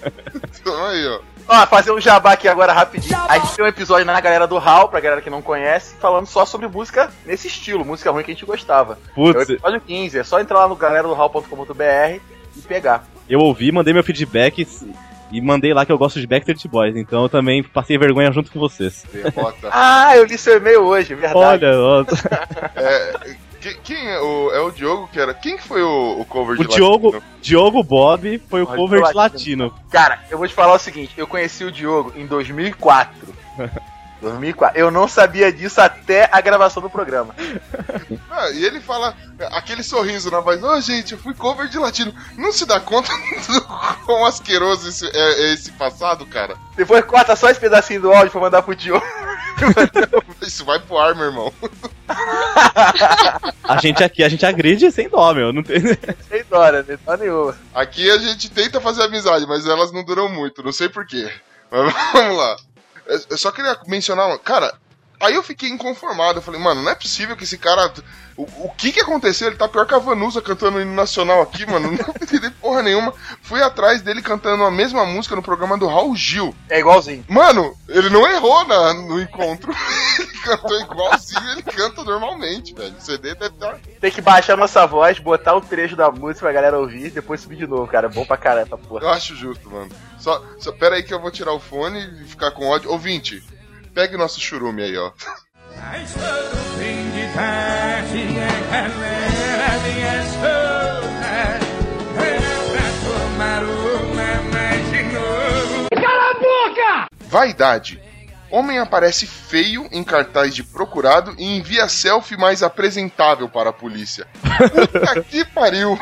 Então 0.62 0.86
aí, 0.86 1.08
ó. 1.08 1.20
Ó, 1.48 1.68
fazer 1.68 1.92
um 1.92 2.00
jabá 2.00 2.34
aqui 2.34 2.48
agora 2.48 2.72
rapidinho. 2.72 3.18
A 3.28 3.40
gente 3.40 3.56
tem 3.56 3.66
um 3.66 3.68
episódio 3.68 4.06
na 4.06 4.20
galera 4.20 4.46
do 4.46 4.58
Hall, 4.60 4.90
pra 4.90 5.00
galera 5.00 5.22
que 5.22 5.30
não 5.30 5.42
conhece, 5.42 5.96
falando 5.96 6.28
só 6.28 6.46
sobre 6.46 6.68
música 6.68 7.12
nesse 7.26 7.48
estilo, 7.48 7.84
música 7.84 8.12
ruim 8.12 8.24
que 8.24 8.32
a 8.32 8.34
gente 8.34 8.46
gostava. 8.46 9.00
Putz. 9.16 9.36
É 9.36 9.40
o 9.40 9.56
episódio 9.56 9.82
15, 9.82 10.20
é 10.20 10.24
só 10.24 10.40
entrar 10.40 10.60
lá 10.60 10.68
no 10.68 10.76
galera 10.76 11.08
do 11.08 11.14
Hall.com.br 11.14 12.20
e 12.56 12.62
pegar. 12.62 13.15
Eu 13.30 13.40
ouvi, 13.40 13.72
mandei 13.72 13.94
meu 13.94 14.04
feedback 14.04 14.68
e- 15.32 15.42
mandei 15.42 15.74
lá 15.74 15.86
que 15.86 15.92
eu 15.92 15.98
gosto 15.98 16.20
de 16.20 16.28
Backstreet 16.28 16.68
Boys, 16.68 16.96
então 16.96 17.24
eu 17.24 17.30
também 17.30 17.64
passei 17.64 17.98
vergonha 17.98 18.32
junto 18.32 18.52
com 18.52 18.60
vocês. 18.60 19.04
Derrota. 19.12 19.70
Ah, 19.72 20.16
eu 20.16 20.24
li 20.26 20.38
seu 20.38 20.58
e-mail 20.58 20.82
hoje, 20.84 21.16
verdade. 21.16 21.66
Olha, 21.66 21.80
ó, 21.80 22.06
É, 22.76 23.14
que- 23.60 23.74
quem 23.84 24.08
é 24.08 24.20
o, 24.22 24.52
é 24.52 24.60
o 24.62 24.70
Diogo 24.72 25.10
que 25.12 25.20
era? 25.20 25.34
Quem 25.34 25.58
que 25.58 25.64
foi 25.64 25.82
o, 25.82 26.20
o 26.22 26.26
cover 26.26 26.60
o 26.60 26.64
de 26.68 26.76
Diogo, 26.76 27.08
Latino? 27.12 27.24
Diogo 27.42 27.84
Bob 27.84 28.42
foi 28.48 28.62
o 28.62 28.68
Olha, 28.68 28.76
cover 28.78 29.04
de 29.04 29.14
latino. 29.16 29.66
latino. 29.66 29.90
Cara, 29.92 30.20
eu 30.30 30.38
vou 30.38 30.48
te 30.48 30.54
falar 30.54 30.74
o 30.74 30.80
seguinte, 30.80 31.14
eu 31.18 31.26
conheci 31.26 31.64
o 31.66 31.72
Diogo 31.72 32.14
em 32.16 32.26
2004. 32.28 33.34
2004. 34.26 34.80
Eu 34.80 34.92
não 34.92 35.08
sabia 35.08 35.52
disso 35.52 35.80
até 35.80 36.28
a 36.32 36.42
gravação 36.42 36.82
do 36.82 36.90
programa. 36.90 37.36
Ah, 38.38 38.50
e 38.50 38.66
ele 38.66 38.82
fala 38.82 39.16
aquele 39.54 39.82
sorriso 39.82 40.30
na 40.30 40.42
voz: 40.42 40.62
Ô 40.62 40.82
gente, 40.82 41.14
eu 41.14 41.18
fui 41.18 41.34
cover 41.34 41.70
de 41.70 41.80
latino. 41.80 42.14
Não 42.38 42.52
se 42.52 42.66
dá 42.66 42.82
conta 42.82 43.10
do 43.48 43.62
quão 44.06 44.26
asqueroso 44.26 44.90
esse, 44.90 45.08
é, 45.08 45.44
é 45.44 45.54
esse 45.54 45.72
passado, 45.72 46.26
cara? 46.26 46.58
Depois 46.76 47.06
corta 47.06 47.34
só 47.38 47.50
esse 47.50 47.62
pedacinho 47.62 48.02
do 48.02 48.12
áudio 48.12 48.32
pra 48.32 48.42
mandar 48.42 48.62
pro 48.62 48.76
Diogo. 48.76 49.06
Isso 50.46 50.66
vai 50.66 50.80
pro 50.80 50.98
ar, 50.98 51.16
meu 51.16 51.28
irmão. 51.28 51.54
A 53.64 53.78
gente 53.78 54.04
aqui, 54.04 54.22
a 54.22 54.28
gente 54.28 54.46
agride 54.46 54.92
sem 54.92 55.08
dó, 55.08 55.34
meu. 55.34 55.54
Não 55.54 55.64
tem... 55.64 55.80
Sem 55.80 56.44
dó, 56.50 56.70
né? 56.72 56.84
Sem 56.84 56.98
dó 57.06 57.16
nenhuma. 57.16 57.58
Aqui 57.74 58.12
a 58.12 58.18
gente 58.18 58.52
tenta 58.52 58.82
fazer 58.82 59.04
amizade, 59.04 59.46
mas 59.48 59.66
elas 59.66 59.94
não 59.94 60.04
duram 60.04 60.28
muito, 60.28 60.62
não 60.62 60.74
sei 60.74 60.90
porquê. 60.90 61.32
Mas 61.72 61.94
vamos 62.12 62.38
lá. 62.38 62.58
Eu- 63.06 63.38
só 63.38 63.52
queria 63.52 63.78
mencionar, 63.88 64.38
cara, 64.40 64.74
aí 65.20 65.36
eu 65.36 65.44
fiquei 65.44 65.70
inconformado. 65.70 66.40
Eu 66.40 66.42
falei, 66.42 66.60
mano, 66.60 66.82
não 66.82 66.92
é 66.92 66.96
possível 66.96 67.36
que 67.36 67.44
esse 67.44 67.58
cara. 67.58 67.92
O, 68.38 68.44
o 68.44 68.70
que 68.76 68.92
que 68.92 69.00
aconteceu? 69.00 69.48
Ele 69.48 69.56
tá 69.56 69.68
pior 69.68 69.86
que 69.86 69.94
a 69.94 70.00
Vanusa 70.00 70.42
cantando 70.42 70.78
o 70.78 70.82
hino 70.82 70.94
nacional 70.94 71.42
aqui, 71.42 71.66
mano. 71.66 71.92
Não 71.96 72.14
entendi 72.22 72.50
porra 72.50 72.82
nenhuma. 72.82 73.14
Fui 73.42 73.62
atrás 73.62 74.02
dele 74.02 74.22
cantando 74.22 74.64
a 74.64 74.72
mesma 74.72 75.06
música 75.06 75.36
no 75.36 75.42
programa 75.42 75.78
do 75.78 75.88
Raul 75.88 76.16
Gil. 76.16 76.54
É 76.70 76.80
igualzinho. 76.80 77.24
Mano, 77.30 77.74
ele 77.88 78.10
não 78.10 78.28
errou 78.28 78.66
na, 78.66 78.94
no 78.94 79.22
encontro. 79.22 79.72
ele 80.20 80.38
cantou 80.40 80.80
igualzinho, 80.82 81.52
ele 81.52 81.64
canta 81.64 82.04
normalmente, 82.04 82.74
velho. 82.74 82.96
O 82.98 83.02
CD 83.02 83.36
deve 83.36 83.56
estar. 83.56 83.78
Tem 84.02 84.12
que 84.12 84.22
baixar 84.22 84.58
nossa 84.58 84.86
voz, 84.86 85.20
botar 85.20 85.56
o 85.56 85.62
trecho 85.62 85.96
da 85.96 86.12
música 86.12 86.42
pra 86.42 86.52
galera 86.52 86.80
ouvir 86.80 87.06
e 87.06 87.12
depois 87.12 87.40
subir 87.40 87.58
de 87.58 87.68
novo, 87.68 87.88
cara. 87.88 88.08
É 88.08 88.10
bom 88.10 88.26
pra 88.26 88.38
caramba 88.38 88.78
porra. 88.78 89.04
Eu 89.04 89.10
acho 89.10 89.36
justo, 89.36 89.70
mano. 89.70 89.90
Só, 90.20 90.44
só 90.60 90.72
pera 90.72 90.96
aí 90.96 91.04
que 91.04 91.14
eu 91.14 91.22
vou 91.22 91.32
tirar 91.32 91.54
o 91.54 91.60
fone 91.60 92.00
e 92.22 92.26
ficar 92.26 92.52
com 92.52 92.68
ódio. 92.68 92.92
Ouvinte, 92.92 93.44
pegue 93.96 94.18
nosso 94.18 94.42
churume 94.42 94.84
aí, 94.84 94.98
ó. 94.98 95.12
Cala 105.96 106.30
a 106.30 106.34
boca! 106.34 107.08
Vaidade. 107.22 108.02
Homem 108.52 108.80
aparece 108.80 109.26
feio 109.26 109.88
em 109.92 110.04
cartaz 110.04 110.54
de 110.54 110.64
procurado 110.64 111.34
e 111.38 111.58
envia 111.58 111.88
selfie 111.88 112.38
mais 112.38 112.62
apresentável 112.62 113.50
para 113.50 113.70
a 113.70 113.74
polícia. 113.74 114.28
Puta 114.92 115.24
que 115.24 115.46
pariu! 115.46 115.98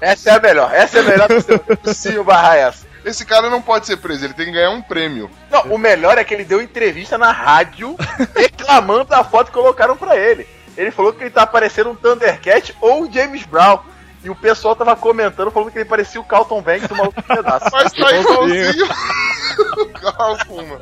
Essa 0.00 0.30
é 0.30 0.36
a 0.36 0.40
melhor. 0.40 0.72
Essa 0.72 0.98
é 0.98 1.00
a 1.00 1.04
melhor 1.04 1.28
do 1.28 1.40
seu 1.40 1.58
possível 1.58 2.24
essa. 2.56 2.91
Esse 3.04 3.24
cara 3.24 3.50
não 3.50 3.60
pode 3.60 3.86
ser 3.86 3.96
preso, 3.96 4.24
ele 4.24 4.34
tem 4.34 4.46
que 4.46 4.52
ganhar 4.52 4.70
um 4.70 4.82
prêmio. 4.82 5.30
Não, 5.50 5.62
o 5.74 5.78
melhor 5.78 6.18
é 6.18 6.24
que 6.24 6.32
ele 6.32 6.44
deu 6.44 6.62
entrevista 6.62 7.18
na 7.18 7.32
rádio 7.32 7.96
reclamando 8.34 9.04
da 9.04 9.24
foto 9.24 9.48
que 9.48 9.52
colocaram 9.52 9.96
pra 9.96 10.16
ele. 10.16 10.46
Ele 10.76 10.90
falou 10.90 11.12
que 11.12 11.22
ele 11.22 11.30
tá 11.30 11.46
parecendo 11.46 11.90
um 11.90 11.94
Thundercat 11.94 12.74
ou 12.80 13.02
um 13.02 13.12
James 13.12 13.44
Brown. 13.44 13.80
E 14.24 14.30
o 14.30 14.36
pessoal 14.36 14.76
tava 14.76 14.94
comentando, 14.94 15.50
falando 15.50 15.72
que 15.72 15.78
ele 15.78 15.84
parecia 15.84 16.20
o 16.20 16.24
Carlton 16.24 16.62
Banks 16.62 16.88
do 16.88 16.94
maluco 16.94 17.20
pedaço. 17.22 17.66
Mas 17.72 17.92
tá 17.92 18.16
igualzinho 18.16 18.86
o 19.78 19.86
carro 19.88 20.38
fuma. 20.46 20.80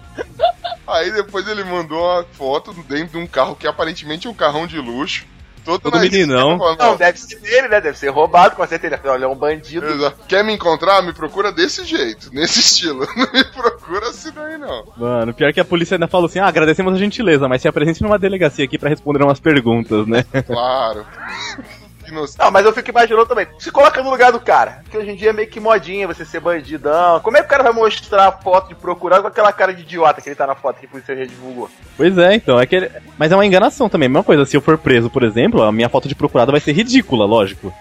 Aí 0.86 1.10
depois 1.10 1.46
ele 1.48 1.64
mandou 1.64 2.02
uma 2.02 2.24
foto 2.32 2.72
dentro 2.82 3.12
de 3.12 3.18
um 3.18 3.26
carro 3.26 3.56
que 3.56 3.66
aparentemente 3.66 4.26
é 4.26 4.30
um 4.30 4.34
carrão 4.34 4.66
de 4.66 4.78
luxo. 4.78 5.24
Todo, 5.64 5.80
Todo 5.80 5.98
meninão. 6.00 6.58
falando, 6.58 6.78
Não, 6.78 6.96
deve 6.96 7.18
ser 7.18 7.38
dele, 7.40 7.68
né? 7.68 7.80
Deve 7.80 7.98
ser 7.98 8.08
roubado, 8.08 8.56
com 8.56 8.66
certeza. 8.66 9.00
Ele 9.02 9.24
é 9.24 9.28
um 9.28 9.34
bandido. 9.34 9.86
Exato. 9.86 10.18
Quer 10.26 10.44
me 10.44 10.52
encontrar? 10.52 11.02
Me 11.02 11.12
procura 11.12 11.52
desse 11.52 11.84
jeito, 11.84 12.30
nesse 12.34 12.60
estilo. 12.60 13.06
Não 13.16 13.32
me 13.32 13.44
procura 13.44 14.08
assim 14.08 14.30
daí, 14.32 14.58
não. 14.58 14.84
Mano, 14.96 15.34
pior 15.34 15.52
que 15.52 15.60
a 15.60 15.64
polícia 15.64 15.94
ainda 15.96 16.08
falou 16.08 16.26
assim: 16.26 16.38
ah, 16.38 16.46
agradecemos 16.46 16.94
a 16.94 16.98
gentileza, 16.98 17.48
mas 17.48 17.62
se 17.62 17.68
apresente 17.68 18.02
numa 18.02 18.18
delegacia 18.18 18.64
aqui 18.64 18.78
pra 18.78 18.88
responder 18.88 19.22
umas 19.22 19.40
perguntas, 19.40 20.06
né? 20.06 20.24
Claro. 20.46 21.04
Que 22.10 22.14
inocente. 22.14 22.38
Não, 22.40 22.50
mas 22.50 22.66
eu 22.66 22.72
fico 22.72 22.90
imaginando 22.90 23.26
também. 23.26 23.46
Se 23.58 23.70
coloca 23.70 24.02
no 24.02 24.10
lugar 24.10 24.32
do 24.32 24.40
cara. 24.40 24.80
Porque 24.82 24.98
hoje 24.98 25.10
em 25.10 25.16
dia 25.16 25.30
é 25.30 25.32
meio 25.32 25.48
que 25.48 25.60
modinha 25.60 26.06
você 26.06 26.24
ser 26.24 26.40
bandidão. 26.40 27.20
Como 27.20 27.36
é 27.36 27.40
que 27.40 27.46
o 27.46 27.50
cara 27.50 27.62
vai 27.62 27.72
mostrar 27.72 28.26
a 28.26 28.32
foto 28.32 28.68
de 28.68 28.74
procurado 28.74 29.22
com 29.22 29.28
aquela 29.28 29.52
cara 29.52 29.72
de 29.72 29.82
idiota 29.82 30.20
que 30.20 30.28
ele 30.28 30.36
tá 30.36 30.46
na 30.46 30.56
foto 30.56 30.80
que 30.80 30.86
a 30.86 30.88
polícia 30.88 31.16
já 31.16 31.24
divulgou? 31.24 31.70
Pois 31.96 32.18
é, 32.18 32.34
então, 32.34 32.58
é 32.58 32.66
que 32.66 32.76
ele... 32.76 32.90
Mas 33.16 33.30
é 33.30 33.36
uma 33.36 33.46
enganação 33.46 33.88
também, 33.88 34.08
mesma 34.08 34.24
coisa, 34.24 34.44
se 34.44 34.56
eu 34.56 34.60
for 34.60 34.76
preso, 34.76 35.08
por 35.08 35.22
exemplo, 35.22 35.62
a 35.62 35.70
minha 35.70 35.88
foto 35.88 36.08
de 36.08 36.14
procurado 36.14 36.50
vai 36.50 36.60
ser 36.60 36.72
ridícula, 36.72 37.24
lógico. 37.24 37.72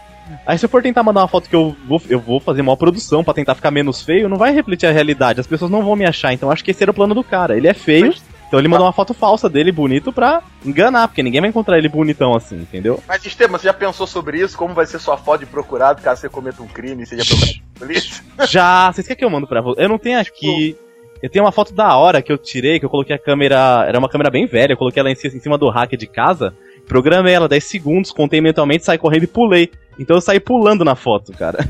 Aí 0.46 0.58
se 0.58 0.66
eu 0.66 0.70
for 0.70 0.84
tentar 0.84 1.02
mandar 1.02 1.22
uma 1.22 1.28
foto 1.28 1.50
que 1.50 1.56
eu 1.56 1.76
vou, 1.88 2.02
eu 2.08 2.20
vou 2.20 2.40
fazer 2.40 2.62
uma 2.62 2.78
produção 2.78 3.24
pra 3.24 3.34
tentar 3.34 3.56
ficar 3.56 3.72
menos 3.72 4.04
feio, 4.04 4.30
não 4.30 4.38
vai 4.38 4.52
refletir 4.52 4.86
a 4.86 4.92
realidade, 4.92 5.40
as 5.40 5.48
pessoas 5.48 5.72
não 5.72 5.84
vão 5.84 5.96
me 5.96 6.06
achar, 6.06 6.34
então 6.34 6.52
acho 6.52 6.64
que 6.64 6.70
esse 6.70 6.84
era 6.84 6.92
o 6.92 6.94
plano 6.94 7.16
do 7.16 7.24
cara. 7.24 7.58
Ele 7.58 7.68
é 7.68 7.74
feio, 7.74 8.14
então 8.50 8.60
ele 8.60 8.68
mandou 8.68 8.88
uma 8.88 8.92
foto 8.92 9.14
falsa 9.14 9.48
dele, 9.48 9.72
bonito, 9.72 10.12
pra 10.12 10.42
enganar, 10.66 11.08
porque 11.08 11.22
ninguém 11.22 11.40
vai 11.40 11.52
encontrar 11.52 11.78
ele 11.78 11.88
bonitão 11.88 12.36
assim, 12.36 12.56
entendeu? 12.56 13.00
Mas, 13.08 13.24
Esteban, 13.24 13.60
você 13.60 13.66
já 13.66 13.74
pensou 13.74 14.08
sobre 14.08 14.40
isso? 14.42 14.58
Como 14.58 14.74
vai 14.74 14.88
ser 14.88 14.98
sua 14.98 15.18
foto 15.18 15.42
de 15.42 15.46
procurado 15.46 16.02
caso 16.02 16.22
você 16.22 16.30
cometa 16.30 16.64
um 16.64 16.68
crime 16.68 17.04
e 17.04 17.06
seja 17.06 17.24
procurado 17.24 17.60
pela 17.76 17.88
polícia? 17.88 18.24
Já, 18.50 18.92
vocês 18.92 19.06
querem 19.06 19.20
que 19.20 19.24
eu 19.24 19.30
mando 19.30 19.46
pra 19.46 19.62
você? 19.62 19.84
Eu 19.84 19.88
não 19.88 20.00
tenho 20.00 20.20
aqui. 20.20 20.76
Eu 21.22 21.30
tenho 21.30 21.46
uma 21.46 21.52
foto 21.52 21.76
da 21.76 21.96
hora 21.96 22.24
que 22.24 22.32
eu 22.32 22.40
tirei, 22.40 22.80
que 22.80 22.86
eu 22.86 22.90
coloquei 22.90 23.16
a 23.16 23.20
câmera. 23.20 23.86
Era 23.88 24.00
uma 24.00 24.10
câmera 24.10 24.32
bem 24.32 24.48
velha, 24.48 24.74
eu 24.74 24.78
coloquei 24.78 25.00
ela 25.00 25.12
em 25.12 25.16
cima 25.16 25.56
do 25.56 25.70
rack 25.70 25.96
de 25.96 26.08
casa, 26.08 26.56
programei 26.90 27.34
ela 27.34 27.48
10 27.48 27.64
segundos, 27.64 28.12
contei 28.12 28.42
mentalmente, 28.42 28.84
saí 28.84 28.98
correndo 28.98 29.24
e 29.24 29.28
pulei. 29.28 29.72
Então 29.98 30.18
eu 30.18 30.22
saí 30.22 30.40
pulando 30.40 30.84
na 30.84 30.96
foto, 30.96 31.32
cara. 31.32 31.60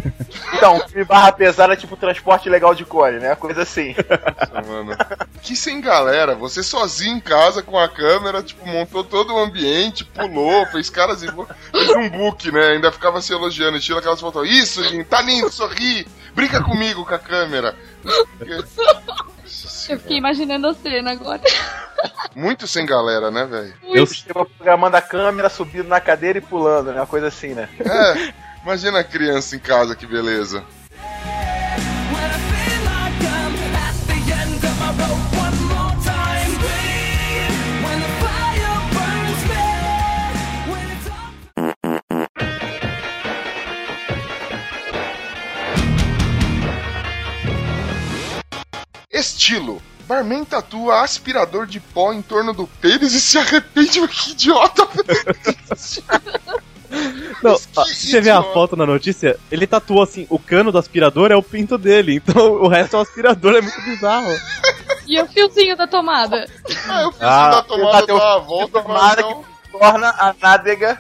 Então, 0.59 0.77
crime 0.81 1.05
barra 1.05 1.31
pesada 1.31 1.71
é 1.71 1.77
tipo 1.77 1.95
transporte 1.95 2.49
legal 2.49 2.75
de 2.75 2.83
cone, 2.83 3.17
né? 3.17 3.33
Coisa 3.33 3.61
assim. 3.61 3.95
Nossa, 4.53 4.67
mano. 4.69 4.91
Que 5.41 5.55
sem 5.55 5.79
galera, 5.79 6.35
você 6.35 6.61
sozinho 6.61 7.15
em 7.15 7.19
casa 7.21 7.63
com 7.63 7.79
a 7.79 7.87
câmera, 7.87 8.43
tipo, 8.43 8.67
montou 8.67 9.05
todo 9.05 9.33
o 9.33 9.39
ambiente, 9.39 10.03
pulou, 10.03 10.65
fez 10.65 10.89
caras 10.89 11.23
e 11.23 11.27
fez 11.27 11.89
um 11.95 12.09
book, 12.09 12.51
né? 12.51 12.73
Ainda 12.73 12.91
ficava 12.91 13.21
se 13.21 13.31
elogiando, 13.31 13.77
estilo 13.77 13.99
aquelas 13.99 14.19
fotos. 14.19 14.49
Isso, 14.49 14.81
lindo, 14.81 15.05
tá 15.05 15.21
lindo, 15.21 15.49
sorri, 15.49 16.05
brinca 16.35 16.61
comigo 16.61 17.05
com 17.05 17.15
a 17.15 17.19
câmera. 17.19 17.73
Eu 19.89 19.97
fiquei 19.97 20.17
imaginando 20.17 20.67
a 20.67 20.73
cena 20.73 21.11
agora. 21.11 21.41
Muito 22.35 22.67
sem 22.67 22.85
galera, 22.85 23.29
né, 23.31 23.45
velho? 23.45 23.73
Eu, 23.83 24.05
Chegou 24.05 24.45
programando 24.45 24.95
a 24.95 25.01
câmera, 25.01 25.49
subindo 25.49 25.87
na 25.87 25.99
cadeira 25.99 26.37
e 26.37 26.41
pulando, 26.41 26.91
né? 26.91 26.99
Uma 26.99 27.07
coisa 27.07 27.27
assim, 27.27 27.53
né? 27.53 27.67
É, 27.79 28.33
imagina 28.63 28.99
a 28.99 29.03
criança 29.03 29.55
em 29.55 29.59
casa, 29.59 29.95
que 29.95 30.05
beleza. 30.05 30.63
Estilo. 49.11 49.81
Barman 50.09 50.43
tatua 50.43 51.03
aspirador 51.03 51.67
de 51.67 51.79
pó 51.79 52.11
em 52.11 52.23
torno 52.23 52.51
do 52.51 52.65
pênis 52.65 53.13
e 53.13 53.21
se 53.21 53.37
arrepende, 53.37 54.01
mas 54.01 54.09
que 54.19 54.31
idiota! 54.31 54.87
não, 57.43 57.55
Que 57.55 57.93
se 57.93 58.09
você 58.09 58.19
ver 58.19 58.31
a 58.31 58.41
foto 58.41 58.75
na 58.75 58.87
notícia, 58.87 59.37
ele 59.51 59.67
tatuou 59.67 60.01
assim, 60.01 60.25
o 60.27 60.39
cano 60.39 60.71
do 60.71 60.79
aspirador 60.79 61.31
é 61.31 61.35
o 61.35 61.43
pinto 61.43 61.77
dele, 61.77 62.15
então 62.15 62.53
o 62.53 62.67
resto 62.67 62.95
é 62.95 62.99
o 62.99 63.03
aspirador, 63.03 63.53
é 63.55 63.61
muito 63.61 63.79
bizarro. 63.83 64.35
E 65.05 65.21
o 65.21 65.27
fiozinho 65.27 65.77
da 65.77 65.85
tomada? 65.85 66.49
Ah, 66.87 67.01
eu 67.03 67.11
fiz 67.11 67.21
Ah, 67.21 67.49
da 67.51 67.61
tomada 67.61 67.99
bateu 67.99 68.17
dar 68.17 68.33
a 68.33 68.39
volta, 68.39 68.81
tomada 68.81 69.21
mas 69.21 69.35
não. 69.35 69.45
Torna 69.71 70.09
a 70.09 70.35
nádega 70.41 70.99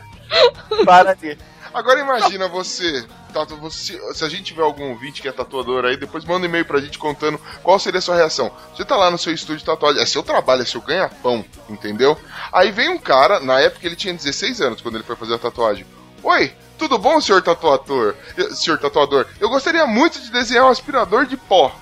para 0.85 1.17
ali. 1.19 1.35
Agora 1.73 1.99
imagina 1.99 2.47
você, 2.47 3.07
tatu- 3.33 3.57
você- 3.57 3.99
se 4.13 4.23
a 4.25 4.29
gente 4.29 4.43
tiver 4.43 4.61
algum 4.63 4.89
ouvinte 4.89 5.21
que 5.21 5.27
é 5.27 5.31
tatuador 5.31 5.85
aí, 5.85 5.95
depois 5.97 6.25
manda 6.25 6.45
um 6.45 6.49
e-mail 6.49 6.65
pra 6.65 6.79
gente 6.81 6.97
contando 6.97 7.39
qual 7.63 7.79
seria 7.79 7.99
a 7.99 8.01
sua 8.01 8.15
reação. 8.15 8.51
Você 8.75 8.83
tá 8.83 8.95
lá 8.95 9.09
no 9.11 9.17
seu 9.17 9.33
estúdio 9.33 9.57
de 9.59 9.65
tatuagem, 9.65 10.01
é 10.01 10.05
seu 10.05 10.23
trabalho, 10.23 10.61
é 10.61 10.65
seu 10.65 10.81
ganha-pão, 10.81 11.43
entendeu? 11.69 12.17
Aí 12.51 12.71
vem 12.71 12.89
um 12.89 12.97
cara, 12.97 13.39
na 13.39 13.59
época 13.59 13.85
ele 13.85 13.95
tinha 13.95 14.13
16 14.13 14.61
anos 14.61 14.81
quando 14.81 14.95
ele 14.95 15.03
foi 15.03 15.15
fazer 15.15 15.35
a 15.35 15.39
tatuagem. 15.39 15.85
Oi, 16.21 16.53
tudo 16.77 16.97
bom, 16.97 17.21
senhor 17.21 17.41
tatuador? 17.41 18.15
Senhor 18.51 18.77
tatuador, 18.77 19.25
eu 19.39 19.49
gostaria 19.49 19.85
muito 19.87 20.19
de 20.19 20.29
desenhar 20.31 20.65
um 20.65 20.69
aspirador 20.69 21.25
de 21.25 21.37
pó, 21.37 21.73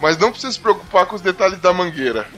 mas 0.00 0.16
não 0.16 0.30
precisa 0.30 0.52
se 0.52 0.60
preocupar 0.60 1.06
com 1.06 1.16
os 1.16 1.22
detalhes 1.22 1.58
da 1.60 1.72
mangueira. 1.72 2.28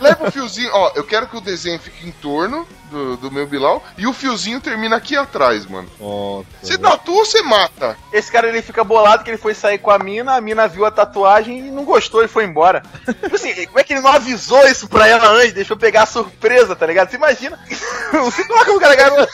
Leva 0.00 0.28
o 0.28 0.30
fiozinho, 0.30 0.70
ó, 0.72 0.92
eu 0.94 1.04
quero 1.04 1.26
que 1.26 1.36
o 1.36 1.40
desenho 1.40 1.78
fique 1.78 2.06
em 2.06 2.12
torno 2.12 2.66
do, 2.90 3.16
do 3.16 3.30
meu 3.30 3.46
Bilal 3.46 3.82
e 3.96 4.06
o 4.06 4.12
fiozinho 4.12 4.60
termina 4.60 4.96
aqui 4.96 5.16
atrás, 5.16 5.66
mano. 5.66 5.88
Você 6.62 6.78
tatua 6.78 7.16
ou 7.16 7.24
você 7.24 7.42
mata? 7.42 7.96
Esse 8.12 8.30
cara 8.30 8.48
ele 8.48 8.62
fica 8.62 8.82
bolado 8.84 9.24
que 9.24 9.30
ele 9.30 9.36
foi 9.38 9.54
sair 9.54 9.78
com 9.78 9.90
a 9.90 9.98
mina, 9.98 10.34
a 10.34 10.40
mina 10.40 10.68
viu 10.68 10.84
a 10.84 10.90
tatuagem 10.90 11.58
e 11.58 11.70
não 11.70 11.84
gostou 11.84 12.24
e 12.24 12.28
foi 12.28 12.44
embora. 12.44 12.82
Tipo 13.04 13.34
assim, 13.34 13.66
como 13.66 13.78
é 13.78 13.84
que 13.84 13.92
ele 13.92 14.00
não 14.00 14.12
avisou 14.12 14.66
isso 14.66 14.88
pra 14.88 15.06
ela 15.06 15.28
antes? 15.28 15.52
Deixou 15.52 15.76
pegar 15.76 16.02
a 16.02 16.06
surpresa, 16.06 16.74
tá 16.74 16.86
ligado? 16.86 17.10
Você 17.10 17.16
imagina? 17.16 17.58
Você 18.12 18.44
coloca 18.44 18.72
o 18.72 18.80
cara, 18.80 18.96
cara 18.96 19.28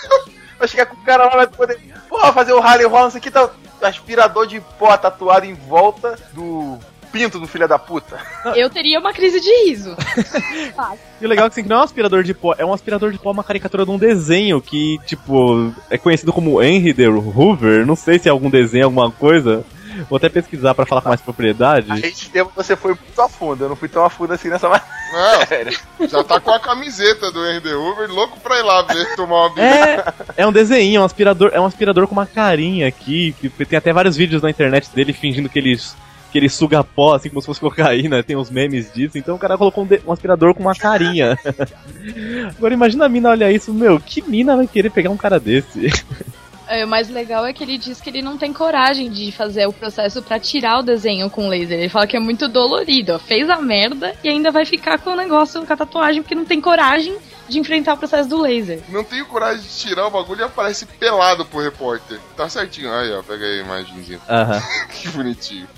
vai 0.59 0.69
chegar 0.69 0.87
com 0.87 0.97
o 0.97 1.05
cara 1.05 1.25
lá, 1.25 1.37
vai 1.37 1.47
poder, 1.47 1.81
pô, 2.09 2.19
fazer 2.33 2.53
o 2.53 2.61
rally 2.61 2.85
roll, 2.85 3.09
isso 3.09 3.17
aqui 3.17 3.31
tá 3.31 3.51
aspirador 3.83 4.47
de 4.47 4.61
pó 4.79 4.97
tatuado 4.97 5.45
em 5.45 5.55
volta 5.55 6.19
do 6.33 6.79
pinto 7.15 7.39
do 7.39 7.47
filho 7.47 7.69
da 7.69 7.79
puta. 7.79 8.19
Eu 8.57 8.69
teria 8.69 8.99
uma 8.99 9.13
crise 9.13 9.41
de 9.41 9.65
riso. 9.65 9.97
E 11.21 11.27
o 11.27 11.29
legal 11.29 11.47
é 11.47 11.49
que 11.49 11.55
assim, 11.55 11.63
que 11.63 11.69
não 11.69 11.77
é 11.77 11.81
um 11.81 11.85
aspirador 11.85 12.23
de 12.23 12.35
pó, 12.35 12.55
é 12.59 12.67
um 12.67 12.73
aspirador 12.73 13.11
de 13.11 13.19
pó, 13.19 13.31
uma 13.31 13.45
caricatura 13.45 13.85
de 13.85 13.91
um 13.91 13.97
desenho 13.97 14.61
que, 14.61 14.99
tipo, 15.07 15.73
é 15.89 15.97
conhecido 15.97 16.33
como 16.33 16.63
Henry 16.63 16.93
the 16.93 17.09
Hoover. 17.09 17.87
Não 17.87 17.97
sei 17.97 18.19
se 18.19 18.29
é 18.29 18.31
algum 18.31 18.51
desenho, 18.51 18.87
alguma 18.87 19.11
coisa. 19.11 19.65
Vou 20.09 20.17
até 20.17 20.29
pesquisar 20.29 20.75
pra 20.75 20.85
falar 20.85 21.01
com 21.03 21.09
mais 21.09 21.21
propriedade. 21.21 21.91
A 21.91 21.97
gente 21.97 22.29
tempo 22.31 22.51
você 22.55 22.75
foi 22.77 22.95
muito 22.95 23.21
a 23.21 23.29
fundo, 23.29 23.65
eu 23.65 23.69
não 23.69 23.77
fui 23.77 23.89
tão 23.89 24.05
a 24.05 24.11
fundo 24.11 24.33
assim 24.33 24.49
nessa 24.49 24.69
matéria. 24.69 25.73
Não, 25.99 26.09
já 26.09 26.25
tá 26.25 26.41
com 26.41 26.51
a 26.51 26.59
camiseta 26.59 27.31
do 27.31 27.47
Henry 27.47 27.61
The 27.61 27.75
Hoover, 27.75 28.11
louco 28.11 28.41
pra 28.41 28.59
ir 28.59 28.63
lá 28.63 28.83
ver 28.83 29.15
tomar 29.15 29.47
uma 29.47 29.49
bebida. 29.51 30.15
É, 30.37 30.43
é 30.43 30.47
um 30.47 30.53
desenho, 30.53 30.99
é 30.99 31.01
um 31.01 31.05
aspirador, 31.05 31.51
é 31.53 31.61
um 31.61 31.67
aspirador 31.67 32.07
com 32.07 32.13
uma 32.13 32.27
carinha 32.27 32.89
aqui, 32.89 33.35
que 33.41 33.49
tem 33.65 33.79
até 33.79 33.93
vários 33.93 34.17
vídeos 34.17 34.43
na 34.43 34.51
internet 34.51 34.91
dele 34.91 35.13
fingindo 35.13 35.49
que 35.49 35.59
ele, 35.59 35.79
que 36.35 36.39
ele 36.39 36.49
suga 36.49 36.83
pó, 36.83 37.15
assim 37.15 37.29
como 37.29 37.41
se 37.41 37.47
fosse 37.47 37.61
cocaína, 37.61 38.21
tem 38.21 38.35
uns 38.35 38.51
memes 38.51 38.93
disso, 38.93 39.17
então 39.17 39.37
o 39.37 39.39
cara 39.39 39.57
colocou 39.57 39.85
um, 39.85 39.89
um 40.09 40.11
aspirador 40.11 40.53
com 40.53 40.63
uma 40.65 40.75
carinha. 40.75 41.39
Agora 42.59 42.75
imagina 42.75 43.05
a 43.05 43.09
mina 43.09 43.31
olhar 43.31 43.53
isso, 43.53 43.73
meu, 43.73 44.01
que 44.01 44.21
mina 44.21 44.57
vai 44.57 44.67
querer 44.67 44.91
pegar 44.91 45.11
um 45.11 45.17
cara 45.17 45.39
desse? 45.39 45.93
É, 46.67 46.85
o 46.85 46.89
mais 46.89 47.09
legal 47.09 47.47
é 47.47 47.53
que 47.53 47.63
ele 47.63 47.79
diz 47.79 48.01
que 48.01 48.11
ele 48.11 48.21
não 48.21 48.37
tem 48.37 48.53
coragem 48.53 49.09
de 49.09 49.31
fazer 49.31 49.67
o 49.69 49.73
processo 49.73 50.21
pra 50.23 50.41
tirar 50.41 50.81
o 50.81 50.83
desenho 50.83 51.31
com 51.31 51.47
laser. 51.47 51.79
Ele 51.79 51.89
fala 51.89 52.07
que 52.07 52.17
é 52.17 52.21
muito 52.21 52.49
dolorido. 52.49 53.13
ó. 53.13 53.19
Fez 53.19 53.49
a 53.49 53.61
merda 53.61 54.13
e 54.25 54.29
ainda 54.29 54.51
vai 54.51 54.65
ficar 54.65 54.99
com 54.99 55.11
o 55.11 55.17
negócio, 55.17 55.65
com 55.65 55.73
a 55.73 55.77
tatuagem, 55.77 56.23
porque 56.23 56.35
não 56.35 56.45
tem 56.45 56.61
coragem 56.61 57.15
de 57.55 57.61
enfrentar 57.61 57.95
o 57.95 57.97
processo 57.97 58.29
do 58.29 58.41
laser. 58.41 58.81
Não 58.89 59.05
tenho 59.05 59.25
coragem 59.27 59.63
de 59.63 59.69
tirar 59.69 60.07
o 60.07 60.11
bagulho 60.11 60.41
e 60.41 60.45
aparece 60.45 60.85
pelado 60.85 61.45
pro 61.45 61.61
repórter. 61.61 62.19
Tá 62.37 62.49
certinho. 62.49 62.93
Aí, 62.93 63.13
ó, 63.13 63.23
pega 63.23 63.45
aí 63.45 63.61
a 63.61 63.63
imagenzinha. 63.63 64.21
Aham. 64.29 64.63
que 64.91 65.09
bonitinho. 65.09 65.69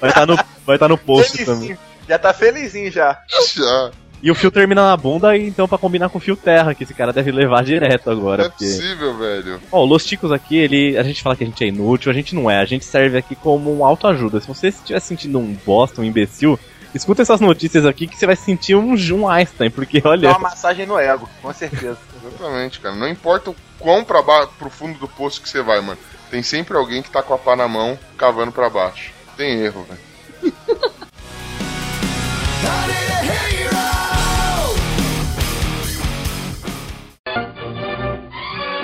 Vai 0.00 0.10
estar 0.10 0.26
no, 0.26 0.38
vai 0.64 0.78
tá 0.78 0.88
no 0.88 0.98
post 0.98 1.44
também. 1.44 1.76
Já 2.08 2.18
tá 2.18 2.32
felizinho 2.32 2.90
já. 2.90 3.20
Já. 3.54 3.90
E 4.22 4.30
o 4.30 4.34
fio 4.34 4.50
termina 4.50 4.86
na 4.86 4.96
bunda, 4.96 5.36
então 5.36 5.68
pra 5.68 5.76
combinar 5.76 6.08
com 6.08 6.18
o 6.18 6.20
fio 6.20 6.36
terra, 6.36 6.74
que 6.74 6.84
esse 6.84 6.94
cara 6.94 7.12
deve 7.12 7.30
levar 7.30 7.62
direto 7.62 8.06
Não 8.06 8.16
agora. 8.16 8.44
é 8.44 8.48
porque... 8.48 8.64
possível, 8.64 9.16
velho. 9.16 9.60
Ó, 9.70 9.82
o 9.82 9.84
Los 9.84 10.06
Ticos 10.06 10.32
aqui, 10.32 10.56
ele, 10.56 10.96
a 10.96 11.02
gente 11.02 11.22
fala 11.22 11.36
que 11.36 11.44
a 11.44 11.46
gente 11.46 11.62
é 11.62 11.68
inútil, 11.68 12.10
a 12.10 12.14
gente 12.14 12.34
não 12.34 12.50
é, 12.50 12.58
a 12.58 12.64
gente 12.64 12.84
serve 12.84 13.18
aqui 13.18 13.34
como 13.34 13.76
um 13.76 13.84
autoajuda. 13.84 14.40
Se 14.40 14.48
você 14.48 14.68
estiver 14.68 15.00
sentindo 15.00 15.38
um 15.38 15.54
bosta, 15.66 16.00
um 16.00 16.04
imbecil, 16.04 16.58
escuta 16.96 17.22
essas 17.22 17.40
notícias 17.40 17.84
aqui 17.86 18.06
que 18.06 18.16
você 18.16 18.26
vai 18.26 18.36
sentir 18.36 18.74
um, 18.74 18.94
um 18.94 19.28
Einstein, 19.28 19.70
porque 19.70 20.00
Dá 20.00 20.10
olha. 20.10 20.28
uma 20.30 20.38
massagem 20.38 20.86
no 20.86 20.98
ego, 20.98 21.28
com 21.42 21.52
certeza. 21.52 21.98
Exatamente, 22.26 22.80
cara. 22.80 22.94
Não 22.94 23.08
importa 23.08 23.50
o 23.50 23.56
quão 23.78 24.04
pra 24.04 24.22
ba... 24.22 24.46
pro 24.46 24.70
fundo 24.70 24.98
do 24.98 25.08
poço 25.08 25.40
que 25.40 25.48
você 25.48 25.62
vai, 25.62 25.80
mano. 25.80 25.98
Tem 26.30 26.42
sempre 26.42 26.76
alguém 26.76 27.02
que 27.02 27.10
tá 27.10 27.22
com 27.22 27.34
a 27.34 27.38
pá 27.38 27.54
na 27.54 27.68
mão, 27.68 27.98
cavando 28.18 28.50
pra 28.52 28.68
baixo. 28.68 29.12
Tem 29.36 29.60
erro, 29.60 29.86
velho. 29.88 30.06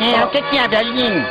É, 0.01 0.25
o 0.25 0.31
que 0.31 0.43
que 0.43 0.59
é, 0.59 0.69
velhinho? 0.69 1.25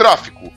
Tráfico. 0.00 0.50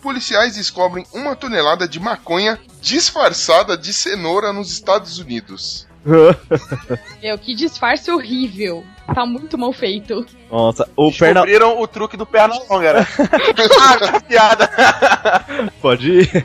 Policiais 0.00 0.54
descobrem 0.56 1.04
uma 1.12 1.36
tonelada 1.36 1.86
de 1.86 2.00
maconha 2.00 2.58
disfarçada 2.80 3.76
de 3.76 3.92
cenoura 3.92 4.50
nos 4.50 4.70
Estados 4.70 5.18
Unidos. 5.18 5.86
Meu, 7.22 7.36
que 7.36 7.54
disfarce 7.54 8.10
horrível. 8.10 8.82
Tá 9.14 9.26
muito 9.26 9.58
mal 9.58 9.74
feito. 9.74 10.24
Nossa, 10.50 10.88
o 10.96 11.12
perna. 11.12 11.42
Descobriram 11.42 11.78
o 11.78 11.86
truque 11.86 12.16
do 12.16 12.24
perna 12.24 12.58
longa, 12.70 12.94
né? 12.94 13.06
ah, 14.14 14.20
piada. 14.20 14.70
Pode 15.82 16.10
ir. 16.20 16.44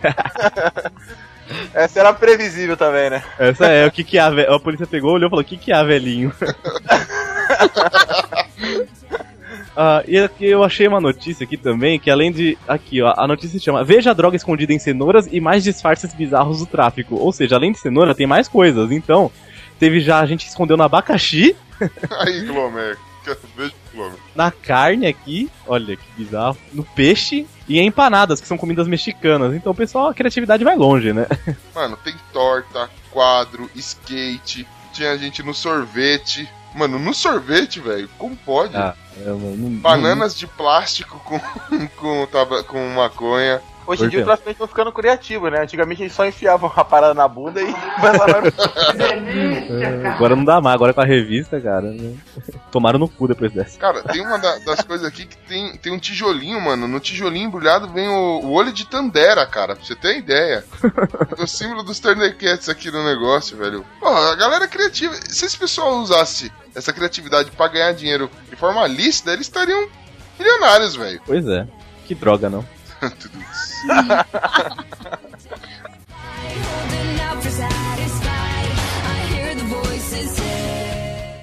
Essa 1.74 2.02
era 2.02 2.12
previsível 2.14 2.76
também, 2.76 3.10
né? 3.10 3.24
Essa 3.40 3.68
é, 3.68 3.88
o 3.88 3.92
que 3.92 4.04
que 4.04 4.18
é, 4.18 4.30
ve- 4.30 4.48
a 4.54 4.60
polícia 4.60 4.86
pegou, 4.86 5.14
olhou 5.14 5.28
e 5.28 5.30
falou, 5.30 5.44
o 5.44 5.48
que 5.48 5.56
que 5.56 5.72
é, 5.72 5.82
velhinho? 5.82 6.34
Ah, 9.76 10.04
e 10.08 10.18
aqui 10.18 10.46
eu 10.46 10.64
achei 10.64 10.88
uma 10.88 11.02
notícia 11.02 11.44
aqui 11.44 11.58
também, 11.58 12.00
que 12.00 12.10
além 12.12 12.32
de. 12.32 12.58
Aqui, 12.68 13.02
ó, 13.02 13.14
a 13.18 13.28
notícia 13.28 13.58
se 13.58 13.66
chama 13.66 13.84
Veja 13.84 14.12
a 14.12 14.14
droga 14.14 14.36
escondida 14.36 14.74
em 14.74 14.80
cenouras 14.80 15.28
e 15.32 15.40
mais 15.40 15.64
disfarces 15.64 16.14
bizarros 16.14 16.60
do 16.60 16.66
tráfico. 16.66 17.16
Ou 17.16 17.32
seja, 17.32 17.56
além 17.56 17.72
de 17.72 17.80
cenoura, 17.80 18.14
tem 18.14 18.28
mais 18.28 18.48
coisas. 18.48 18.92
Então, 18.92 19.32
teve 19.80 20.00
já 20.00 20.20
a 20.20 20.26
gente 20.26 20.48
escondeu 20.48 20.78
no 20.78 20.84
abacaxi, 20.84 21.56
Aí, 22.20 22.46
Glomer. 22.46 22.98
Glomer. 23.94 24.20
na 24.36 24.52
carne 24.52 25.08
aqui, 25.08 25.50
olha 25.66 25.96
que 25.96 26.04
bizarro, 26.18 26.58
no 26.74 26.84
peixe 26.84 27.48
e 27.70 27.80
em 27.80 27.88
empanadas, 27.88 28.42
que 28.42 28.48
são 28.48 28.58
comidas 28.58 28.86
mexicanas. 28.86 29.54
Então, 29.56 29.74
pessoal, 29.74 30.10
a 30.10 30.14
criatividade 30.14 30.64
vai 30.64 30.76
longe, 30.76 31.14
né? 31.14 31.26
Mano, 31.74 31.98
tem 32.04 32.14
torta, 32.34 32.90
quadro, 33.12 33.70
skate. 33.76 34.68
Tinha 34.92 35.18
gente 35.18 35.42
no 35.42 35.54
sorvete. 35.54 36.50
Mano, 36.76 36.98
no 37.00 37.14
sorvete, 37.14 37.80
velho, 37.80 38.10
como 38.18 38.36
pode? 38.36 38.76
Ah, 38.76 38.96
é, 39.22 39.26
mano, 39.30 39.56
não- 39.58 39.70
Bananas 39.80 40.36
de 40.36 40.48
plástico 40.48 41.20
com, 41.20 41.40
com, 41.98 42.28
com 42.68 42.90
maconha. 42.90 43.62
Hoje 43.86 44.06
em 44.06 44.10
dia 44.10 44.20
os 44.20 44.26
traficantes 44.26 44.54
estão 44.56 44.68
ficando 44.68 44.92
criativos, 44.92 45.52
né? 45.52 45.62
Antigamente 45.62 46.02
eles 46.02 46.14
só 46.14 46.26
enfiavam 46.26 46.72
a 46.76 46.84
parada 46.84 47.14
na 47.14 47.28
bunda 47.28 47.62
e. 47.62 47.66
É, 48.94 50.08
agora 50.08 50.36
não 50.36 50.46
dá 50.46 50.62
mais, 50.62 50.76
agora 50.76 50.94
com 50.94 51.02
a 51.02 51.06
revista, 51.06 51.60
cara. 51.60 51.92
né? 51.92 52.16
tomaram 52.72 53.00
no 53.00 53.08
cu 53.08 53.28
depois 53.28 53.52
dessa. 53.52 53.78
Cara, 53.80 54.02
tem 54.04 54.22
uma 54.22 54.38
da- 54.38 54.58
das 54.60 54.82
coisas 54.82 55.06
aqui 55.08 55.26
que 55.26 55.38
tem, 55.38 55.76
tem 55.78 55.92
um 55.94 56.00
tijolinho, 56.00 56.60
mano. 56.62 56.88
No 56.88 57.00
tijolinho 57.00 57.48
embrulhado 57.48 57.88
vem 57.90 58.08
o, 58.08 58.42
o 58.44 58.52
olho 58.52 58.72
de 58.72 58.86
Tandera, 58.86 59.46
cara. 59.46 59.76
Pra 59.76 59.84
você 59.86 59.96
ter 59.96 60.18
ideia. 60.18 60.64
o 61.38 61.48
símbolo 61.48 61.84
dos 61.84 62.00
Thundercats 62.00 62.70
aqui 62.70 62.90
no 62.92 63.04
negócio, 63.04 63.58
velho. 63.58 63.86
Pô, 64.00 64.08
a 64.08 64.36
galera 64.36 64.66
é 64.66 64.68
criativa. 64.68 65.14
Se 65.28 65.46
esse 65.46 65.58
pessoal 65.58 65.98
usasse 65.98 66.52
essa 66.76 66.92
criatividade 66.94 67.52
pra 67.52 67.68
ganhar 67.68 67.94
dinheiro 67.94 68.30
de 68.50 68.56
forma 68.56 68.86
lícita, 68.88 69.32
eles 69.34 69.48
estariam 69.48 69.88
milionários, 70.40 70.96
velho. 70.96 71.22
Pois 71.26 71.48
é. 71.48 71.68
Que 72.06 72.16
droga, 72.16 72.50
não. 72.50 72.66
Tudo 73.20 73.38
isso. 73.40 73.74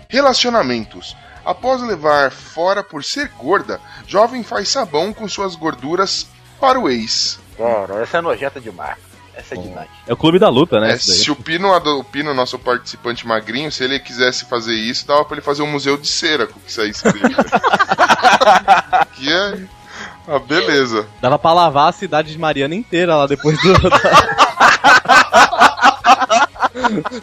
Relacionamentos. 0.09 1.17
Após 1.45 1.81
levar 1.83 2.31
fora 2.31 2.83
por 2.83 3.03
ser 3.03 3.29
gorda, 3.39 3.81
jovem 4.07 4.43
faz 4.43 4.69
sabão 4.69 5.13
com 5.13 5.29
suas 5.29 5.55
gorduras 5.55 6.27
para 6.61 6.79
o 6.79 6.89
ex. 6.89 7.39
Cara, 7.57 8.03
essa 8.03 8.19
é 8.19 8.21
nojenta 8.21 8.61
demais. 8.61 8.99
Essa 9.35 9.55
é 9.55 9.59
demais. 9.59 9.89
É 10.07 10.13
o 10.13 10.17
clube 10.17 10.39
da 10.39 10.49
luta, 10.49 10.79
né? 10.81 10.93
É, 10.93 10.99
se 10.99 11.31
o 11.31 11.37
Pino, 11.37 11.75
o 11.75 12.05
Pino, 12.05 12.35
nosso 12.35 12.59
participante 12.59 13.27
magrinho, 13.27 13.73
se 13.73 13.83
ele 13.85 13.99
quisesse 13.99 14.45
fazer 14.45 14.75
isso, 14.75 15.07
dava 15.07 15.25
pra 15.25 15.37
ele 15.37 15.45
fazer 15.45 15.63
um 15.63 15.71
museu 15.71 15.97
de 15.97 16.09
cera 16.09 16.47
com 16.47 16.59
o 16.59 16.63
que 16.63 16.73
saísse 16.73 17.05
dele. 17.05 17.35
que 19.15 19.33
é. 19.33 19.80
Ah, 20.33 20.39
beleza. 20.39 21.09
Dava 21.21 21.37
pra 21.39 21.53
lavar 21.53 21.89
a 21.89 21.93
cidade 21.93 22.31
de 22.31 22.39
Mariana 22.39 22.75
inteira 22.77 23.17
lá 23.17 23.27
depois 23.27 23.61
do. 23.63 23.73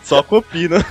Só 0.04 0.22
copina. 0.22 0.86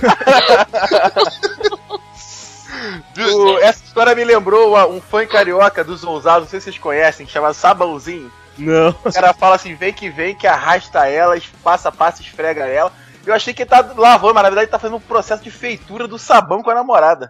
O- 3.33 3.57
essa 3.59 3.83
história 3.83 4.15
me 4.15 4.23
lembrou 4.23 4.77
um 4.91 5.01
fã 5.01 5.25
carioca 5.25 5.83
dos 5.83 6.03
ousados, 6.03 6.43
não 6.43 6.49
sei 6.49 6.59
se 6.59 6.65
vocês 6.65 6.77
conhecem, 6.77 7.25
que 7.25 7.31
chama 7.31 7.53
Sabãozinho. 7.53 8.31
Não. 8.57 8.89
O 9.05 9.11
cara 9.13 9.33
fala 9.33 9.55
assim: 9.55 9.75
vem 9.75 9.93
que 9.93 10.09
vem, 10.09 10.35
que 10.35 10.47
arrasta 10.47 11.07
ela, 11.07 11.37
passa, 11.63 11.91
passa, 11.91 12.21
esfrega 12.21 12.65
ela. 12.65 12.91
Eu 13.27 13.35
achei 13.35 13.53
que 13.53 13.63
ele 13.63 13.69
tá 13.69 13.81
lavando, 13.95 14.33
mas 14.33 14.43
na 14.43 14.49
verdade 14.49 14.65
ele 14.65 14.71
tá 14.71 14.79
fazendo 14.79 14.97
um 14.97 15.01
processo 15.01 15.43
de 15.43 15.51
feitura 15.51 16.07
do 16.07 16.17
sabão 16.17 16.63
com 16.63 16.69
a 16.69 16.75
namorada. 16.75 17.29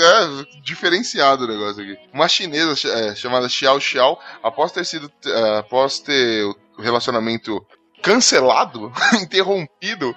É 0.00 0.60
diferenciado 0.62 1.44
o 1.44 1.48
negócio 1.48 1.82
aqui. 1.82 1.98
Uma 2.12 2.28
chinesa 2.28 2.76
ch- 2.76 2.84
é, 2.86 3.14
chamada 3.14 3.48
Xiao 3.48 3.80
Xiao, 3.80 4.18
após 4.42 4.72
ter 4.72 4.84
sido. 4.84 5.10
é, 5.26 5.58
após 5.58 5.98
ter 5.98 6.44
o 6.44 6.82
relacionamento 6.82 7.64
cancelado, 8.02 8.92
interrompido 9.20 10.14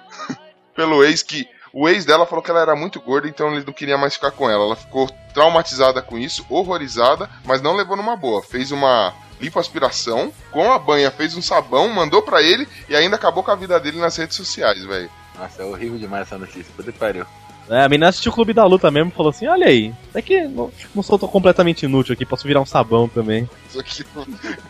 pelo 0.74 1.04
ex, 1.04 1.22
que 1.22 1.46
o 1.72 1.88
ex 1.88 2.04
dela 2.04 2.24
falou 2.26 2.42
que 2.42 2.50
ela 2.50 2.60
era 2.60 2.76
muito 2.76 3.00
gorda, 3.00 3.28
então 3.28 3.52
ele 3.54 3.64
não 3.66 3.72
queria 3.72 3.98
mais 3.98 4.14
ficar 4.14 4.30
com 4.30 4.48
ela. 4.48 4.64
Ela 4.64 4.76
ficou 4.76 5.08
traumatizada 5.32 6.00
com 6.00 6.16
isso, 6.16 6.46
horrorizada, 6.48 7.28
mas 7.44 7.60
não 7.60 7.74
levou 7.74 7.96
numa 7.96 8.16
boa. 8.16 8.42
Fez 8.42 8.70
uma 8.70 9.12
lipoaspiração 9.40 10.32
com 10.50 10.72
a 10.72 10.78
banha, 10.78 11.10
fez 11.10 11.36
um 11.36 11.42
sabão, 11.42 11.88
mandou 11.88 12.22
pra 12.22 12.42
ele 12.42 12.66
e 12.88 12.96
ainda 12.96 13.16
acabou 13.16 13.42
com 13.42 13.50
a 13.50 13.56
vida 13.56 13.78
dele 13.78 13.98
nas 13.98 14.16
redes 14.16 14.36
sociais, 14.36 14.84
velho. 14.84 15.10
Nossa, 15.38 15.62
é 15.62 15.64
horrível 15.64 15.98
demais 15.98 16.22
essa 16.22 16.38
notícia, 16.38 16.72
puta 16.76 16.92
que 16.92 16.98
pariu. 16.98 17.26
É, 17.68 17.82
a 17.82 17.88
menina 17.88 18.08
assistiu 18.08 18.30
o 18.30 18.34
Clube 18.34 18.52
da 18.52 18.64
Luta 18.64 18.90
mesmo 18.90 19.10
e 19.10 19.14
falou 19.14 19.30
assim: 19.30 19.46
olha 19.46 19.66
aí, 19.66 19.94
é 20.14 20.20
que 20.20 20.42
não, 20.42 20.70
não 20.94 21.02
sou 21.02 21.18
tão 21.18 21.28
completamente 21.28 21.84
inútil 21.84 22.12
aqui, 22.12 22.26
posso 22.26 22.46
virar 22.46 22.60
um 22.60 22.66
sabão 22.66 23.08
também. 23.08 23.48
Isso 23.68 23.80
aqui 23.80 24.04
não, 24.14 24.26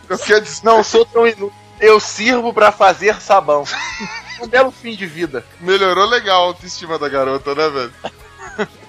não 0.09 0.17
quer 0.17 0.41
dizer. 0.41 0.63
Não 0.63 0.83
sou 0.83 1.05
tão 1.05 1.27
inútil. 1.27 1.53
Eu 1.79 1.99
sirvo 1.99 2.53
pra 2.53 2.71
fazer 2.71 3.19
sabão. 3.21 3.65
um 4.41 4.47
belo 4.47 4.71
fim 4.71 4.95
de 4.95 5.05
vida. 5.05 5.45
Melhorou 5.59 6.05
legal 6.05 6.43
a 6.43 6.45
autoestima 6.47 6.97
da 6.97 7.09
garota, 7.09 7.53
né, 7.53 7.69
velho? 7.69 7.93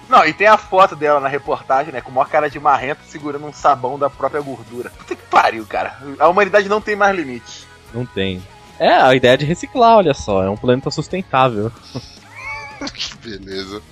Não, 0.09 0.25
e 0.25 0.33
tem 0.33 0.47
a 0.47 0.57
foto 0.57 0.95
dela 0.95 1.19
na 1.19 1.29
reportagem, 1.29 1.93
né? 1.93 2.01
Com 2.01 2.11
uma 2.11 2.27
cara 2.27 2.49
de 2.49 2.61
marrento 2.61 3.01
segurando 3.07 3.47
um 3.47 3.53
sabão 3.53 3.99
da 3.99 4.09
própria 4.09 4.41
gordura. 4.41 4.91
Puta 4.91 5.17
que 5.17 5.23
pariu, 5.23 5.67
cara. 5.67 5.99
A 6.19 6.29
humanidade 6.29 6.69
não 6.69 6.81
tem 6.81 6.95
mais 6.95 7.17
limites. 7.17 7.67
Não 7.93 8.07
tem. 8.07 8.43
É, 8.79 8.91
a 8.91 9.15
ideia 9.15 9.35
é 9.35 9.37
de 9.37 9.45
reciclar, 9.45 9.97
olha 9.97 10.15
só, 10.15 10.45
é 10.45 10.51
um 10.51 10.57
planeta 10.57 10.91
sustentável. 10.91 11.73
que 12.95 13.17
beleza. 13.19 13.83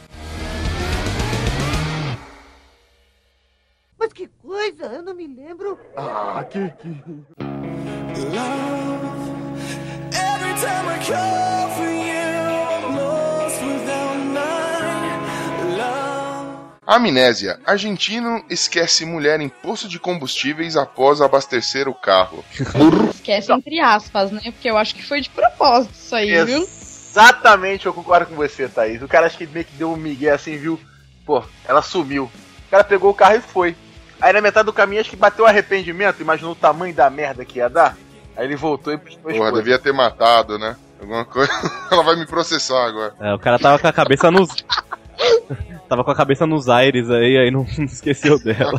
Mas 3.98 4.12
que 4.12 4.28
coisa, 4.42 4.84
eu 4.84 5.02
não 5.02 5.14
me 5.14 5.26
lembro. 5.26 5.78
Ah, 5.96 6.44
que 6.48 6.70
que. 6.70 6.88
Every 10.12 10.54
time 10.60 10.88
I 10.88 10.98
call 11.04 11.68
for 11.70 11.88
you, 11.88 12.03
Amnésia. 16.86 17.58
Argentino 17.64 18.44
esquece 18.50 19.04
mulher 19.04 19.40
em 19.40 19.48
posto 19.48 19.88
de 19.88 19.98
combustíveis 19.98 20.76
após 20.76 21.20
abastecer 21.20 21.88
o 21.88 21.94
carro. 21.94 22.44
Esquece 23.10 23.52
entre 23.52 23.80
aspas, 23.80 24.30
né? 24.30 24.40
Porque 24.44 24.68
eu 24.68 24.76
acho 24.76 24.94
que 24.94 25.02
foi 25.02 25.20
de 25.20 25.30
propósito 25.30 25.94
isso 25.94 26.14
aí, 26.14 26.44
viu? 26.44 26.58
Exatamente, 26.62 27.86
eu 27.86 27.94
concordo 27.94 28.26
com 28.26 28.34
você, 28.34 28.68
Thaís. 28.68 29.00
O 29.00 29.08
cara 29.08 29.26
acho 29.26 29.38
que 29.38 29.46
meio 29.46 29.64
que 29.64 29.76
deu 29.76 29.92
um 29.92 29.96
migué 29.96 30.30
assim, 30.30 30.56
viu? 30.56 30.78
Pô, 31.24 31.42
ela 31.66 31.80
sumiu. 31.80 32.24
O 32.24 32.70
cara 32.70 32.84
pegou 32.84 33.10
o 33.10 33.14
carro 33.14 33.36
e 33.36 33.40
foi. 33.40 33.76
Aí 34.20 34.32
na 34.32 34.40
metade 34.40 34.66
do 34.66 34.72
caminho 34.72 35.00
acho 35.00 35.10
que 35.10 35.16
bateu 35.16 35.46
arrependimento, 35.46 36.20
imaginou 36.20 36.52
o 36.52 36.56
tamanho 36.56 36.94
da 36.94 37.08
merda 37.08 37.44
que 37.44 37.58
ia 37.58 37.68
dar. 37.68 37.96
Aí 38.36 38.44
ele 38.46 38.56
voltou 38.56 38.92
e 38.92 38.98
pistou 38.98 39.32
Porra, 39.32 39.52
devia 39.52 39.78
ter 39.78 39.92
matado, 39.92 40.58
né? 40.58 40.76
Alguma 41.00 41.24
coisa. 41.24 41.52
Ela 41.90 42.02
vai 42.02 42.16
me 42.16 42.26
processar 42.26 42.86
agora. 42.86 43.14
É, 43.20 43.32
o 43.32 43.38
cara 43.38 43.58
tava 43.58 43.78
com 43.78 43.86
a 43.86 43.92
cabeça 43.92 44.30
nos. 44.30 44.50
tava 45.88 46.04
com 46.04 46.10
a 46.10 46.14
cabeça 46.14 46.46
nos 46.46 46.68
aires 46.68 47.10
aí, 47.10 47.36
aí 47.36 47.50
não, 47.50 47.66
esqueceu 47.84 48.38
dela. 48.38 48.78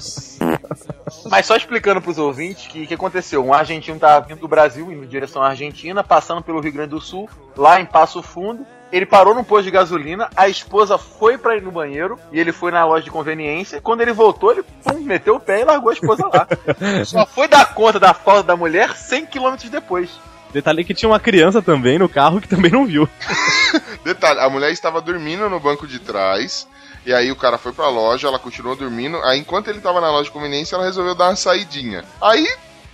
Mas 1.30 1.46
só 1.46 1.56
explicando 1.56 2.02
pros 2.02 2.18
ouvintes 2.18 2.68
que 2.68 2.84
o 2.84 2.88
que 2.88 2.94
aconteceu. 2.94 3.44
Um 3.46 3.54
argentino 3.54 4.00
tava 4.00 4.26
vindo 4.26 4.40
do 4.40 4.48
Brasil, 4.48 4.92
indo 4.92 5.04
em 5.04 5.08
direção 5.08 5.42
à 5.42 5.50
Argentina, 5.50 6.04
passando 6.04 6.42
pelo 6.42 6.60
Rio 6.60 6.74
Grande 6.74 6.92
do 6.92 7.02
Sul, 7.02 7.30
lá 7.56 7.80
em 7.80 7.86
Passo 7.86 8.22
Fundo. 8.22 8.66
Ele 8.92 9.06
parou 9.06 9.34
num 9.34 9.44
posto 9.44 9.66
de 9.66 9.72
gasolina, 9.72 10.30
a 10.36 10.48
esposa 10.48 10.98
foi 10.98 11.38
pra 11.38 11.58
ir 11.58 11.62
no 11.62 11.72
banheiro 11.72 12.18
e 12.32 12.40
ele 12.40 12.52
foi 12.52 12.72
na 12.72 12.86
loja 12.86 13.04
de 13.04 13.12
conveniência. 13.12 13.82
Quando 13.82 14.02
ele 14.02 14.14
voltou, 14.14 14.52
ele 14.52 14.64
pum, 14.84 15.00
meteu 15.02 15.36
o 15.36 15.40
pé 15.40 15.62
e 15.62 15.66
largou 15.66 15.90
a 15.90 15.94
esposa 15.94 16.28
lá. 16.28 16.48
Só 17.04 17.26
foi 17.26 17.48
dar 17.48 17.74
conta 17.74 18.00
da 18.00 18.14
falta 18.14 18.44
da 18.44 18.56
mulher 18.56 18.96
100 18.96 19.26
km 19.26 19.56
depois. 19.70 20.10
Detalhe 20.56 20.86
que 20.86 20.94
tinha 20.94 21.10
uma 21.10 21.20
criança 21.20 21.62
também 21.62 22.00
no 22.00 22.08
carro 22.08 22.40
que 22.40 22.48
também 22.48 22.72
não 22.72 22.86
viu. 22.86 23.10
Detalhe, 24.06 24.40
a 24.40 24.50
mulher 24.50 24.72
estava 24.72 25.02
dormindo 25.02 25.50
no 25.50 25.60
banco 25.60 25.86
de 25.86 26.00
trás. 26.00 26.66
E 27.06 27.14
aí 27.14 27.30
o 27.30 27.36
cara 27.36 27.58
foi 27.58 27.74
pra 27.74 27.90
loja, 27.90 28.30
ela 28.30 28.40
continuou 28.40 28.74
dormindo. 28.74 29.18
Aí 29.26 29.38
enquanto 29.38 29.68
ele 29.68 29.82
tava 29.82 30.00
na 30.00 30.10
loja 30.10 30.24
de 30.24 30.32
conveniência, 30.32 30.78
ela 30.78 30.86
resolveu 30.86 31.14
dar 31.14 31.26
uma 31.26 31.36
saidinha. 31.36 32.06
Aí, 32.22 32.48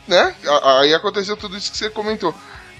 né? 0.08 0.36
Aí 0.80 0.92
aconteceu 0.96 1.38
tudo 1.38 1.56
isso 1.56 1.72
que 1.72 1.78
você 1.78 1.88
comentou. 1.92 2.34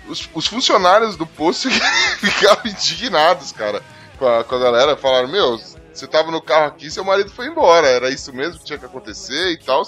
Os, 0.08 0.28
os 0.34 0.48
funcionários 0.48 1.16
do 1.16 1.28
posto 1.28 1.70
ficaram 2.18 2.62
indignados, 2.66 3.52
cara, 3.52 3.84
com 4.18 4.28
a, 4.28 4.44
com 4.44 4.56
a 4.56 4.60
galera. 4.60 4.98
Falaram, 4.98 5.28
meu, 5.28 5.62
você 5.94 6.08
tava 6.08 6.32
no 6.32 6.42
carro 6.42 6.66
aqui, 6.66 6.90
seu 6.90 7.06
marido 7.06 7.30
foi 7.30 7.46
embora. 7.46 7.88
Era 7.88 8.10
isso 8.10 8.34
mesmo 8.34 8.58
que 8.58 8.66
tinha 8.66 8.80
que 8.80 8.86
acontecer 8.86 9.52
e 9.52 9.58
tal. 9.58 9.84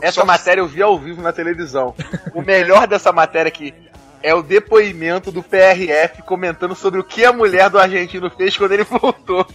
Essa 0.00 0.24
matéria 0.24 0.62
eu 0.62 0.66
vi 0.66 0.80
ao 0.80 0.98
vivo 0.98 1.20
na 1.20 1.34
televisão. 1.34 1.94
O 2.32 2.40
melhor 2.40 2.86
dessa 2.86 3.12
matéria 3.12 3.50
aqui 3.50 3.74
é 4.22 4.34
o 4.34 4.42
depoimento 4.42 5.30
do 5.30 5.42
PRF 5.42 6.22
comentando 6.22 6.74
sobre 6.74 7.00
o 7.00 7.04
que 7.04 7.24
a 7.24 7.32
mulher 7.32 7.70
do 7.70 7.78
argentino 7.78 8.30
fez 8.30 8.56
quando 8.56 8.72
ele 8.72 8.84
voltou. 8.88 9.46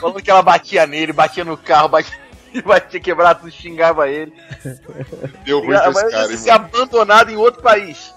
Falando 0.00 0.22
que 0.22 0.30
ela 0.30 0.42
batia 0.42 0.86
nele, 0.86 1.12
batia 1.12 1.44
no 1.44 1.56
carro, 1.56 1.88
batia, 1.88 2.16
batia 2.64 3.00
quebrado, 3.00 3.40
tudo, 3.40 3.52
xingava 3.52 4.08
ele. 4.08 4.32
Deu 5.44 5.60
ruim 5.60 5.76
pra 5.76 5.90
esse 5.90 6.10
cara, 6.10 6.36
se 6.36 6.50
abandonado 6.50 7.30
em 7.30 7.36
outro 7.36 7.62
país. 7.62 8.12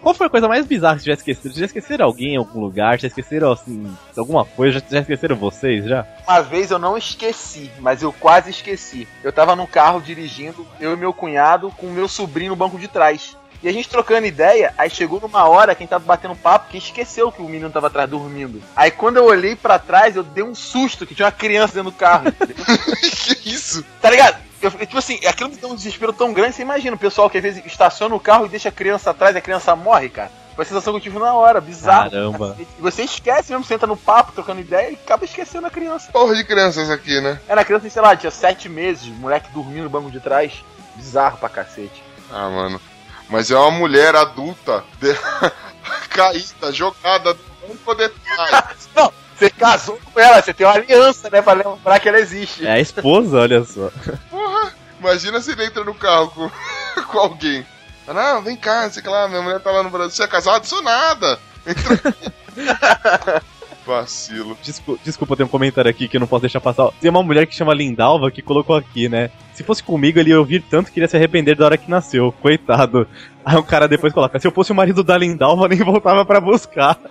Qual 0.00 0.14
foi 0.14 0.26
a 0.28 0.30
coisa 0.30 0.46
mais 0.46 0.66
bizarra 0.66 0.96
que 0.96 1.02
você 1.02 1.10
já 1.10 1.14
esqueceu? 1.14 1.52
Já 1.52 1.66
esqueceram 1.66 2.04
alguém 2.04 2.34
em 2.34 2.36
algum 2.36 2.60
lugar? 2.60 2.98
Já 2.98 3.08
esqueceram 3.08 3.52
assim, 3.52 3.92
alguma 4.16 4.44
coisa? 4.44 4.78
Já, 4.78 4.86
já 4.88 5.00
esqueceram 5.00 5.36
vocês 5.36 5.84
já? 5.84 6.06
Uma 6.26 6.40
vez 6.42 6.70
eu 6.70 6.78
não 6.78 6.96
esqueci, 6.96 7.70
mas 7.80 8.02
eu 8.02 8.12
quase 8.12 8.50
esqueci. 8.50 9.08
Eu 9.24 9.32
tava 9.32 9.56
no 9.56 9.66
carro 9.66 10.00
dirigindo, 10.00 10.66
eu 10.80 10.92
e 10.92 10.96
meu 10.96 11.12
cunhado, 11.12 11.70
com 11.72 11.86
o 11.86 11.92
meu 11.92 12.06
sobrinho 12.06 12.50
no 12.50 12.56
banco 12.56 12.78
de 12.78 12.86
trás. 12.86 13.36
E 13.62 13.68
a 13.68 13.72
gente 13.72 13.88
trocando 13.88 14.26
ideia, 14.26 14.74
aí 14.76 14.90
chegou 14.90 15.20
numa 15.20 15.48
hora 15.48 15.74
quem 15.74 15.86
tava 15.86 16.04
batendo 16.04 16.34
papo 16.36 16.70
que 16.70 16.78
esqueceu 16.78 17.32
que 17.32 17.42
o 17.42 17.48
menino 17.48 17.70
tava 17.70 17.86
atrás 17.88 18.08
dormindo. 18.08 18.62
Aí 18.74 18.90
quando 18.90 19.16
eu 19.16 19.24
olhei 19.24 19.56
pra 19.56 19.78
trás, 19.78 20.16
eu 20.16 20.22
dei 20.22 20.44
um 20.44 20.54
susto 20.54 21.06
que 21.06 21.14
tinha 21.14 21.26
uma 21.26 21.32
criança 21.32 21.74
dentro 21.74 21.90
do 21.90 21.96
carro. 21.96 22.32
que 23.42 23.50
isso? 23.50 23.84
Tá 24.00 24.10
ligado? 24.10 24.46
Eu, 24.60 24.70
tipo 24.70 24.98
assim, 24.98 25.20
aquilo 25.26 25.50
me 25.50 25.56
deu 25.56 25.70
um 25.70 25.74
desespero 25.74 26.12
tão 26.12 26.32
grande, 26.32 26.56
você 26.56 26.62
imagina 26.62 26.96
o 26.96 26.98
pessoal 26.98 27.28
que 27.28 27.36
às 27.36 27.42
vezes 27.42 27.64
estaciona 27.66 28.14
o 28.14 28.20
carro 28.20 28.46
e 28.46 28.48
deixa 28.48 28.68
a 28.68 28.72
criança 28.72 29.10
atrás 29.10 29.34
e 29.34 29.38
a 29.38 29.42
criança 29.42 29.76
morre, 29.76 30.08
cara. 30.08 30.30
Foi 30.56 30.64
a 30.64 30.68
sensação 30.68 30.94
que 30.94 30.96
eu 30.96 31.02
tive 31.02 31.18
na 31.18 31.34
hora, 31.34 31.60
bizarro. 31.60 32.10
Caramba. 32.10 32.56
E 32.58 32.66
você 32.80 33.02
esquece 33.02 33.52
mesmo, 33.52 33.62
você 33.62 33.74
entra 33.74 33.86
no 33.86 33.96
papo, 33.96 34.32
trocando 34.32 34.62
ideia 34.62 34.90
e 34.90 34.94
acaba 34.94 35.26
esquecendo 35.26 35.66
a 35.66 35.70
criança. 35.70 36.10
Porra 36.10 36.34
de 36.34 36.44
crianças 36.44 36.88
aqui, 36.88 37.20
né? 37.20 37.38
Era 37.46 37.62
criança, 37.62 37.90
sei 37.90 38.00
lá, 38.00 38.16
tinha 38.16 38.30
sete 38.30 38.66
meses, 38.66 39.06
moleque 39.06 39.52
dormindo 39.52 39.84
no 39.84 39.90
banco 39.90 40.10
de 40.10 40.18
trás. 40.18 40.64
Bizarro 40.94 41.36
pra 41.36 41.50
cacete. 41.50 42.02
Ah, 42.32 42.48
mano. 42.48 42.80
Mas 43.28 43.50
é 43.50 43.56
uma 43.56 43.70
mulher 43.70 44.14
adulta, 44.14 44.84
de... 45.00 45.14
caída, 46.10 46.72
jogada 46.72 47.34
de 47.34 48.08
trás. 48.34 48.88
Não, 48.94 49.12
Você 49.36 49.50
casou 49.50 49.98
com 50.12 50.20
ela, 50.20 50.40
você 50.40 50.54
tem 50.54 50.66
uma 50.66 50.74
aliança, 50.74 51.28
né? 51.30 51.42
Pra 51.42 51.52
lembrar 51.52 52.00
que 52.00 52.08
ela 52.08 52.18
existe. 52.18 52.66
É 52.66 52.72
a 52.72 52.80
esposa, 52.80 53.40
olha 53.40 53.64
só. 53.64 53.90
Porra, 54.30 54.72
imagina 54.98 55.40
se 55.40 55.52
ele 55.52 55.66
entra 55.66 55.84
no 55.84 55.94
carro 55.94 56.30
com, 56.30 56.50
com 57.02 57.18
alguém. 57.18 57.66
Não, 58.06 58.40
vem 58.40 58.56
cá, 58.56 58.84
não 58.84 58.92
sei 58.92 59.02
lá, 59.02 59.28
minha 59.28 59.42
mulher 59.42 59.60
tá 59.60 59.70
lá 59.70 59.82
no 59.82 59.90
Brasil. 59.90 60.16
Você 60.16 60.22
é 60.22 60.28
casado? 60.28 60.64
Sou 60.64 60.80
nada. 60.82 61.38
Entra... 61.66 63.42
Vacilo. 63.84 64.56
Desculpa, 64.62 65.00
desculpa, 65.04 65.36
tem 65.36 65.46
um 65.46 65.48
comentário 65.48 65.90
aqui 65.90 66.08
que 66.08 66.16
eu 66.16 66.20
não 66.20 66.26
posso 66.26 66.42
deixar 66.42 66.60
passar. 66.60 66.90
Tem 67.00 67.10
uma 67.10 67.22
mulher 67.22 67.46
que 67.46 67.54
chama 67.54 67.74
Lindalva 67.74 68.30
que 68.30 68.42
colocou 68.42 68.76
aqui, 68.76 69.08
né? 69.08 69.30
Se 69.56 69.64
fosse 69.64 69.82
comigo, 69.82 70.18
ele 70.18 70.28
ia 70.28 70.38
ouvir 70.38 70.60
tanto 70.60 70.92
que 70.92 71.00
iria 71.00 71.08
se 71.08 71.16
arrepender 71.16 71.56
da 71.56 71.64
hora 71.64 71.78
que 71.78 71.90
nasceu. 71.90 72.30
Coitado. 72.42 73.08
Aí 73.42 73.56
o 73.56 73.62
cara 73.62 73.88
depois 73.88 74.12
coloca: 74.12 74.38
se 74.38 74.46
eu 74.46 74.52
fosse 74.52 74.70
o 74.70 74.74
marido 74.74 75.02
da 75.02 75.16
Lindalva, 75.16 75.66
nem 75.66 75.78
voltava 75.78 76.26
pra 76.26 76.42
buscar. 76.42 76.98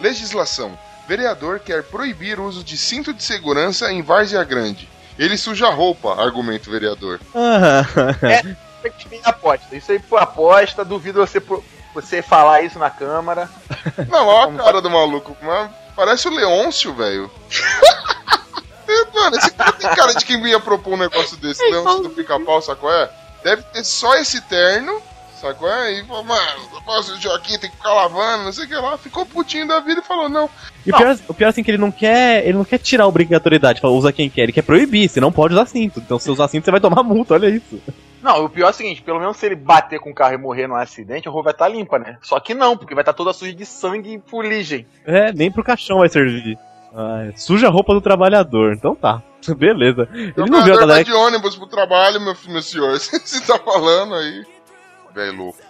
Legislação. 0.00 0.76
Vereador 1.06 1.60
quer 1.60 1.84
proibir 1.84 2.40
o 2.40 2.44
uso 2.44 2.64
de 2.64 2.76
cinto 2.76 3.14
de 3.14 3.22
segurança 3.22 3.92
em 3.92 4.02
Várzea 4.02 4.42
Grande. 4.42 4.88
Ele 5.16 5.36
suja 5.36 5.68
a 5.68 5.72
roupa, 5.72 6.20
argumenta 6.20 6.68
o 6.68 6.72
vereador. 6.72 7.20
É, 7.34 8.40
isso 8.40 8.86
aqui 8.86 9.08
foi 9.08 9.20
aposta. 9.22 9.76
Isso 9.76 9.92
aí 9.92 9.98
foi 10.00 10.20
aposta. 10.20 10.84
Duvido 10.84 11.20
você, 11.20 11.40
você 11.94 12.22
falar 12.22 12.62
isso 12.62 12.78
na 12.78 12.90
Câmara. 12.90 13.48
Não, 14.08 14.26
olha 14.26 14.54
a 14.54 14.64
cara 14.64 14.82
do 14.82 14.90
maluco. 14.90 15.36
mas 15.42 15.70
Parece 15.94 16.28
o 16.28 16.34
Leôncio, 16.34 16.94
velho. 16.94 17.30
É, 18.90 19.04
Mano, 19.14 19.36
esse 19.36 19.52
cara 19.52 19.72
tem 19.72 19.88
cara 19.88 20.12
de 20.14 20.24
quem 20.24 20.44
ia 20.48 20.58
propor 20.58 20.94
um 20.94 20.96
negócio 20.96 21.36
desse. 21.36 21.62
Leôncio 21.62 22.02
do 22.02 22.10
pica-pau, 22.10 22.60
qual 22.74 22.92
é? 22.92 23.08
Deve 23.44 23.62
ter 23.62 23.84
só 23.84 24.16
esse 24.16 24.40
terno, 24.40 25.00
qual 25.56 25.72
é? 25.72 25.92
E 25.92 26.04
falou, 26.04 26.24
mano, 26.24 26.60
o 26.86 27.20
Joaquim 27.20 27.58
tem 27.58 27.70
que 27.70 27.76
ficar 27.76 27.94
lavando, 27.94 28.44
não 28.44 28.52
sei 28.52 28.64
o 28.64 28.68
que 28.68 28.74
lá. 28.74 28.98
Ficou 28.98 29.24
putinho 29.24 29.66
da 29.66 29.80
vida 29.80 30.00
e 30.00 30.04
falou, 30.04 30.28
não. 30.28 30.50
E 30.84 30.90
o 30.90 30.96
pior, 30.96 31.18
o 31.28 31.34
pior 31.34 31.48
assim 31.48 31.62
que 31.62 31.70
ele 31.70 31.78
não 31.78 31.90
quer. 31.90 32.44
Ele 32.44 32.58
não 32.58 32.64
quer 32.64 32.78
tirar 32.78 33.04
a 33.04 33.08
obrigatoriedade, 33.08 33.80
fala, 33.80 33.94
usa 33.94 34.12
quem 34.12 34.28
quer, 34.28 34.42
ele 34.42 34.52
quer 34.52 34.62
proibir, 34.62 35.08
você 35.08 35.20
não 35.20 35.32
pode 35.32 35.54
usar 35.54 35.66
cinto. 35.66 36.00
Então 36.00 36.18
se 36.18 36.30
usar 36.30 36.48
cinto, 36.48 36.64
você 36.64 36.70
vai 36.70 36.80
tomar 36.80 37.02
multa, 37.02 37.34
olha 37.34 37.48
isso. 37.48 37.80
Não, 38.22 38.44
o 38.44 38.48
pior 38.48 38.68
é 38.68 38.70
o 38.70 38.74
seguinte, 38.74 39.02
pelo 39.02 39.18
menos 39.18 39.36
se 39.36 39.46
ele 39.46 39.56
bater 39.56 39.98
com 39.98 40.10
o 40.10 40.14
carro 40.14 40.34
e 40.34 40.38
morrer 40.38 40.66
num 40.66 40.76
acidente, 40.76 41.28
a 41.28 41.30
rua 41.30 41.42
vai 41.42 41.52
estar 41.52 41.68
limpa, 41.68 41.98
né? 41.98 42.18
Só 42.22 42.38
que 42.38 42.54
não, 42.54 42.76
porque 42.76 42.94
vai 42.94 43.02
estar 43.02 43.12
toda 43.12 43.32
suja 43.32 43.52
de 43.52 43.64
sangue 43.64 44.14
e 44.14 44.30
fuligem. 44.30 44.86
É, 45.04 45.32
nem 45.32 45.50
pro 45.50 45.64
caixão 45.64 45.98
vai 45.98 46.08
servir. 46.08 46.58
Ai, 46.94 47.32
suja 47.36 47.68
a 47.68 47.70
roupa 47.70 47.94
do 47.94 48.00
trabalhador, 48.00 48.74
então 48.74 48.94
tá. 48.94 49.22
Beleza. 49.56 50.08
Ele 50.12 50.34
O 50.36 50.46
não 50.46 50.62
viu 50.62 50.74
a 50.74 50.80
galera 50.80 50.86
vai 50.86 51.04
de 51.04 51.12
ônibus 51.12 51.56
pro 51.56 51.66
trabalho, 51.66 52.20
meu, 52.20 52.34
meu 52.48 52.62
senhor. 52.62 52.92
Você 52.98 53.40
tá 53.40 53.58
falando 53.58 54.14
aí. 54.14 54.44
Velho 55.14 55.36
louco. 55.36 55.69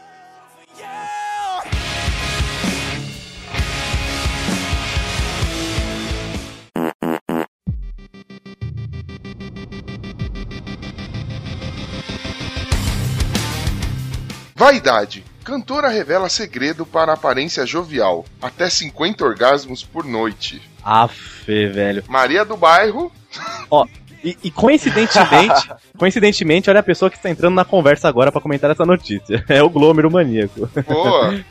Vaidade. 14.61 15.25
Cantora 15.43 15.89
revela 15.89 16.29
segredo 16.29 16.85
para 16.85 17.15
aparência 17.15 17.65
jovial. 17.65 18.27
Até 18.43 18.69
50 18.69 19.25
orgasmos 19.25 19.83
por 19.83 20.05
noite. 20.05 20.61
Aff, 20.85 21.47
velho. 21.47 22.05
Maria 22.07 22.45
do 22.45 22.59
Bairro. 22.59 23.11
Ó, 23.71 23.87
e, 24.23 24.37
e 24.45 24.51
coincidentemente, 24.51 25.71
coincidentemente, 25.97 26.69
olha 26.69 26.81
a 26.81 26.83
pessoa 26.83 27.11
que 27.11 27.17
está 27.17 27.31
entrando 27.31 27.55
na 27.55 27.65
conversa 27.65 28.07
agora 28.07 28.31
pra 28.31 28.43
comentar 28.43 28.71
essa 28.71 28.85
notícia. 28.85 29.43
É 29.49 29.63
o 29.63 29.71
Glômero 29.71 30.11
Maníaco. 30.11 30.69
Boa. 30.87 31.43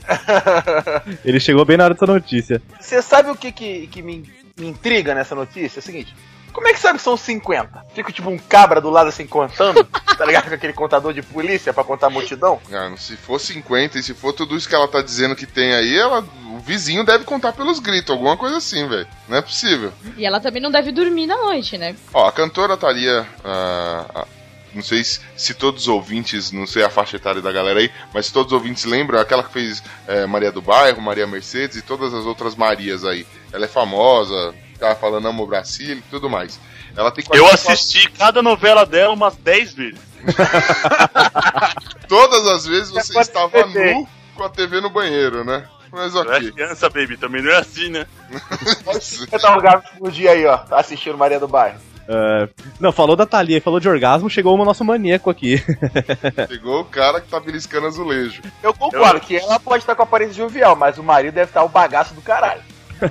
Ele 1.26 1.40
chegou 1.40 1.66
bem 1.66 1.78
na 1.78 1.86
hora 1.86 1.96
dessa 1.96 2.06
notícia. 2.06 2.62
Você 2.80 3.02
sabe 3.02 3.32
o 3.32 3.36
que, 3.36 3.52
que, 3.52 3.88
que 3.88 4.04
me, 4.04 4.24
me 4.56 4.68
intriga 4.68 5.16
nessa 5.16 5.34
notícia? 5.34 5.80
É 5.80 5.82
o 5.82 5.84
seguinte. 5.84 6.14
Como 6.60 6.68
é 6.68 6.74
que 6.74 6.80
sabe 6.82 6.98
que 6.98 7.06
são 7.06 7.16
50? 7.16 7.86
Fica 7.96 8.12
tipo 8.12 8.30
um 8.30 8.38
cabra 8.38 8.82
do 8.82 8.90
lado 8.90 9.08
assim 9.08 9.26
contando, 9.26 9.82
tá 10.18 10.26
ligado? 10.26 10.50
Com 10.50 10.56
aquele 10.56 10.74
contador 10.74 11.14
de 11.14 11.22
polícia 11.22 11.74
pra 11.74 11.86
contar 11.86 12.08
a 12.08 12.10
multidão? 12.10 12.60
Mano, 12.70 12.98
se 12.98 13.16
for 13.16 13.40
50 13.40 13.98
e 13.98 14.04
se 14.04 14.14
for 14.14 14.34
tudo 14.34 14.58
isso 14.58 14.68
que 14.68 14.76
ela 14.76 14.86
tá 14.86 15.02
dizendo 15.02 15.38
que 15.38 15.46
tem 15.46 15.74
aí, 15.74 15.98
ela, 15.98 16.20
o 16.54 16.60
vizinho 16.60 17.06
deve 17.06 17.24
contar 17.24 17.54
pelos 17.54 17.80
gritos, 17.80 18.12
alguma 18.12 18.36
coisa 18.36 18.58
assim, 18.58 18.86
velho. 18.90 19.08
Não 19.30 19.38
é 19.38 19.42
possível. 19.42 19.94
E 20.18 20.26
ela 20.26 20.42
também 20.42 20.62
não 20.62 20.70
deve 20.70 20.92
dormir 20.92 21.28
na 21.28 21.38
noite, 21.38 21.78
né? 21.78 21.96
Ó, 22.14 22.28
a 22.28 22.32
cantora 22.34 22.76
Thalia. 22.76 23.26
ah, 23.46 24.06
ah, 24.14 24.28
não 24.74 24.82
sei 24.82 25.02
se, 25.02 25.22
se 25.38 25.54
todos 25.54 25.84
os 25.84 25.88
ouvintes, 25.88 26.52
não 26.52 26.68
sei 26.68 26.84
a 26.84 26.90
faixa 26.90 27.16
etária 27.16 27.42
da 27.42 27.54
galera 27.54 27.80
aí, 27.80 27.90
mas 28.14 28.26
se 28.26 28.34
todos 28.34 28.52
os 28.52 28.58
ouvintes 28.58 28.84
lembram, 28.84 29.18
aquela 29.18 29.44
que 29.44 29.54
fez 29.54 29.82
eh, 30.10 30.26
Maria 30.26 30.52
do 30.52 30.62
Bairro, 30.62 31.02
Maria 31.02 31.26
Mercedes 31.26 31.78
e 31.78 31.82
todas 31.82 32.14
as 32.14 32.26
outras 32.26 32.54
Marias 32.54 33.06
aí. 33.06 33.26
Ela 33.54 33.64
é 33.64 33.68
famosa, 33.68 34.54
tava 34.80 34.96
falando 34.96 35.28
Amo 35.28 35.46
Brasília 35.46 35.96
e 35.96 36.10
tudo 36.10 36.30
mais. 36.30 36.60
Ela 36.96 37.12
tem 37.12 37.24
Eu 37.26 37.44
44 37.44 37.72
assisti 37.72 38.10
cada 38.12 38.42
novela 38.42 38.86
dela 38.86 39.14
umas 39.14 39.36
10 39.36 39.74
vezes. 39.74 40.00
Todas 42.08 42.48
as 42.48 42.66
vezes 42.66 42.90
você 42.90 43.14
pode 43.14 43.28
estava 43.28 43.66
nu 43.66 44.08
com 44.36 44.44
a 44.44 44.50
TV 44.50 44.82
no 44.82 44.90
banheiro, 44.90 45.44
né? 45.44 45.66
Mas 45.92 46.14
Eu 46.14 46.22
era 46.22 46.38
ok. 46.38 46.52
criança, 46.52 46.90
baby, 46.90 47.18
também 47.18 47.42
não 47.42 47.52
é 47.52 47.58
assim, 47.58 47.90
né? 47.90 48.06
Você 48.86 49.26
tá 49.26 49.56
orgasmo 49.56 49.90
por 49.98 50.12
dia 50.12 50.32
aí, 50.32 50.46
ó, 50.46 50.60
assistindo 50.72 51.18
Maria 51.18 51.40
do 51.40 51.48
Bairro. 51.48 51.80
É, 52.08 52.50
não, 52.80 52.92
falou 52.92 53.16
da 53.16 53.26
Thalia, 53.26 53.62
falou 53.62 53.80
de 53.80 53.88
orgasmo, 53.88 54.30
chegou 54.30 54.58
o 54.58 54.66
nosso 54.66 54.84
maníaco 54.84 55.30
aqui. 55.30 55.64
Chegou 56.48 56.82
o 56.82 56.86
cara 56.86 57.22
que 57.22 57.28
tá 57.28 57.40
beliscando 57.40 57.86
azulejo. 57.86 58.42
Eu 58.64 58.74
concordo 58.74 59.20
que 59.20 59.38
ela 59.38 59.60
pode 59.60 59.84
estar 59.84 59.94
com 59.94 60.02
a 60.02 60.06
aparência 60.06 60.34
jovial, 60.34 60.76
mas 60.76 60.98
o 60.98 61.04
marido 61.04 61.36
deve 61.36 61.52
estar 61.52 61.64
o 61.64 61.70
bagaço 61.70 62.16
do 62.16 62.22
caralho. 62.22 62.64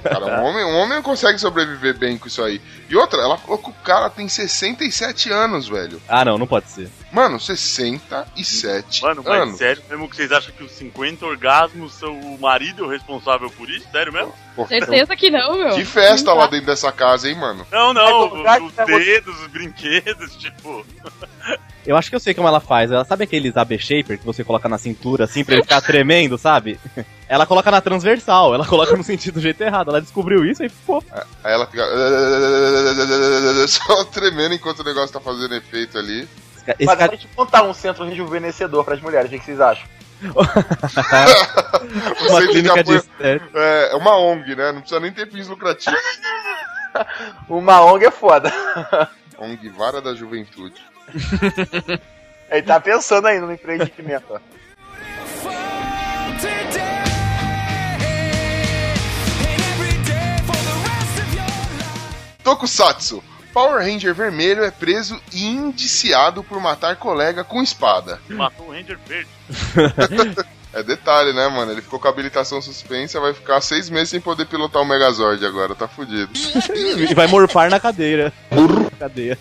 Cara, 0.03 0.41
um 0.41 0.45
homem, 0.45 0.65
um 0.65 0.77
homem 0.77 1.03
consegue 1.03 1.39
sobreviver 1.39 1.97
bem 1.97 2.19
com 2.19 2.27
isso 2.29 2.43
aí. 2.43 2.61
E 2.89 2.97
outra, 2.97 3.21
ela 3.21 3.37
falou 3.39 3.59
que 3.59 3.71
o 3.71 3.75
cara 3.85 4.11
tem 4.11 4.29
67 4.29 5.31
anos, 5.33 5.69
velho. 5.69 6.01
ah, 6.09 6.25
não, 6.25 6.39
não 6.39 6.47
pode 6.47 6.69
ser. 6.69 6.91
Mano, 7.11 7.41
67 7.41 9.03
Mano, 9.03 9.23
mas 9.25 9.43
anos. 9.43 9.59
sério 9.59 9.83
mesmo 9.89 10.09
que 10.09 10.17
vocês 10.17 10.31
acham 10.31 10.53
que 10.55 10.63
os 10.63 10.73
50 10.73 11.25
orgasmos 11.25 11.95
são 11.95 12.13
o 12.21 12.39
marido 12.39 12.87
responsável 12.87 13.49
por 13.51 13.71
isso? 13.71 13.87
Sério 13.91 14.13
mesmo? 14.13 14.35
Pô, 14.55 14.67
Certeza 14.67 15.17
que 15.17 15.31
não, 15.31 15.57
meu. 15.57 15.75
Que 15.75 15.85
festa 15.85 16.33
lá 16.35 16.47
dentro 16.47 16.67
dessa 16.67 16.93
casa, 16.93 17.29
hein, 17.29 17.37
mano? 17.37 17.67
Não, 17.71 17.95
não, 17.95 18.27
os, 18.27 18.71
que 18.71 18.77
tá- 18.77 18.85
dedos, 18.85 19.41
os 19.41 19.47
brinquedos, 19.47 20.37
tipo. 20.37 20.85
Eu 21.87 21.97
acho 21.97 22.11
que 22.11 22.17
eu 22.17 22.21
sei 22.21 22.35
como 22.35 22.47
ela 22.47 22.61
faz. 22.61 22.91
Ela 22.91 23.05
sabe 23.05 23.25
aqueles 23.25 23.57
AB 23.57 23.79
Shaper 23.79 24.19
que 24.19 24.27
você 24.27 24.45
coloca 24.45 24.69
na 24.69 24.77
cintura 24.77 25.25
assim 25.25 25.43
pra 25.43 25.55
ele 25.55 25.63
ficar 25.63 25.81
tremendo, 25.81 26.37
sabe? 26.37 26.79
Ela 27.27 27.47
coloca 27.47 27.71
na 27.71 27.81
transversal, 27.81 28.53
ela 28.55 28.67
coloca 28.67 28.95
no 28.97 29.03
sentido 29.03 29.35
do 29.35 29.41
jeito 29.41 29.63
errado. 29.63 29.89
Ela 29.89 30.01
descobriu 30.03 30.45
isso 30.45 30.63
e 30.63 30.69
pô. 30.69 31.03
Aí 31.43 31.53
ela 31.55 31.67
fica. 31.67 31.85
Só 33.69 34.05
tremendo 34.05 34.55
enquanto 34.55 34.81
o 34.81 34.85
negócio 34.85 35.13
tá 35.13 35.21
fazendo 35.21 35.55
efeito 35.55 35.97
ali. 35.97 36.29
Esse 36.75 36.85
mas 36.85 36.99
cara, 36.99 37.13
a 37.13 37.15
gente 37.15 37.29
montar 37.37 37.63
um 37.63 37.73
centro 37.73 38.05
rejuvenescedor 38.05 38.85
pras 38.85 39.01
mulheres, 39.01 39.31
o 39.31 39.39
que 39.39 39.45
vocês 39.45 39.61
acham? 39.61 39.87
uma 40.21 40.33
Você 42.41 42.49
clínica 42.49 42.83
de 42.83 42.97
estética. 42.97 43.51
É, 43.55 43.93
é 43.93 43.95
uma 43.95 44.19
ONG, 44.19 44.57
né? 44.57 44.73
Não 44.73 44.81
precisa 44.81 45.01
nem 45.01 45.13
ter 45.13 45.31
fins 45.31 45.47
lucrativos. 45.47 45.99
Uma 47.49 47.85
ONG 47.85 48.07
é 48.07 48.11
foda. 48.11 48.53
ONG 49.39 49.69
Vara 49.69 50.01
da 50.01 50.15
Juventude. 50.15 50.83
Ele 52.51 52.63
tá 52.63 52.81
pensando 52.81 53.29
aí 53.29 53.39
no 53.39 53.53
empreendimento. 53.53 54.41
Tokusatsu. 62.43 63.23
Power 63.59 63.85
Ranger 63.85 64.15
vermelho 64.15 64.63
é 64.63 64.71
preso 64.71 65.21
e 65.33 65.45
indiciado 65.45 66.45
por 66.45 66.61
matar 66.61 66.95
colega 66.95 67.43
com 67.43 67.61
espada. 67.61 68.21
Matou 68.29 68.69
o 68.69 68.71
Ranger 68.71 68.97
verde. 69.05 69.29
É 70.71 70.83
detalhe, 70.83 71.33
né, 71.33 71.49
mano? 71.49 71.73
Ele 71.73 71.81
ficou 71.81 71.99
com 71.99 72.07
a 72.07 72.11
habilitação 72.11 72.61
suspensa, 72.61 73.19
vai 73.19 73.33
ficar 73.33 73.59
seis 73.63 73.89
meses 73.89 74.11
sem 74.11 74.21
poder 74.21 74.45
pilotar 74.45 74.83
o 74.83 74.85
Megazord 74.85 75.45
agora, 75.45 75.75
tá 75.75 75.89
fudido. 75.89 76.31
E 77.11 77.15
vai 77.15 77.27
morfar 77.27 77.71
na 77.71 77.81
cadeira. 77.81 78.31
Cadeia. 78.99 79.39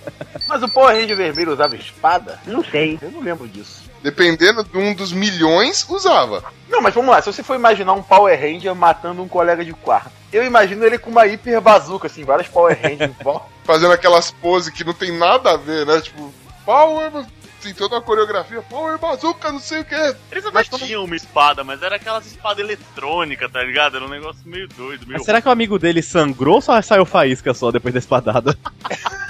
Mas 0.48 0.64
o 0.64 0.70
Power 0.70 0.96
Ranger 0.96 1.18
vermelho 1.18 1.52
usava 1.52 1.76
espada? 1.76 2.40
Não 2.46 2.64
sei. 2.64 2.98
Eu 3.02 3.12
não 3.12 3.20
lembro 3.20 3.46
disso. 3.46 3.87
Dependendo 4.02 4.64
de 4.64 4.78
um 4.78 4.94
dos 4.94 5.12
milhões, 5.12 5.86
usava. 5.90 6.44
Não, 6.70 6.82
mas 6.82 6.94
vamos 6.94 7.12
lá. 7.12 7.22
Se 7.22 7.32
você 7.32 7.44
for 7.44 7.56
imaginar 7.56 7.94
um 7.94 8.04
Power 8.04 8.40
Ranger 8.40 8.76
matando 8.76 9.22
um 9.22 9.28
colega 9.28 9.64
de 9.64 9.74
quarto, 9.74 10.12
eu 10.32 10.46
imagino 10.46 10.86
ele 10.86 10.98
com 10.98 11.10
uma 11.10 11.26
hiper 11.26 11.60
bazuca, 11.62 12.08
assim, 12.08 12.24
vários 12.24 12.48
Power 12.48 12.78
Rangers. 12.82 13.12
Fazendo 13.64 13.94
aquelas 13.94 14.32
poses 14.32 14.72
que 14.72 14.84
não 14.84 14.94
tem 14.94 15.12
nada 15.12 15.52
a 15.52 15.58
ver, 15.58 15.86
né? 15.86 16.00
Tipo, 16.02 16.34
Power. 16.66 17.26
Tem 17.62 17.74
toda 17.74 17.96
uma 17.96 18.02
coreografia, 18.02 18.62
Power 18.62 19.00
Bazooka, 19.00 19.52
não 19.52 19.60
sei 19.60 19.82
o 19.82 19.86
que. 19.86 20.16
Eles 20.32 20.46
até 20.46 20.64
tinham 20.64 21.04
uma 21.04 21.16
espada, 21.16 21.64
mas 21.64 21.82
era 21.82 21.96
aquelas 21.96 22.26
espadas 22.26 22.60
eletrônicas, 22.60 23.52
tá 23.52 23.64
ligado? 23.64 23.98
Era 23.98 24.06
um 24.06 24.10
negócio 24.10 24.42
meio 24.46 24.68
doido, 24.68 25.08
meio. 25.08 25.18
Mas 25.18 25.26
será 25.26 25.42
que 25.42 25.48
o 25.48 25.52
amigo 25.52 25.80
dele 25.80 26.04
sangrou 26.04 26.56
ou 26.56 26.62
só 26.62 26.80
saiu 26.82 27.04
faísca 27.04 27.54
só 27.56 27.72
depois 27.72 27.94
da 27.94 28.00
espadada? 28.00 28.58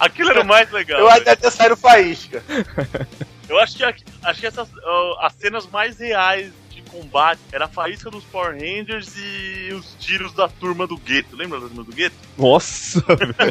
Aquilo 0.00 0.30
era 0.30 0.42
o 0.42 0.46
mais 0.46 0.70
legal. 0.70 0.98
Eu 0.98 1.06
velho. 1.06 1.22
até 1.22 1.30
até 1.30 1.50
sair 1.50 1.76
faísca. 1.76 2.42
Eu 3.48 3.58
acho 3.58 3.76
que, 3.76 3.84
acho 3.84 4.40
que 4.40 4.46
essas, 4.46 4.68
as 5.20 5.32
cenas 5.34 5.66
mais 5.66 5.98
reais 5.98 6.52
de 6.70 6.82
combate 6.82 7.40
era 7.50 7.64
a 7.64 7.68
faísca 7.68 8.10
dos 8.10 8.22
Power 8.24 8.52
Rangers 8.52 9.14
e 9.16 9.72
os 9.72 9.94
tiros 9.98 10.32
da 10.32 10.48
turma 10.48 10.86
do 10.86 10.96
gueto. 10.98 11.34
Lembra 11.34 11.58
da 11.60 11.66
turma 11.66 11.84
do 11.84 11.92
gueto? 11.92 12.14
Nossa, 12.36 13.02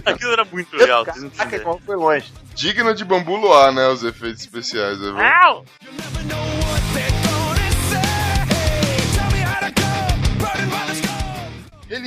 Aquilo 0.06 0.34
era 0.34 0.45
muito 0.45 0.76
legal. 0.76 1.04
vocês 1.04 1.24
não 1.24 1.30
Caraca, 1.32 1.60
como 1.62 1.80
foi 1.80 1.95
longe. 1.95 2.32
Digno 2.54 2.93
de 2.93 3.04
bambu 3.04 3.36
luar, 3.36 3.74
né? 3.74 3.88
Os 3.88 4.04
efeitos 4.04 4.41
especiais, 4.41 5.00
né? 5.00 5.34
Au! 5.43 5.66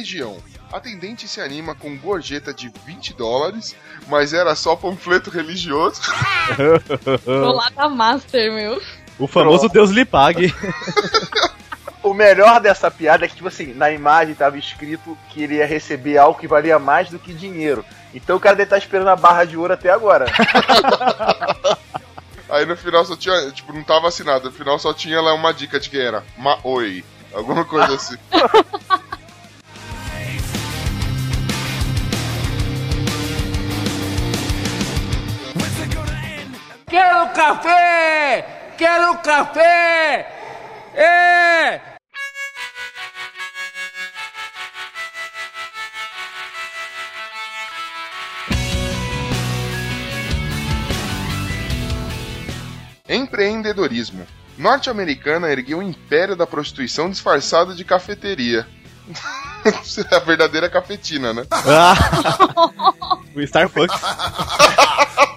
Religião. 0.01 0.38
Atendente 0.72 1.28
se 1.28 1.40
anima 1.40 1.74
com 1.74 1.96
gorjeta 1.98 2.55
de 2.55 2.72
20 2.86 3.12
dólares, 3.14 3.76
mas 4.09 4.32
era 4.32 4.55
só 4.55 4.74
panfleto 4.74 5.28
religioso. 5.28 6.01
Vou 7.24 7.53
lá 7.53 7.68
da 7.70 7.88
Master, 7.88 8.53
meu. 8.53 8.80
o 9.18 9.26
famoso 9.26 9.68
Deus 9.68 9.90
lhe 9.90 10.05
pague. 10.05 10.55
O 12.03 12.14
melhor 12.14 12.62
dessa 12.62 12.90
piada 12.90 13.26
é 13.26 13.28
que, 13.28 13.34
tipo 13.34 13.48
assim, 13.48 13.74
na 13.74 13.90
imagem 13.90 14.34
tava 14.34 14.57
escrito 14.57 15.18
que 15.28 15.42
ele 15.42 15.57
ia 15.57 15.66
receber 15.66 16.16
algo 16.16 16.40
que 16.40 16.48
valia 16.48 16.78
mais 16.78 17.11
do 17.11 17.18
que 17.18 17.34
dinheiro. 17.34 17.84
Então 18.14 18.38
o 18.38 18.40
cara 18.40 18.57
deve 18.57 18.68
estar 18.68 18.78
esperando 18.78 19.09
a 19.09 19.16
barra 19.16 19.44
de 19.44 19.55
ouro 19.55 19.74
até 19.74 19.90
agora. 19.90 20.24
Aí 22.48 22.64
no 22.64 22.74
final 22.74 23.05
só 23.05 23.14
tinha, 23.14 23.51
tipo, 23.51 23.74
não 23.74 23.84
tava 23.84 24.09
assinado. 24.09 24.46
No 24.46 24.51
final 24.51 24.78
só 24.78 24.94
tinha 24.94 25.20
lá 25.20 25.34
uma 25.34 25.53
dica 25.53 25.78
de 25.78 25.90
quem 25.90 26.01
era. 26.01 26.24
Maoi. 26.38 27.05
Alguma 27.34 27.66
coisa 27.66 27.94
assim. 27.94 28.16
Quero 36.91 37.32
café! 37.32 38.74
Quero 38.76 39.16
café! 39.18 40.26
É! 40.93 41.80
Empreendedorismo. 53.09 54.26
Norte-americana 54.59 55.49
ergueu 55.49 55.78
o 55.78 55.82
império 55.82 56.34
da 56.34 56.45
prostituição 56.45 57.09
disfarçada 57.09 57.72
de 57.72 57.84
cafeteria. 57.84 58.66
a 60.11 60.18
verdadeira 60.18 60.68
cafetina, 60.68 61.32
né? 61.32 61.45
O 63.32 63.41
Starbucks. 63.41 63.95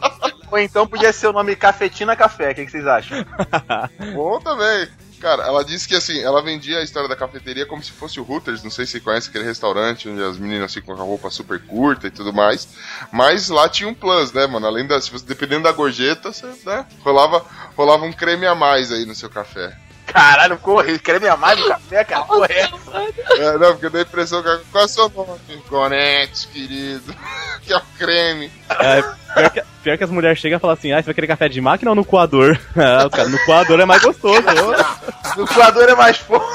Ou 0.54 0.60
então 0.60 0.86
podia 0.86 1.12
ser 1.12 1.26
o 1.26 1.34
nome 1.34 1.56
Cafetina 1.56 2.16
Café, 2.16 2.51
o 2.51 2.54
que, 2.54 2.66
que 2.66 2.72
vocês 2.72 2.86
acham? 2.86 3.26
Bom 4.14 4.39
também. 4.39 4.88
Cara, 5.20 5.41
ela 5.47 5.66
disse 5.66 5.88
que 5.88 5.95
assim, 5.95 6.20
ela 6.20 6.43
vendia 6.43 6.78
a 6.78 6.84
história 6.84 7.10
da 7.10 7.16
cafeteria 7.16 7.66
como 7.66 7.82
se 7.82 7.91
fosse 7.91 8.20
o 8.20 8.30
Hooters, 8.30 8.62
não 8.62 8.70
sei 8.70 8.86
se 8.86 8.99
conhece 8.99 9.30
aquele 9.30 9.45
restaurante 9.45 10.08
onde 10.08 10.22
as 10.22 10.38
meninas 10.38 10.72
ficam 10.72 10.95
com 10.95 11.01
a 11.01 11.06
roupa 11.06 11.32
super 11.32 11.60
curta 11.60 12.06
e 12.06 12.12
tudo 12.12 12.32
mais. 12.32 12.68
Mas 13.12 13.49
lá 13.49 13.68
tinha 13.68 13.89
um 13.89 13.95
plus, 13.95 14.32
né, 14.32 14.45
mano? 14.45 14.68
Além 14.68 14.86
da. 14.86 14.99
Você, 14.99 15.26
dependendo 15.26 15.64
da 15.64 15.72
gorjeta, 15.72 16.32
você, 16.32 16.45
né? 16.64 16.86
Rolava, 16.99 17.43
rolava 17.76 18.06
um 18.06 18.14
creme 18.14 18.45
a 18.45 18.54
mais 18.54 18.91
aí 18.91 19.08
no 19.08 19.16
seu 19.16 19.32
café. 19.32 19.76
Caralho, 20.06 20.58
corre, 20.60 20.99
creme 20.99 21.28
a 21.28 21.38
mais 21.38 21.60
no 21.60 21.68
café, 21.68 22.04
cara? 22.04 22.24
Porra, 22.26 22.47
é 22.49 22.60
essa? 22.60 23.41
É, 23.41 23.58
não, 23.58 23.72
porque 23.72 23.89
dá 23.89 23.99
a 23.99 24.01
impressão 24.01 24.43
que. 24.43 24.49
Qual 24.72 24.84
é 24.84 24.86
o 24.86 24.89
seu 24.89 25.10
nome? 25.10 25.39
Gonete, 25.70 26.47
querido. 26.49 27.16
que 27.64 27.74
é 27.74 27.78
o 27.78 27.82
creme. 27.97 28.51
É, 28.70 29.01
pior, 29.01 29.49
que, 29.49 29.64
pior 29.84 29.97
que 29.97 30.04
as 30.04 30.10
mulheres 30.10 30.39
chegam 30.39 30.58
e 30.58 30.60
falam 30.60 30.76
assim: 30.76 30.91
ah, 30.91 30.97
você 30.97 31.06
vai 31.06 31.14
querer 31.14 31.28
café 31.28 31.49
de 31.49 31.62
máquina 31.62 31.91
ou 31.91 31.95
no 31.95 32.06
coador? 32.06 32.58
Ah, 32.76 33.10
cara, 33.10 33.30
no 33.30 33.39
coador 33.45 33.80
é 33.80 33.86
mais 33.86 34.01
gostoso. 34.01 34.43
No 35.38 35.47
coador 35.47 35.89
é 35.89 35.95
mais 35.95 36.18
forte. 36.18 36.45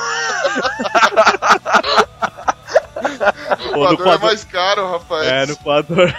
O 3.70 3.72
Pô, 3.72 3.90
no 3.90 3.96
coador 3.96 4.14
é 4.14 4.18
mais 4.18 4.44
caro, 4.44 4.92
rapaz. 4.92 5.26
É, 5.26 5.46
no 5.46 5.56
coador. 5.56 6.14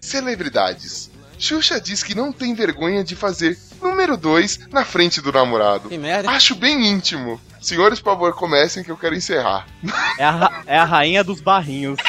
Celebridades. 0.00 1.05
Xuxa 1.38 1.80
diz 1.80 2.02
que 2.02 2.14
não 2.14 2.32
tem 2.32 2.54
vergonha 2.54 3.04
de 3.04 3.14
fazer 3.14 3.58
número 3.80 4.16
2 4.16 4.68
na 4.72 4.84
frente 4.84 5.20
do 5.20 5.32
namorado. 5.32 5.88
Que 5.88 5.98
merda. 5.98 6.30
Acho 6.30 6.54
bem 6.54 6.86
íntimo. 6.86 7.40
Senhores, 7.60 8.00
por 8.00 8.12
favor, 8.12 8.32
comecem 8.34 8.82
que 8.82 8.90
eu 8.90 8.96
quero 8.96 9.14
encerrar. 9.14 9.66
É 10.18 10.24
a, 10.24 10.62
é 10.66 10.78
a 10.78 10.84
rainha 10.84 11.22
dos 11.22 11.40
barrinhos. 11.40 11.98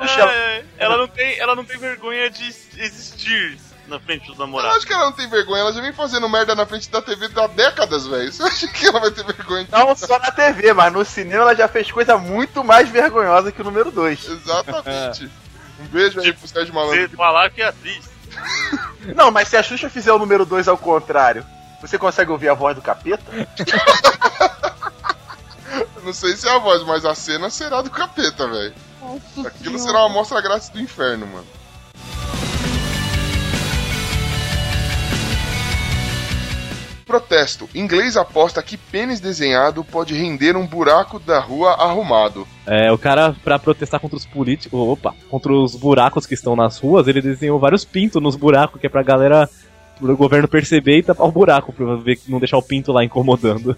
É, 0.00 0.64
ela, 0.78 0.96
não 0.96 1.06
tem, 1.06 1.38
ela 1.38 1.54
não 1.54 1.64
tem 1.64 1.76
vergonha 1.78 2.30
de 2.30 2.44
existir 2.78 3.58
na 3.88 3.98
frente 3.98 4.26
dos 4.26 4.38
Eu 4.38 4.46
namorados. 4.46 4.78
acho 4.78 4.86
que 4.86 4.92
ela 4.92 5.06
não 5.06 5.12
tem 5.12 5.28
vergonha, 5.28 5.62
ela 5.62 5.72
já 5.72 5.80
vem 5.80 5.92
fazendo 5.92 6.28
merda 6.28 6.54
na 6.54 6.66
frente 6.66 6.88
da 6.90 7.00
TV 7.02 7.28
há 7.34 7.46
décadas, 7.46 8.06
velho. 8.06 8.30
Você 8.32 8.42
acha 8.42 8.68
que 8.68 8.86
ela 8.86 9.00
vai 9.00 9.10
ter 9.10 9.24
vergonha 9.24 9.64
de 9.64 9.72
Não 9.72 9.94
só 9.96 10.18
na 10.18 10.30
TV, 10.30 10.72
mas 10.72 10.92
no 10.92 11.04
cinema 11.04 11.42
ela 11.42 11.54
já 11.54 11.68
fez 11.68 11.90
coisa 11.90 12.16
muito 12.18 12.62
mais 12.62 12.88
vergonhosa 12.88 13.50
que 13.50 13.60
o 13.60 13.64
número 13.64 13.90
2. 13.90 14.28
Exatamente. 14.28 15.30
Um 15.80 15.86
beijo 15.86 16.20
aí 16.20 16.32
pro 16.32 16.48
Sérgio 16.48 16.72
Você 16.74 16.78
Malandro. 16.80 17.16
falar 17.16 17.50
que 17.50 17.62
é 17.62 17.68
atriz. 17.68 18.08
Não, 19.16 19.30
mas 19.30 19.48
se 19.48 19.56
a 19.56 19.62
Xuxa 19.62 19.88
fizer 19.88 20.12
o 20.12 20.18
número 20.18 20.44
2 20.44 20.68
ao 20.68 20.76
contrário, 20.76 21.44
você 21.80 21.96
consegue 21.96 22.30
ouvir 22.30 22.48
a 22.48 22.54
voz 22.54 22.76
do 22.76 22.82
capeta? 22.82 23.24
Não 26.02 26.12
sei 26.12 26.36
se 26.36 26.48
é 26.48 26.54
a 26.54 26.58
voz, 26.58 26.82
mas 26.84 27.04
a 27.04 27.14
cena 27.14 27.50
será 27.50 27.82
do 27.82 27.90
capeta, 27.90 28.46
velho. 28.48 28.74
Aquilo 29.46 29.78
será 29.78 30.00
uma 30.00 30.08
mostra 30.08 30.40
grátis 30.40 30.68
do 30.68 30.80
inferno, 30.80 31.26
mano. 31.26 31.46
Protesto. 37.08 37.66
Inglês 37.74 38.18
aposta 38.18 38.62
que 38.62 38.76
pênis 38.76 39.18
desenhado 39.18 39.82
pode 39.82 40.12
render 40.14 40.54
um 40.56 40.66
buraco 40.66 41.18
da 41.18 41.40
rua 41.40 41.72
arrumado. 41.72 42.46
É, 42.66 42.92
o 42.92 42.98
cara, 42.98 43.34
pra 43.42 43.58
protestar 43.58 43.98
contra 43.98 44.18
os 44.18 44.26
políticos. 44.26 44.78
Opa, 44.78 45.14
contra 45.30 45.50
os 45.50 45.74
buracos 45.74 46.26
que 46.26 46.34
estão 46.34 46.54
nas 46.54 46.78
ruas, 46.78 47.08
ele 47.08 47.22
desenhou 47.22 47.58
vários 47.58 47.82
pintos 47.82 48.22
nos 48.22 48.36
buracos, 48.36 48.78
que 48.78 48.86
é 48.86 48.90
pra 48.90 49.02
galera. 49.02 49.48
Pro 49.98 50.16
governo 50.16 50.46
perceber 50.46 50.98
e 50.98 51.02
tapar 51.02 51.26
o 51.26 51.32
buraco, 51.32 51.72
pra 51.72 51.96
ver 51.96 52.20
não 52.28 52.38
deixar 52.38 52.56
o 52.56 52.62
pinto 52.62 52.92
lá 52.92 53.02
incomodando. 53.02 53.74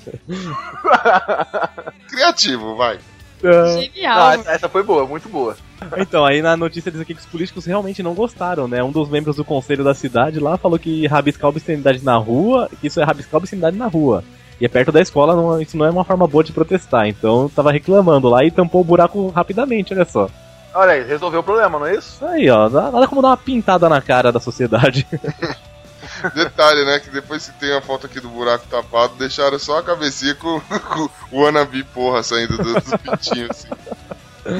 Criativo, 2.10 2.76
vai. 2.76 2.98
Não, 3.42 3.80
Genial. 3.80 4.32
essa, 4.32 4.50
essa 4.52 4.68
foi 4.68 4.82
boa, 4.82 5.06
muito 5.06 5.28
boa. 5.28 5.56
Então, 5.96 6.24
aí 6.26 6.42
na 6.42 6.56
notícia 6.56 6.90
diz 6.90 7.00
aqui 7.00 7.14
que 7.14 7.20
os 7.20 7.26
políticos 7.26 7.64
realmente 7.64 8.02
não 8.02 8.12
gostaram, 8.14 8.68
né? 8.68 8.82
Um 8.82 8.90
dos 8.92 9.08
membros 9.08 9.36
do 9.36 9.44
conselho 9.44 9.82
da 9.82 9.94
cidade 9.94 10.38
lá 10.38 10.58
falou 10.58 10.78
que 10.78 11.06
rabiscar 11.06 11.48
obscenidade 11.48 12.04
na 12.04 12.16
rua, 12.16 12.68
que 12.80 12.86
isso 12.88 13.00
é 13.00 13.04
rabiscar 13.04 13.38
obscenidade 13.38 13.76
na 13.76 13.86
rua. 13.86 14.22
E 14.60 14.64
é 14.66 14.68
perto 14.68 14.92
da 14.92 15.00
escola, 15.00 15.34
não- 15.34 15.60
isso 15.60 15.76
não 15.76 15.86
é 15.86 15.90
uma 15.90 16.04
forma 16.04 16.26
boa 16.26 16.44
de 16.44 16.52
protestar. 16.52 17.06
Então 17.08 17.48
tava 17.48 17.72
reclamando 17.72 18.28
lá 18.28 18.44
e 18.44 18.50
tampou 18.50 18.82
o 18.82 18.84
buraco 18.84 19.28
rapidamente, 19.28 19.94
olha 19.94 20.04
só. 20.04 20.28
Olha 20.74 20.92
aí, 20.92 21.02
resolveu 21.02 21.40
o 21.40 21.42
problema, 21.42 21.78
não 21.78 21.86
é 21.86 21.96
isso? 21.96 22.24
Aí, 22.24 22.48
ó, 22.50 22.68
dá- 22.68 22.90
nada 22.92 23.08
como 23.08 23.22
dar 23.22 23.28
uma 23.28 23.36
pintada 23.36 23.88
na 23.88 24.00
cara 24.02 24.30
da 24.30 24.38
sociedade. 24.38 25.06
Detalhe, 26.34 26.84
né? 26.84 27.00
Que 27.00 27.10
depois 27.10 27.48
que 27.48 27.58
tem 27.58 27.72
a 27.76 27.80
foto 27.80 28.06
aqui 28.06 28.20
do 28.20 28.28
buraco 28.28 28.66
tapado, 28.68 29.16
deixaram 29.16 29.58
só 29.58 29.78
a 29.78 29.82
cabecinha 29.82 30.34
com, 30.34 30.60
com 30.60 31.10
o 31.30 31.42
wannabe 31.42 31.84
porra 31.84 32.22
saindo 32.22 32.56
do, 32.56 32.74
do 32.74 32.98
pintinho, 32.98 33.48
assim. 33.50 33.68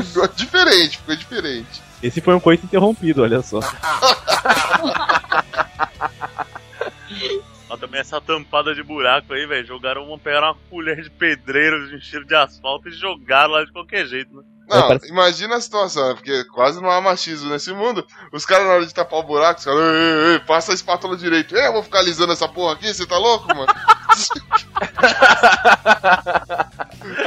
Ficou 0.04 0.28
diferente, 0.28 0.98
ficou 0.98 1.16
diferente. 1.16 1.82
Esse 2.02 2.20
foi 2.20 2.34
um 2.34 2.40
coito 2.40 2.64
interrompido, 2.64 3.22
olha 3.22 3.42
só. 3.42 3.60
Ó, 7.68 7.76
também 7.76 8.00
essa 8.00 8.20
tampada 8.20 8.74
de 8.74 8.82
buraco 8.82 9.32
aí, 9.32 9.46
velho. 9.46 9.66
Jogaram 9.66 10.04
uma, 10.06 10.18
pegaram 10.18 10.48
uma 10.48 10.56
colher 10.68 11.02
de 11.02 11.10
pedreiro 11.10 11.94
encheram 11.94 12.26
de 12.26 12.34
asfalto 12.34 12.88
e 12.88 12.92
jogaram 12.92 13.52
lá 13.52 13.64
de 13.64 13.72
qualquer 13.72 14.06
jeito, 14.06 14.34
né? 14.34 14.42
Não, 14.78 14.88
parece- 14.88 15.08
imagina 15.08 15.56
a 15.56 15.60
situação, 15.60 16.08
né? 16.08 16.14
porque 16.14 16.44
quase 16.44 16.80
não 16.80 16.90
há 16.90 17.00
machismo 17.00 17.50
nesse 17.50 17.72
mundo. 17.72 18.06
Os 18.32 18.44
caras, 18.46 18.66
na 18.66 18.72
hora 18.74 18.86
de 18.86 18.94
tapar 18.94 19.18
o 19.20 19.24
buraco, 19.24 19.58
os 19.60 19.64
caras, 19.64 19.80
ei, 19.80 19.86
ei, 20.00 20.32
ei, 20.34 20.38
passa 20.40 20.72
a 20.72 20.74
espátula 20.74 21.16
direito. 21.16 21.56
É, 21.56 21.66
eu 21.66 21.72
vou 21.72 21.82
ficar 21.82 21.98
alisando 21.98 22.32
essa 22.32 22.48
porra 22.48 22.74
aqui, 22.74 22.92
você 22.92 23.06
tá 23.06 23.18
louco, 23.18 23.48
mano? 23.48 23.66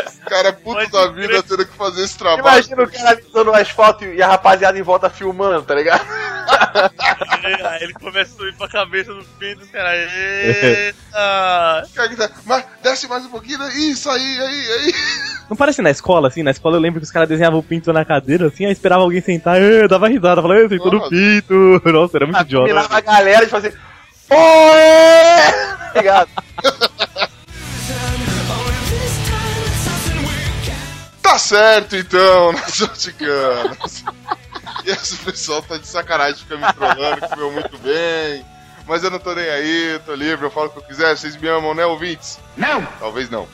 Os 0.05 0.19
caras 0.29 0.55
puto 0.55 0.75
Pode 0.89 0.91
da 0.91 1.11
crer. 1.13 1.27
vida 1.27 1.43
tendo 1.43 1.65
que 1.65 1.77
fazer 1.77 2.03
esse 2.03 2.17
trabalho. 2.17 2.41
Imagina 2.47 2.83
o 2.83 2.91
cara 2.91 3.09
alisando 3.11 3.51
o 3.51 3.55
asfalto 3.55 4.05
e 4.05 4.21
a 4.21 4.27
rapaziada 4.27 4.77
em 4.77 4.81
volta 4.81 5.09
filmando, 5.09 5.63
tá 5.63 5.75
ligado? 5.75 6.05
Aí 7.43 7.83
ele 7.83 7.93
começou 7.93 8.45
a 8.45 8.49
ir 8.49 8.55
pra 8.55 8.67
cabeça 8.67 9.13
do 9.13 9.23
pinto, 9.37 9.63
os 9.63 9.69
caras. 9.69 10.09
Eita! 10.13 11.87
Cara 11.93 12.07
grita, 12.07 12.31
mas 12.45 12.65
desce 12.81 13.07
mais 13.07 13.25
um 13.25 13.29
pouquinho, 13.29 13.59
né? 13.59 13.69
isso 13.75 14.09
aí, 14.09 14.39
aí, 14.39 14.71
aí. 14.71 14.93
Não 15.49 15.57
parece 15.57 15.81
na 15.81 15.91
escola, 15.91 16.27
assim? 16.27 16.41
Na 16.43 16.51
escola 16.51 16.77
eu 16.77 16.81
lembro 16.81 16.99
que 16.99 17.05
os 17.05 17.11
caras 17.11 17.27
desenhavam 17.29 17.59
o 17.59 17.63
pinto 17.63 17.91
na 17.91 18.05
cadeira, 18.05 18.47
assim, 18.47 18.65
aí 18.65 18.71
esperava 18.71 19.01
alguém 19.03 19.21
sentar, 19.21 19.61
"Ê", 19.61 19.87
dava 19.87 20.07
risada, 20.07 20.41
falava, 20.41 20.61
"Ê, 20.61 20.69
sentou 20.69 20.91
no 20.91 21.09
pinto. 21.09 21.81
Nossa, 21.91 22.17
era 22.17 22.25
muito 22.25 22.41
idiota. 22.41 22.67
Combinava 22.69 22.97
a 22.97 23.01
galera 23.01 23.45
de 23.45 23.51
fazer. 23.51 23.77
Oi! 24.29 25.93
Tá 25.93 25.99
ligado? 25.99 26.29
Tá 31.21 31.37
certo, 31.39 31.95
então, 31.95 32.51
nas 32.53 32.79
Vaticanas. 32.79 34.03
E 34.85 34.89
esse 34.89 35.17
pessoal 35.17 35.61
tá 35.61 35.77
de 35.77 35.87
sacanagem, 35.87 36.35
fica 36.35 36.57
me 36.57 36.73
trolando, 36.73 37.27
comeu 37.27 37.51
muito 37.51 37.77
bem. 37.77 38.45
Mas 38.87 39.03
eu 39.03 39.09
não 39.09 39.19
tô 39.19 39.33
nem 39.33 39.49
aí, 39.49 39.99
tô 40.05 40.13
livre, 40.13 40.45
eu 40.45 40.51
falo 40.51 40.67
o 40.67 40.69
que 40.69 40.79
eu 40.79 40.83
quiser. 40.83 41.15
Vocês 41.15 41.37
me 41.37 41.47
amam, 41.47 41.73
né, 41.73 41.85
ouvintes? 41.85 42.39
Não! 42.57 42.85
Talvez 42.99 43.29
não. 43.29 43.47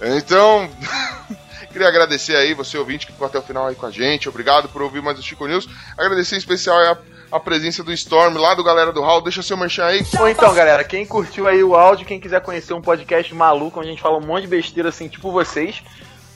Então, 0.00 0.70
queria 1.72 1.88
agradecer 1.88 2.36
aí 2.36 2.54
você, 2.54 2.78
ouvinte, 2.78 3.06
que 3.06 3.12
ficou 3.12 3.26
até 3.26 3.38
o 3.38 3.42
final 3.42 3.66
aí 3.66 3.74
com 3.74 3.86
a 3.86 3.90
gente. 3.90 4.28
Obrigado 4.28 4.68
por 4.68 4.82
ouvir 4.82 5.02
mais 5.02 5.18
o 5.18 5.22
Chico 5.22 5.46
News. 5.46 5.68
Agradecer 5.96 6.36
em 6.36 6.38
especial 6.38 6.78
a, 6.78 7.36
a 7.36 7.40
presença 7.40 7.82
do 7.82 7.92
Storm, 7.92 8.36
lá 8.36 8.54
do 8.54 8.62
Galera 8.62 8.92
do 8.92 9.02
Hall. 9.02 9.20
Deixa 9.20 9.42
seu 9.42 9.56
merchan 9.56 9.86
aí. 9.86 10.06
Ou 10.18 10.28
então, 10.28 10.54
galera, 10.54 10.84
quem 10.84 11.04
curtiu 11.04 11.48
aí 11.48 11.62
o 11.64 11.74
áudio, 11.74 12.06
quem 12.06 12.20
quiser 12.20 12.40
conhecer 12.40 12.72
um 12.72 12.80
podcast 12.80 13.34
maluco, 13.34 13.80
onde 13.80 13.88
a 13.88 13.92
gente 13.92 14.02
fala 14.02 14.18
um 14.18 14.26
monte 14.26 14.42
de 14.42 14.48
besteira 14.48 14.90
assim, 14.90 15.08
tipo 15.08 15.32
vocês, 15.32 15.82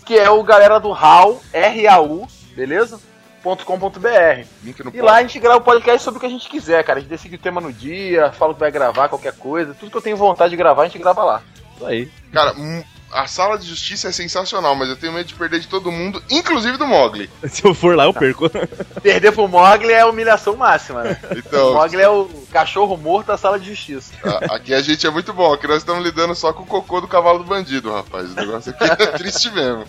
que 0.05 0.19
é 0.19 0.29
o 0.29 0.43
Galera 0.43 0.81
do 0.81 0.91
Hall, 0.91 1.41
R-A-U, 1.53 2.27
beleza? 2.57 2.99
.com.br. 3.43 4.47
E 4.95 5.01
lá 5.01 5.17
a 5.17 5.23
gente 5.23 5.39
grava 5.39 5.59
o 5.59 5.63
podcast 5.63 6.03
sobre 6.03 6.19
o 6.19 6.21
que 6.21 6.27
a 6.27 6.31
gente 6.31 6.49
quiser, 6.49 6.83
cara. 6.85 6.99
A 6.99 7.03
gente 7.03 7.11
decide 7.11 7.37
o 7.37 7.39
tema 7.39 7.61
no 7.61 7.73
dia, 7.73 8.33
fala 8.33 8.53
o 8.53 8.55
que 8.55 8.61
vai 8.61 8.71
gravar, 8.71 9.09
qualquer 9.09 9.33
coisa. 9.35 9.75
Tudo 9.75 9.91
que 9.91 9.97
eu 9.97 10.03
tenho 10.03 10.17
vontade 10.17 10.51
de 10.51 10.57
gravar, 10.57 10.83
a 10.83 10.87
gente 10.87 10.99
grava 10.99 11.25
lá. 11.25 11.43
Isso 11.77 11.87
aí. 11.87 12.11
Cara, 12.33 12.55
a 13.11 13.27
sala 13.27 13.59
de 13.59 13.67
justiça 13.69 14.09
é 14.09 14.13
sensacional, 14.13 14.75
mas 14.75 14.89
eu 14.89 14.97
tenho 14.97 15.13
medo 15.13 15.27
de 15.27 15.35
perder 15.35 15.61
de 15.61 15.69
todo 15.69 15.93
mundo, 15.93 16.23
inclusive 16.31 16.79
do 16.79 16.87
Mogli. 16.87 17.29
Se 17.49 17.65
eu 17.65 17.75
for 17.75 17.95
lá, 17.95 18.05
eu 18.05 18.15
perco. 18.15 18.49
Perder 19.03 19.33
pro 19.33 19.47
Mogli 19.49 19.93
é 19.93 20.01
a 20.01 20.07
humilhação 20.07 20.57
máxima, 20.57 21.03
né? 21.03 21.21
Então- 21.37 21.73
O 21.73 21.75
Mogli 21.75 22.01
é 22.01 22.09
o 22.09 22.27
cachorro 22.51 22.97
morto 22.97 23.27
da 23.27 23.37
sala 23.37 23.59
de 23.59 23.69
justiça. 23.69 24.13
Aqui 24.51 24.73
a 24.73 24.81
gente 24.81 25.07
é 25.07 25.11
muito 25.11 25.33
bom, 25.33 25.53
aqui 25.53 25.67
nós 25.67 25.79
estamos 25.79 26.03
lidando 26.03 26.35
só 26.35 26.53
com 26.53 26.63
o 26.63 26.67
cocô 26.67 27.01
do 27.01 27.09
cavalo 27.09 27.41
do 27.41 27.45
bandido, 27.45 27.93
rapaz. 27.93 28.33
O 28.33 28.35
negócio 28.35 28.71
aqui 28.73 28.85
é 28.85 28.97
triste 29.19 29.51
mesmo. 29.51 29.85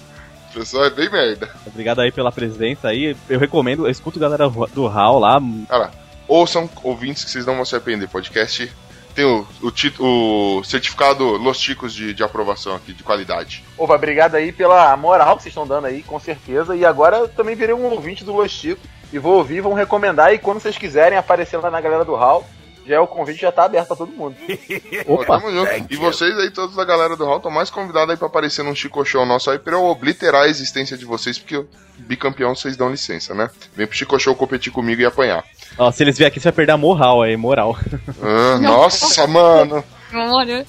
O 0.56 0.60
pessoal 0.60 0.86
é 0.86 0.90
bem 0.90 1.10
merda. 1.10 1.50
Obrigado 1.66 2.00
aí 2.02 2.12
pela 2.12 2.32
presença 2.32 2.88
aí. 2.90 3.16
Eu 3.30 3.40
recomendo, 3.40 3.86
eu 3.88 3.92
escuto 3.92 4.20
a 4.20 4.22
galera 4.22 4.48
do 4.50 4.88
HAL 4.88 5.20
lá. 5.20 5.40
Cara, 5.68 5.92
ouçam 6.28 6.70
ouvintes 6.84 7.24
que 7.26 7.32
vocês 7.32 7.46
não 7.46 7.56
vão 7.56 7.66
se 7.66 7.76
arrepender. 7.76 8.08
Podcast 8.08 8.72
tem 9.16 9.26
o, 9.26 9.46
o, 9.62 9.72
tit- 9.72 10.00
o 10.00 10.64
certificado 10.64 11.24
Los 11.38 11.60
Chicos 11.60 11.94
de, 11.94 12.14
de 12.14 12.24
aprovação 12.24 12.76
aqui, 12.76 12.94
de 12.94 13.04
qualidade. 13.04 13.64
Ô, 13.78 13.84
obrigado 13.86 14.36
aí 14.36 14.52
pela 14.52 14.96
moral 14.98 15.38
que 15.38 15.44
vocês 15.44 15.52
estão 15.52 15.68
dando 15.68 15.86
aí, 15.86 16.02
com 16.04 16.20
certeza. 16.20 16.76
E 16.76 16.84
agora 16.86 17.18
eu 17.18 17.28
também 17.28 17.56
virei 17.56 17.74
um 17.76 17.86
ouvinte 17.86 18.24
do 18.24 18.34
Los 18.36 18.52
Chico. 18.52 18.82
E 19.12 19.20
vou 19.20 19.36
ouvir, 19.38 19.62
vão 19.62 19.74
recomendar. 19.74 20.34
E 20.34 20.40
quando 20.40 20.60
vocês 20.60 20.76
quiserem 20.78 21.18
aparecer 21.18 21.58
lá 21.58 21.70
na 21.70 21.80
galera 21.80 22.04
do 22.04 22.16
Hall, 22.16 22.48
já 22.86 22.96
é 22.96 23.00
o 23.00 23.08
convite 23.08 23.42
já 23.42 23.52
tá 23.52 23.64
aberto 23.66 23.88
pra 23.88 23.96
todo 23.96 24.12
mundo. 24.12 24.36
Junto. 24.48 25.94
E 25.94 25.96
vocês 25.96 26.38
aí, 26.38 26.52
todos 26.52 26.76
da 26.76 26.84
galera 26.84 27.16
do 27.16 27.26
Hall, 27.26 27.38
estão 27.38 27.52
mais 27.52 27.70
convidados 27.70 28.10
aí 28.10 28.18
pra 28.18 28.28
aparecer 28.28 28.64
num 28.64 28.76
Chico 28.76 29.04
Show 29.06 29.26
nosso 29.26 29.50
aí 29.50 29.60
pra 29.60 29.74
eu 29.74 29.84
obliterar 29.84 30.44
a 30.44 30.48
existência 30.48 30.98
de 30.98 31.06
vocês, 31.06 31.38
porque 31.38 31.66
bicampeão 31.98 32.56
vocês 32.56 32.76
dão 32.76 32.90
licença, 32.90 33.34
né? 33.34 33.50
Vem 33.76 33.88
pro 33.88 33.96
Chico 33.96 34.20
Show 34.20 34.36
competir 34.36 34.72
comigo 34.72 35.02
e 35.02 35.06
apanhar. 35.06 35.44
Ó, 35.78 35.92
se 35.92 36.04
eles 36.04 36.18
vierem 36.18 36.30
aqui, 36.32 36.40
você 36.40 36.50
vai 36.50 36.54
perder 36.54 36.74
a 36.74 36.78
moral 36.78 37.22
aí, 37.22 37.36
moral. 37.38 37.78
Ah, 38.22 38.60
nossa, 38.60 39.26
mano! 39.28 39.84
Olha, 40.14 40.66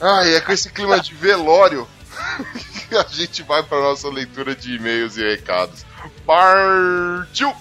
Ai, 0.00 0.34
é 0.34 0.40
com 0.40 0.52
esse 0.52 0.70
clima 0.70 1.00
de 1.00 1.14
velório 1.14 1.88
que 2.88 2.96
a 2.96 3.04
gente 3.08 3.42
vai 3.42 3.62
pra 3.62 3.80
nossa 3.80 4.08
leitura 4.08 4.54
de 4.54 4.76
e-mails 4.76 5.16
e 5.16 5.22
recados. 5.22 5.84
Partiu! 6.24 7.52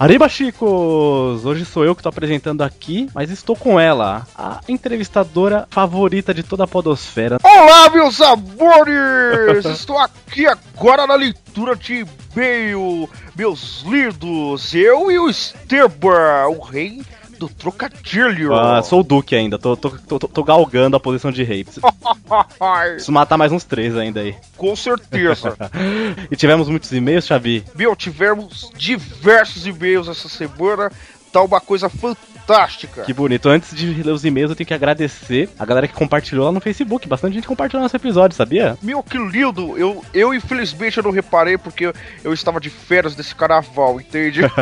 Arriba, 0.00 0.28
Chicos! 0.28 1.44
Hoje 1.44 1.64
sou 1.64 1.84
eu 1.84 1.92
que 1.92 2.00
tô 2.04 2.08
apresentando 2.08 2.62
aqui, 2.62 3.10
mas 3.12 3.32
estou 3.32 3.56
com 3.56 3.80
ela, 3.80 4.24
a 4.36 4.60
entrevistadora 4.68 5.66
favorita 5.72 6.32
de 6.32 6.44
toda 6.44 6.62
a 6.62 6.68
podosfera. 6.68 7.38
Olá, 7.42 7.90
meus 7.90 8.20
amores! 8.20 9.64
Estou 9.66 9.98
aqui 9.98 10.46
agora 10.46 11.04
na 11.04 11.16
leitura 11.16 11.74
de 11.74 12.06
e-mail, 12.32 13.10
meus 13.36 13.82
lindos. 13.82 14.72
Eu 14.72 15.10
e 15.10 15.18
o 15.18 15.28
Esteban, 15.28 16.46
o 16.46 16.60
rei 16.60 17.02
do 17.38 17.48
trocadilho. 17.48 18.54
Ah, 18.54 18.82
sou 18.82 19.00
o 19.00 19.02
Duque 19.02 19.34
ainda, 19.34 19.58
tô, 19.58 19.76
tô, 19.76 19.90
tô, 19.90 20.18
tô 20.18 20.44
galgando 20.44 20.96
a 20.96 21.00
posição 21.00 21.30
de 21.30 21.42
rei. 21.42 21.64
Preciso, 21.64 21.86
preciso 22.92 23.12
matar 23.12 23.38
mais 23.38 23.52
uns 23.52 23.64
três 23.64 23.96
ainda 23.96 24.20
aí. 24.20 24.34
Com 24.56 24.74
certeza. 24.74 25.56
e 26.30 26.36
tivemos 26.36 26.68
muitos 26.68 26.92
e-mails, 26.92 27.26
Xavi? 27.26 27.64
Meu, 27.74 27.94
tivemos 27.94 28.70
diversos 28.76 29.66
e-mails 29.66 30.08
essa 30.08 30.28
semana. 30.28 30.90
Tá 31.32 31.42
uma 31.42 31.60
coisa 31.60 31.88
fantástica. 31.88 33.02
Que 33.02 33.12
bonito. 33.12 33.48
Antes 33.48 33.76
de 33.76 34.02
ler 34.02 34.12
os 34.12 34.24
e-mails, 34.24 34.50
eu 34.50 34.56
tenho 34.56 34.66
que 34.66 34.74
agradecer 34.74 35.48
a 35.58 35.64
galera 35.64 35.86
que 35.86 35.94
compartilhou 35.94 36.46
lá 36.46 36.52
no 36.52 36.60
Facebook. 36.60 37.06
Bastante 37.06 37.34
gente 37.34 37.46
compartilhou 37.46 37.82
nosso 37.82 37.96
episódio, 37.96 38.36
sabia? 38.36 38.78
Meu, 38.82 39.02
que 39.02 39.18
lindo! 39.18 39.76
Eu, 39.76 40.04
eu 40.14 40.32
infelizmente 40.32 40.96
eu 40.96 41.02
não 41.02 41.10
reparei 41.10 41.58
porque 41.58 41.86
eu, 41.86 41.94
eu 42.24 42.32
estava 42.32 42.58
de 42.58 42.70
férias 42.70 43.14
desse 43.14 43.34
carnaval, 43.34 44.00
entende? 44.00 44.40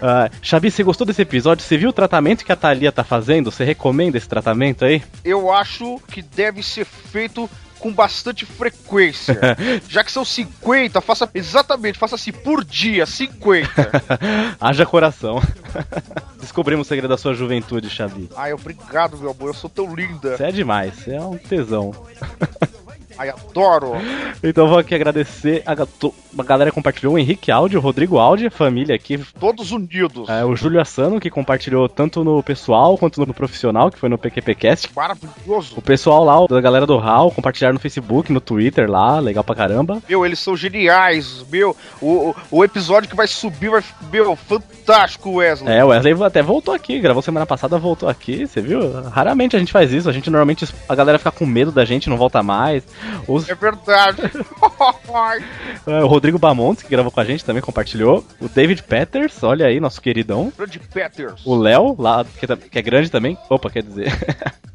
Ah, 0.00 0.30
Xabi, 0.40 0.70
você 0.70 0.82
gostou 0.82 1.06
desse 1.06 1.22
episódio? 1.22 1.64
Você 1.64 1.76
viu 1.76 1.90
o 1.90 1.92
tratamento 1.92 2.44
que 2.44 2.52
a 2.52 2.56
Thalia 2.56 2.90
tá 2.90 3.04
fazendo? 3.04 3.50
Você 3.50 3.64
recomenda 3.64 4.16
esse 4.16 4.28
tratamento 4.28 4.84
aí? 4.84 5.02
eu 5.24 5.52
acho 5.52 6.00
que 6.08 6.22
deve 6.22 6.62
ser 6.62 6.84
feito 6.84 7.48
com 7.82 7.92
bastante 7.92 8.46
frequência. 8.46 9.36
Já 9.88 10.04
que 10.04 10.12
são 10.12 10.24
50, 10.24 11.00
faça 11.00 11.28
exatamente, 11.34 11.98
faça-se 11.98 12.30
por 12.30 12.64
dia, 12.64 13.04
50. 13.04 13.68
Haja 14.60 14.86
coração. 14.86 15.42
Descobrimos 16.40 16.86
o 16.86 16.88
segredo 16.88 17.10
da 17.10 17.18
sua 17.18 17.34
juventude, 17.34 17.90
Xabi. 17.90 18.30
Ai, 18.36 18.52
obrigado, 18.52 19.18
meu 19.18 19.32
amor, 19.32 19.48
eu 19.48 19.54
sou 19.54 19.68
tão 19.68 19.92
linda. 19.94 20.36
Você 20.36 20.44
é 20.44 20.52
demais, 20.52 20.94
você 20.94 21.14
é 21.14 21.20
um 21.20 21.36
tesão. 21.36 21.92
Ai, 23.22 23.28
adoro. 23.28 23.92
Então 24.42 24.66
vou 24.66 24.78
aqui 24.78 24.96
agradecer 24.96 25.62
a, 25.64 25.72
a 25.72 26.42
galera 26.42 26.70
que 26.70 26.74
compartilhou, 26.74 27.14
o 27.14 27.18
Henrique 27.18 27.52
Áudio, 27.52 27.78
o 27.78 27.82
Rodrigo 27.82 28.18
Áudio, 28.18 28.48
a 28.48 28.50
família 28.50 28.96
aqui. 28.96 29.16
Todos 29.38 29.70
unidos. 29.70 30.28
É, 30.28 30.44
o 30.44 30.56
Júlio 30.56 30.80
Assano, 30.80 31.20
que 31.20 31.30
compartilhou 31.30 31.88
tanto 31.88 32.24
no 32.24 32.42
pessoal 32.42 32.98
quanto 32.98 33.24
no 33.24 33.32
profissional, 33.32 33.92
que 33.92 33.98
foi 33.98 34.08
no 34.08 34.18
PQPcast. 34.18 34.90
Maravilhoso. 34.96 35.74
O 35.76 35.80
pessoal 35.80 36.24
lá, 36.24 36.44
da 36.48 36.60
galera 36.60 36.84
do 36.84 36.98
HAL, 36.98 37.30
compartilharam 37.30 37.74
no 37.74 37.78
Facebook, 37.78 38.32
no 38.32 38.40
Twitter 38.40 38.90
lá, 38.90 39.20
legal 39.20 39.44
pra 39.44 39.54
caramba. 39.54 40.02
Meu, 40.08 40.26
eles 40.26 40.40
são 40.40 40.56
geniais. 40.56 41.46
Meu, 41.48 41.76
o, 42.00 42.30
o, 42.30 42.36
o 42.50 42.64
episódio 42.64 43.08
que 43.08 43.14
vai 43.14 43.28
subir 43.28 43.70
vai. 43.70 43.84
Meu, 44.10 44.34
fantástico, 44.34 45.34
Wesley. 45.34 45.72
É, 45.72 45.84
o 45.84 45.88
Wesley 45.88 46.20
até 46.24 46.42
voltou 46.42 46.74
aqui, 46.74 46.98
gravou 46.98 47.22
semana 47.22 47.46
passada, 47.46 47.78
voltou 47.78 48.08
aqui, 48.08 48.48
você 48.48 48.60
viu? 48.60 49.00
Raramente 49.10 49.54
a 49.54 49.60
gente 49.60 49.70
faz 49.70 49.92
isso, 49.92 50.08
a 50.08 50.12
gente 50.12 50.28
normalmente, 50.28 50.66
a 50.88 50.94
galera 50.96 51.18
fica 51.18 51.30
com 51.30 51.46
medo 51.46 51.70
da 51.70 51.84
gente, 51.84 52.10
não 52.10 52.16
volta 52.16 52.42
mais. 52.42 52.82
Os, 53.28 53.48
É 53.48 53.54
verdade. 53.54 54.22
é, 55.86 56.02
o 56.02 56.06
Rodrigo 56.06 56.38
Bamontes, 56.38 56.82
que 56.82 56.90
gravou 56.90 57.10
com 57.12 57.20
a 57.20 57.24
gente, 57.24 57.44
também 57.44 57.62
compartilhou. 57.62 58.24
O 58.40 58.48
David 58.48 58.82
Peters, 58.82 59.42
olha 59.42 59.66
aí, 59.66 59.78
nosso 59.80 60.00
queridão. 60.00 60.52
Grande 60.56 60.78
Peters. 60.78 61.44
O 61.44 61.54
Léo, 61.56 61.94
lá, 61.98 62.24
que, 62.24 62.46
tá- 62.46 62.56
que 62.56 62.78
é 62.78 62.82
grande 62.82 63.10
também. 63.10 63.36
Opa, 63.48 63.70
quer 63.70 63.82
dizer. 63.82 64.12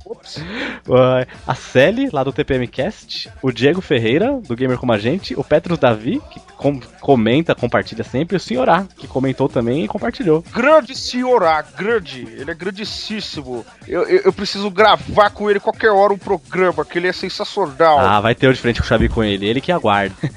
A 1.45 1.55
Sally, 1.55 2.09
lá 2.11 2.23
do 2.23 2.31
TPMcast, 2.33 3.29
o 3.41 3.51
Diego 3.51 3.81
Ferreira, 3.81 4.39
do 4.47 4.55
Gamer 4.55 4.77
Como 4.77 4.91
a 4.93 4.97
Gente, 4.97 5.33
o 5.37 5.43
Petros 5.43 5.77
Davi, 5.77 6.21
que 6.31 6.39
com- 6.57 6.79
comenta, 7.01 7.53
compartilha 7.55 8.03
sempre, 8.03 8.35
e 8.35 8.37
o 8.37 8.39
Senhorá, 8.39 8.85
que 8.97 9.07
comentou 9.07 9.47
também 9.47 9.83
e 9.83 9.87
compartilhou. 9.87 10.43
Grande 10.53 10.95
senhorá, 10.95 11.61
grande. 11.61 12.21
Ele 12.21 12.49
é 12.51 12.53
grandíssimo. 12.53 13.65
Eu, 13.87 14.03
eu, 14.07 14.21
eu 14.25 14.33
preciso 14.33 14.69
gravar 14.69 15.29
com 15.29 15.49
ele 15.49 15.59
qualquer 15.59 15.91
hora 15.91 16.13
um 16.13 16.17
programa, 16.17 16.83
que 16.85 16.97
ele 16.97 17.07
é 17.07 17.13
sensacional. 17.13 17.99
Ah, 17.99 18.19
vai 18.19 18.33
ter 18.35 18.47
o 18.47 18.53
de 18.53 18.59
frente 18.59 18.79
com 18.79 18.85
o 18.85 18.87
Xavi 18.87 19.09
com 19.09 19.23
ele, 19.23 19.45
ele 19.47 19.61
que 19.61 19.71
aguarda. 19.71 20.15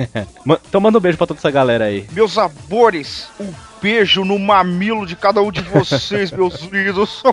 Então 0.68 0.80
manda 0.80 0.98
um 0.98 1.00
beijo 1.00 1.18
pra 1.18 1.26
toda 1.26 1.38
essa 1.38 1.50
galera 1.50 1.86
aí. 1.86 2.06
Meus 2.12 2.36
amores, 2.38 3.28
um 3.40 3.52
beijo 3.82 4.24
no 4.24 4.38
mamilo 4.38 5.04
de 5.06 5.16
cada 5.16 5.40
um 5.42 5.50
de 5.50 5.62
vocês, 5.62 6.30
meus 6.32 6.60
lindos. 6.62 7.22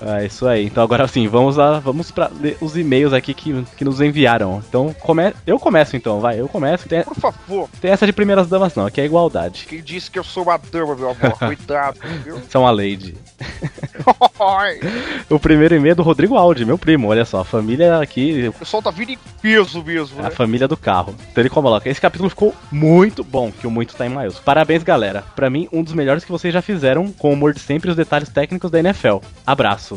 É 0.00 0.26
isso 0.26 0.46
aí. 0.46 0.66
Então 0.66 0.82
agora 0.82 1.06
sim, 1.08 1.26
vamos 1.28 1.56
lá, 1.56 1.78
vamos 1.78 2.10
para 2.10 2.30
os 2.60 2.76
e-mails 2.76 3.12
aqui 3.12 3.34
que, 3.34 3.64
que 3.76 3.84
nos 3.84 4.00
enviaram. 4.00 4.62
Então 4.68 4.94
come... 5.00 5.32
eu 5.46 5.58
começo 5.58 5.96
então, 5.96 6.20
vai, 6.20 6.40
eu 6.40 6.48
começo. 6.48 6.88
Tem, 6.88 7.02
Por 7.02 7.16
favor, 7.16 7.68
tem 7.80 7.90
essa 7.90 8.06
de 8.06 8.12
primeiras 8.12 8.48
damas 8.48 8.74
não, 8.74 8.86
aqui 8.86 9.00
é 9.00 9.04
igualdade. 9.04 9.66
quem 9.68 9.82
disse 9.82 10.10
que 10.10 10.18
eu 10.18 10.24
sou 10.24 10.44
uma 10.44 10.56
dama, 10.56 10.94
meu 10.94 11.10
amor? 11.10 11.38
Cuidado, 11.38 11.98
viu? 12.24 12.40
São 12.48 12.66
a 12.66 12.70
lady. 12.70 13.16
O 15.28 15.38
primeiro 15.38 15.74
e-mail 15.74 15.92
é 15.92 15.94
do 15.94 16.02
Rodrigo 16.02 16.36
Aldi, 16.36 16.64
meu 16.64 16.78
primo, 16.78 17.08
olha 17.08 17.24
só, 17.24 17.40
a 17.40 17.44
família 17.44 17.98
aqui, 17.98 18.48
O 18.48 18.52
pessoal 18.52 18.82
tá 18.82 18.90
vindo 18.90 19.10
em 19.10 19.18
peso 19.42 19.82
mesmo, 19.82 20.20
a 20.20 20.24
né? 20.24 20.30
família 20.30 20.66
do 20.66 20.76
carro. 20.76 21.14
Então 21.30 21.42
ele 21.42 21.50
coloca, 21.50 21.88
esse 21.88 22.00
capítulo 22.00 22.30
ficou 22.30 22.54
muito 22.70 23.22
bom, 23.22 23.50
que 23.50 23.66
o 23.66 23.70
muito 23.70 23.94
tá 23.94 24.06
em 24.06 24.10
maiúsculo. 24.10 24.44
Parabéns, 24.44 24.82
galera. 24.82 25.24
Pra 25.34 25.50
mim, 25.50 25.68
um 25.72 25.82
dos 25.82 25.92
melhores 25.92 26.24
que 26.24 26.32
vocês 26.32 26.54
já 26.54 26.62
fizeram, 26.62 27.12
com 27.12 27.30
o 27.30 27.32
humor 27.34 27.52
de 27.52 27.60
sempre 27.60 27.88
e 27.88 27.90
os 27.90 27.96
detalhes 27.96 28.28
técnicos 28.28 28.70
da 28.70 28.78
NFL. 28.78 29.18
Abraço. 29.46 29.87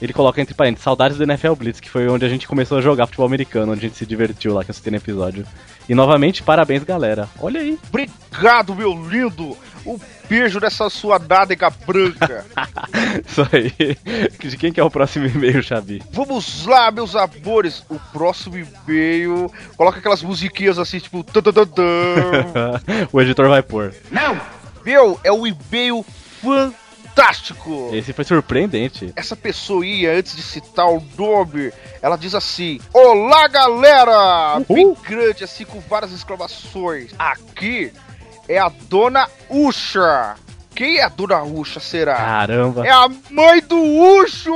Ele 0.00 0.12
coloca 0.12 0.40
entre 0.40 0.54
parênteses, 0.54 0.84
saudades 0.84 1.16
do 1.16 1.24
NFL 1.24 1.54
Blitz, 1.54 1.80
que 1.80 1.90
foi 1.90 2.08
onde 2.08 2.24
a 2.24 2.28
gente 2.28 2.46
começou 2.46 2.78
a 2.78 2.80
jogar 2.80 3.06
futebol 3.06 3.26
americano, 3.26 3.72
onde 3.72 3.84
a 3.84 3.88
gente 3.88 3.98
se 3.98 4.06
divertiu 4.06 4.54
lá, 4.54 4.62
que 4.62 4.70
eu 4.70 4.74
citei 4.74 4.92
no 4.92 4.96
episódio. 4.96 5.44
E 5.88 5.94
novamente, 5.94 6.42
parabéns, 6.42 6.84
galera. 6.84 7.28
Olha 7.40 7.60
aí. 7.60 7.76
Obrigado, 7.88 8.74
meu 8.74 8.92
lindo! 9.08 9.56
Um 9.84 9.98
beijo 10.28 10.60
nessa 10.60 10.88
sua 10.88 11.18
nádega 11.18 11.70
branca. 11.70 12.44
Isso 13.26 13.48
aí. 13.50 13.96
De 14.38 14.56
quem 14.56 14.72
que 14.72 14.78
é 14.78 14.84
o 14.84 14.90
próximo 14.90 15.26
e-mail, 15.26 15.62
Xabi? 15.62 16.02
Vamos 16.12 16.66
lá, 16.66 16.90
meus 16.90 17.16
amores. 17.16 17.82
O 17.88 17.98
próximo 18.12 18.56
e-mail. 18.56 19.50
Coloca 19.76 19.98
aquelas 19.98 20.22
musiquinhas 20.22 20.78
assim, 20.78 20.98
tipo. 21.00 21.24
o 23.12 23.20
editor 23.20 23.48
vai 23.48 23.62
pôr. 23.62 23.94
Não! 24.10 24.38
Meu, 24.84 25.18
é 25.24 25.32
um 25.32 25.46
e-mail 25.46 26.04
fantástico! 26.42 26.87
Esse 27.94 28.12
foi 28.12 28.24
surpreendente. 28.24 29.12
Essa 29.16 29.34
pessoa 29.36 29.84
ia, 29.84 30.12
antes 30.16 30.36
de 30.36 30.42
citar 30.42 30.86
o 30.86 31.02
nome, 31.16 31.72
ela 32.00 32.16
diz 32.16 32.34
assim: 32.34 32.80
Olá, 32.92 33.48
galera! 33.48 34.60
Bem 34.68 34.94
grande, 35.02 35.44
assim, 35.44 35.64
com 35.64 35.80
várias 35.80 36.12
exclamações. 36.12 37.10
Aqui 37.18 37.92
é 38.48 38.58
a 38.58 38.68
dona 38.68 39.28
Usha. 39.50 40.36
Quem 40.74 40.98
é 40.98 41.04
a 41.04 41.08
dona 41.08 41.42
Usha, 41.42 41.80
será? 41.80 42.14
Caramba. 42.14 42.86
É 42.86 42.90
a 42.90 43.08
mãe 43.30 43.60
do 43.62 43.76
Ucho! 43.76 44.54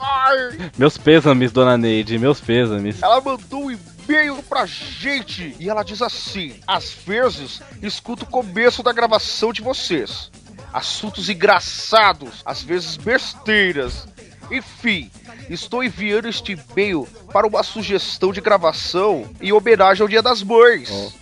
Ai, 0.00 0.70
Meus 0.78 0.96
pêsames, 0.96 1.52
dona 1.52 1.76
Neide, 1.76 2.18
meus 2.18 2.40
pêsames. 2.40 3.02
ela 3.02 3.20
mandou 3.20 3.64
um 3.64 3.70
e-mail 3.70 4.42
pra 4.44 4.64
gente 4.64 5.54
e 5.60 5.68
ela 5.68 5.82
diz 5.82 6.00
assim: 6.00 6.54
Às 6.66 6.90
vezes 7.06 7.60
escuto 7.82 8.24
o 8.24 8.28
começo 8.28 8.82
da 8.82 8.92
gravação 8.92 9.52
de 9.52 9.60
vocês. 9.60 10.30
Assuntos 10.74 11.28
engraçados, 11.30 12.42
às 12.44 12.60
vezes 12.60 12.96
besteiras. 12.96 14.08
Enfim, 14.50 15.08
estou 15.48 15.84
enviando 15.84 16.26
este 16.28 16.52
e-mail 16.52 17.06
para 17.32 17.46
uma 17.46 17.62
sugestão 17.62 18.32
de 18.32 18.40
gravação 18.40 19.24
em 19.40 19.52
homenagem 19.52 20.02
ao 20.02 20.08
Dia 20.08 20.20
das 20.20 20.42
Mães. 20.42 21.14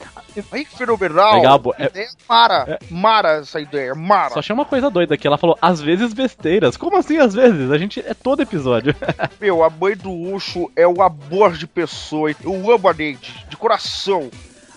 Aí, 0.50 0.64
fenomenal! 0.64 1.34
Legal, 1.34 1.60
é- 1.78 1.84
Ideia 1.84 2.08
Mara, 2.26 2.78
Mara 2.90 3.28
essa 3.40 3.60
ideia, 3.60 3.94
Mara. 3.94 4.32
Só 4.32 4.38
achei 4.38 4.54
uma 4.54 4.64
coisa 4.64 4.88
doida 4.90 5.14
aqui. 5.14 5.26
Ela 5.26 5.36
falou, 5.36 5.58
às 5.60 5.82
vezes 5.82 6.14
besteiras. 6.14 6.78
Como 6.78 6.96
assim, 6.96 7.18
às 7.18 7.34
vezes? 7.34 7.70
A 7.70 7.76
gente 7.76 8.00
é 8.00 8.14
todo 8.14 8.40
episódio. 8.40 8.96
Meu, 9.38 9.62
a 9.62 9.68
mãe 9.68 9.94
do 9.94 10.10
Ucho 10.10 10.72
é 10.74 10.88
um 10.88 11.02
amor 11.02 11.52
de 11.52 11.66
pessoa. 11.66 12.34
Eu 12.42 12.72
amo 12.72 12.88
a 12.88 12.94
Neide, 12.94 13.44
de 13.50 13.56
coração. 13.58 14.30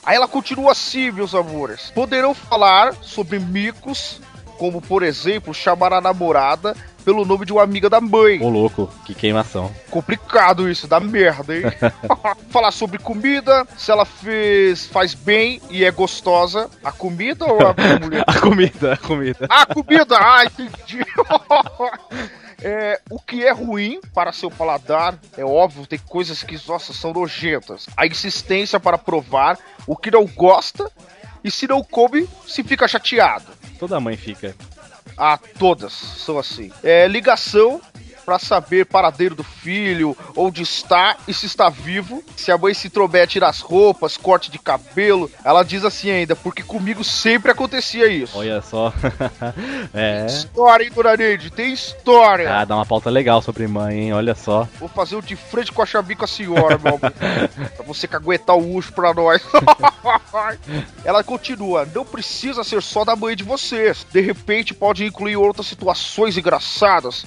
Aí 0.06 0.18
ela 0.18 0.28
continua 0.28 0.74
assim, 0.74 1.10
meus 1.12 1.34
amores. 1.34 1.90
Poderão 1.96 2.34
falar 2.34 2.94
sobre 3.02 3.40
micos, 3.40 4.20
como 4.58 4.82
por 4.82 5.04
exemplo, 5.04 5.54
chamar 5.54 5.94
a 5.94 6.02
namorada 6.02 6.76
pelo 7.06 7.24
nome 7.24 7.46
de 7.46 7.54
uma 7.54 7.62
amiga 7.62 7.88
da 7.88 8.02
mãe. 8.02 8.42
Ô, 8.42 8.50
louco, 8.50 8.90
que 9.06 9.14
queimação. 9.14 9.72
Complicado 9.92 10.68
isso, 10.70 10.88
dá 10.88 11.00
merda, 11.00 11.56
hein? 11.56 11.64
Falar 12.50 12.72
sobre 12.72 12.98
comida, 12.98 13.66
se 13.78 13.92
ela 13.92 14.06
fez, 14.06 14.88
faz 14.88 15.14
bem 15.14 15.62
e 15.70 15.86
é 15.86 15.92
gostosa. 15.92 16.70
A 16.84 16.92
comida 16.92 17.46
ou 17.46 17.60
a 17.60 17.76
mulher? 18.02 18.24
A 18.26 18.40
comida, 18.40 18.94
a 18.94 18.98
comida. 18.98 19.46
Ah, 19.48 19.66
comida! 19.68 20.18
Ah, 20.20 20.46
entendi! 20.46 21.06
É, 22.62 23.00
o 23.12 23.20
que 23.20 23.46
é 23.46 23.52
ruim 23.52 24.00
para 24.14 24.32
seu 24.32 24.50
paladar, 24.50 25.20
é 25.38 25.46
óbvio, 25.46 25.86
tem 25.86 26.00
coisas 26.00 26.42
que, 26.42 26.58
nossa, 26.68 26.94
são 26.94 27.14
nojentas. 27.14 27.86
A 27.96 28.08
insistência 28.08 28.80
para 28.80 28.98
provar 28.98 29.60
o 29.86 29.96
que 29.96 30.10
não 30.10 30.26
gosta 30.26 30.90
e 31.44 31.52
se 31.52 31.68
não 31.68 31.84
come, 31.84 32.28
se 32.48 32.64
fica 32.64 32.88
chateado. 32.88 33.46
Toda 33.80 34.00
mãe 34.00 34.18
fica. 34.18 34.56
Ah, 35.18 35.38
todas 35.60 35.94
são 35.94 36.38
assim. 36.38 36.72
É, 36.84 37.08
ligação 37.08 37.82
para 38.26 38.40
saber 38.40 38.86
paradeiro 38.86 39.36
do 39.36 39.44
filho, 39.44 40.18
onde 40.36 40.64
está 40.64 41.16
e 41.28 41.34
se 41.34 41.46
está 41.46 41.70
vivo. 41.70 42.24
Se 42.36 42.52
a 42.52 42.58
mãe 42.58 42.74
se 42.74 42.88
intromete 42.88 43.40
nas 43.40 43.60
roupas, 43.60 44.18
corte 44.18 44.50
de 44.50 44.58
cabelo, 44.58 45.30
ela 45.44 45.64
diz 45.64 45.86
assim 45.86 46.10
ainda, 46.10 46.36
porque 46.36 46.64
comigo 46.64 47.04
sempre 47.04 47.52
acontecia 47.52 48.08
isso. 48.08 48.38
Olha 48.38 48.62
só. 48.62 48.92
é. 49.94 50.26
História, 50.26 50.84
hein, 50.84 50.92
Dona 50.94 51.16
Neide? 51.16 51.52
Tem 51.52 51.72
história. 51.72 52.52
Ah, 52.52 52.66
dá 52.66 52.76
uma 52.76 52.86
pauta 52.86 53.10
legal 53.10 53.42
sobre 53.42 53.68
mãe, 53.68 54.00
hein? 54.00 54.14
Olha 54.14 54.34
só. 54.34 54.68
Vou 54.80 54.90
fazer 54.90 55.16
o 55.16 55.22
de 55.22 55.36
frente 55.36 55.72
com 55.72 55.82
a 55.82 55.86
Xabi 55.86 56.16
com 56.16 56.26
a 56.26 56.28
senhora, 56.28 56.80
meu 56.80 56.96
amor. 56.96 57.12
pra 57.76 57.86
você 57.86 58.08
que 58.08 58.16
aguentar 58.16 58.58
o 58.58 58.74
urso 58.74 58.92
pra 58.92 59.14
nós. 59.14 59.42
Ela 61.06 61.24
continua, 61.24 61.88
não 61.94 62.04
precisa 62.04 62.64
ser 62.64 62.82
só 62.82 63.06
da 63.06 63.16
mãe 63.16 63.36
de 63.36 63.44
vocês. 63.44 64.06
De 64.12 64.22
repente 64.22 64.74
pode 64.74 65.06
incluir 65.06 65.36
outras 65.36 65.68
situações 65.68 66.38
engraçadas. 66.38 67.26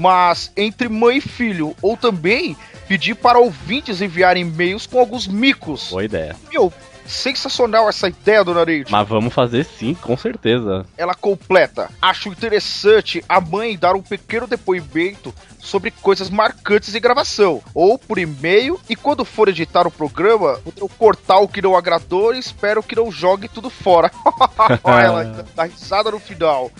Mas 0.00 0.50
entre 0.56 0.88
mãe 0.88 1.18
e 1.18 1.20
filho, 1.20 1.76
ou 1.82 1.94
também 1.94 2.56
pedir 2.88 3.14
para 3.14 3.38
ouvintes 3.38 4.00
enviarem 4.00 4.42
e-mails 4.42 4.86
com 4.86 4.98
alguns 4.98 5.28
micos. 5.28 5.90
Boa 5.90 6.04
ideia. 6.04 6.34
Meu, 6.50 6.72
sensacional 7.04 7.86
essa 7.86 8.08
ideia, 8.08 8.42
dona 8.42 8.64
Neide. 8.64 8.90
Mas 8.90 9.06
vamos 9.06 9.34
fazer 9.34 9.64
sim, 9.64 9.94
com 9.94 10.16
certeza. 10.16 10.86
Ela 10.96 11.14
completa. 11.14 11.90
Acho 12.00 12.30
interessante 12.30 13.22
a 13.28 13.40
mãe 13.40 13.76
dar 13.76 13.94
um 13.94 14.00
pequeno 14.00 14.46
depoimento 14.46 15.34
sobre 15.58 15.90
coisas 15.90 16.30
marcantes 16.30 16.94
em 16.94 17.00
gravação, 17.00 17.60
ou 17.74 17.98
por 17.98 18.18
e-mail, 18.18 18.80
e 18.88 18.96
quando 18.96 19.22
for 19.22 19.48
editar 19.48 19.86
o 19.86 19.90
programa, 19.90 20.58
eu 20.78 20.88
cortar 20.88 21.40
o 21.40 21.48
que 21.48 21.60
não 21.60 21.76
agradou 21.76 22.34
e 22.34 22.38
espero 22.38 22.82
que 22.82 22.96
não 22.96 23.12
jogue 23.12 23.48
tudo 23.48 23.68
fora. 23.68 24.10
Ela 24.82 25.20
ainda 25.20 25.44
dá 25.54 25.64
risada 25.64 26.10
no 26.10 26.18
final. 26.18 26.70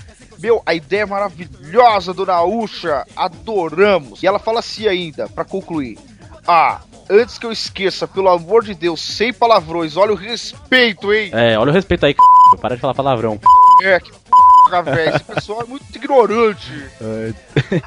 Meu, 0.40 0.62
a 0.64 0.74
ideia 0.74 1.02
é 1.02 1.06
maravilhosa, 1.06 2.14
dona 2.14 2.42
Ucha. 2.42 3.04
Adoramos. 3.14 4.22
E 4.22 4.26
ela 4.26 4.38
fala 4.38 4.60
assim 4.60 4.88
ainda, 4.88 5.28
pra 5.28 5.44
concluir. 5.44 5.98
Ah, 6.46 6.80
antes 7.10 7.38
que 7.38 7.44
eu 7.44 7.52
esqueça, 7.52 8.08
pelo 8.08 8.28
amor 8.28 8.64
de 8.64 8.74
Deus, 8.74 9.00
sem 9.00 9.32
palavrões, 9.32 9.96
olha 9.96 10.12
o 10.12 10.16
respeito, 10.16 11.12
hein? 11.12 11.30
É, 11.34 11.58
olha 11.58 11.70
o 11.70 11.74
respeito 11.74 12.06
aí, 12.06 12.14
c... 12.14 12.58
para 12.60 12.74
de 12.74 12.80
falar 12.80 12.94
palavrão. 12.94 13.38
É, 13.82 14.00
que 14.00 14.10
p, 14.70 14.82
velho. 14.82 15.16
Esse 15.16 15.24
pessoal 15.24 15.62
é 15.62 15.64
muito 15.64 15.84
ignorante. 15.94 16.72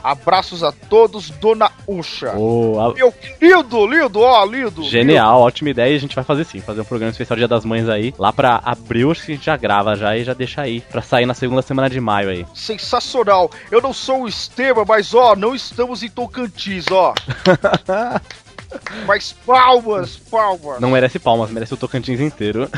Abraços 0.03 0.63
a 0.63 0.71
todos, 0.71 1.29
dona 1.31 1.71
Ucha. 1.87 2.33
Ô, 2.37 2.79
a- 2.79 2.93
Meu, 2.93 3.13
lindo, 3.41 3.87
lindo, 3.87 4.19
ó, 4.19 4.43
lindo. 4.45 4.83
Genial, 4.83 5.41
ótima 5.41 5.69
ideia. 5.69 5.93
e 5.93 5.95
A 5.95 5.99
gente 5.99 6.15
vai 6.15 6.23
fazer 6.23 6.43
sim, 6.45 6.59
fazer 6.61 6.81
um 6.81 6.85
programa 6.85 7.11
especial 7.11 7.37
Dia 7.37 7.47
das 7.47 7.65
Mães 7.65 7.87
aí. 7.89 8.13
Lá 8.17 8.31
pra 8.33 8.61
abril, 8.63 9.11
acho 9.11 9.25
que 9.25 9.31
a 9.31 9.35
gente 9.35 9.45
já 9.45 9.55
grava 9.57 9.95
já 9.95 10.15
e 10.17 10.23
já 10.23 10.33
deixa 10.33 10.61
aí. 10.61 10.81
Pra 10.81 11.01
sair 11.01 11.25
na 11.25 11.33
segunda 11.33 11.61
semana 11.61 11.89
de 11.89 11.99
maio 11.99 12.29
aí. 12.29 12.45
Sensacional. 12.53 13.49
Eu 13.71 13.81
não 13.81 13.93
sou 13.93 14.23
o 14.23 14.27
Esteban, 14.27 14.83
mas 14.87 15.13
ó, 15.13 15.35
não 15.35 15.53
estamos 15.55 16.03
em 16.03 16.09
Tocantins, 16.09 16.85
ó. 16.91 17.13
mas 19.05 19.33
palmas, 19.45 20.15
palmas. 20.29 20.79
Não 20.79 20.89
merece 20.91 21.19
palmas, 21.19 21.49
merece 21.51 21.73
o 21.73 21.77
Tocantins 21.77 22.19
inteiro. 22.19 22.69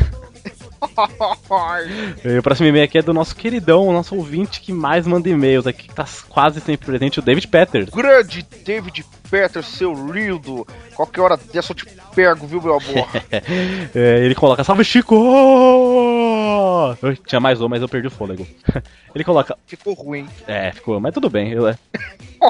O 2.39 2.41
próximo 2.43 2.67
e-mail 2.67 2.86
aqui 2.86 2.97
é 2.97 3.01
do 3.01 3.13
nosso 3.13 3.36
queridão, 3.36 3.88
o 3.88 3.93
nosso 3.93 4.15
ouvinte 4.15 4.61
que 4.61 4.71
mais 4.73 5.05
manda 5.07 5.30
e-mails 5.30 5.65
aqui, 5.67 5.88
que 5.88 5.93
tá 5.93 6.05
quase 6.30 6.59
sempre 6.61 6.86
presente, 6.86 7.19
o 7.19 7.21
David 7.21 7.47
Peters. 7.47 7.89
Grande 7.89 8.45
David 8.65 9.05
Peters, 9.30 9.67
seu 9.67 9.93
lindo. 10.11 10.65
Qualquer 10.95 11.21
hora 11.21 11.38
dessa 11.51 11.71
eu 11.71 11.76
te 11.76 11.86
pego, 12.13 12.45
viu, 12.47 12.61
meu 12.61 12.73
amor? 12.78 13.07
É, 13.95 14.26
ele 14.26 14.36
coloca, 14.36 14.63
salve 14.63 14.84
Chico! 14.84 15.15
Eu 17.01 17.15
tinha 17.26 17.39
mais 17.39 17.61
um, 17.61 17.67
mas 17.69 17.82
eu 17.82 17.89
perdi 17.89 18.07
o 18.07 18.11
fôlego. 18.11 18.45
Ele 19.13 19.23
coloca, 19.23 19.57
Ficou 19.65 19.93
ruim. 19.93 20.28
é, 20.45 20.71
ficou, 20.73 20.99
mas 20.99 21.13
tudo 21.13 21.30
bem, 21.30 21.51
eu- 21.51 21.67
é, 21.69 21.78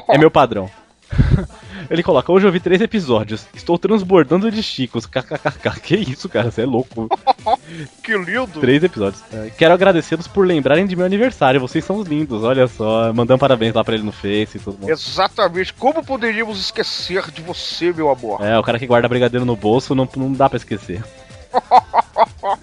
é 0.09 0.17
meu 0.17 0.31
padrão. 0.31 0.69
Ele 1.89 2.01
coloca, 2.01 2.31
hoje 2.31 2.47
eu 2.47 2.51
vi 2.51 2.59
três 2.59 2.81
episódios, 2.81 3.45
estou 3.53 3.77
transbordando 3.77 4.49
de 4.49 4.63
chicos, 4.63 5.05
kkkk. 5.05 5.79
Que 5.81 5.95
isso, 5.95 6.27
cara, 6.27 6.49
você 6.49 6.63
é 6.63 6.65
louco. 6.65 7.07
Que 8.03 8.17
lindo. 8.17 8.59
Três 8.59 8.83
episódios. 8.83 9.23
É, 9.31 9.51
Quero 9.55 9.73
agradecê-los 9.73 10.27
por 10.27 10.47
lembrarem 10.47 10.85
de 10.87 10.95
meu 10.95 11.05
aniversário, 11.05 11.59
vocês 11.59 11.83
são 11.85 11.97
os 11.97 12.07
lindos, 12.07 12.43
olha 12.43 12.67
só. 12.67 13.13
Mandando 13.13 13.39
parabéns 13.39 13.73
lá 13.73 13.83
pra 13.83 13.95
ele 13.95 14.03
no 14.03 14.11
Face 14.11 14.57
e 14.57 14.59
tudo 14.59 14.79
mais. 14.81 14.99
Exatamente. 14.99 15.73
Como 15.73 16.03
poderíamos 16.03 16.59
esquecer 16.59 17.29
de 17.31 17.41
você, 17.41 17.93
meu 17.93 18.09
amor? 18.09 18.41
É, 18.41 18.57
o 18.57 18.63
cara 18.63 18.79
que 18.79 18.87
guarda 18.87 19.07
brigadeiro 19.07 19.45
no 19.45 19.55
bolso 19.55 19.93
não, 19.93 20.07
não 20.15 20.31
dá 20.33 20.49
pra 20.49 20.57
esquecer. 20.57 21.03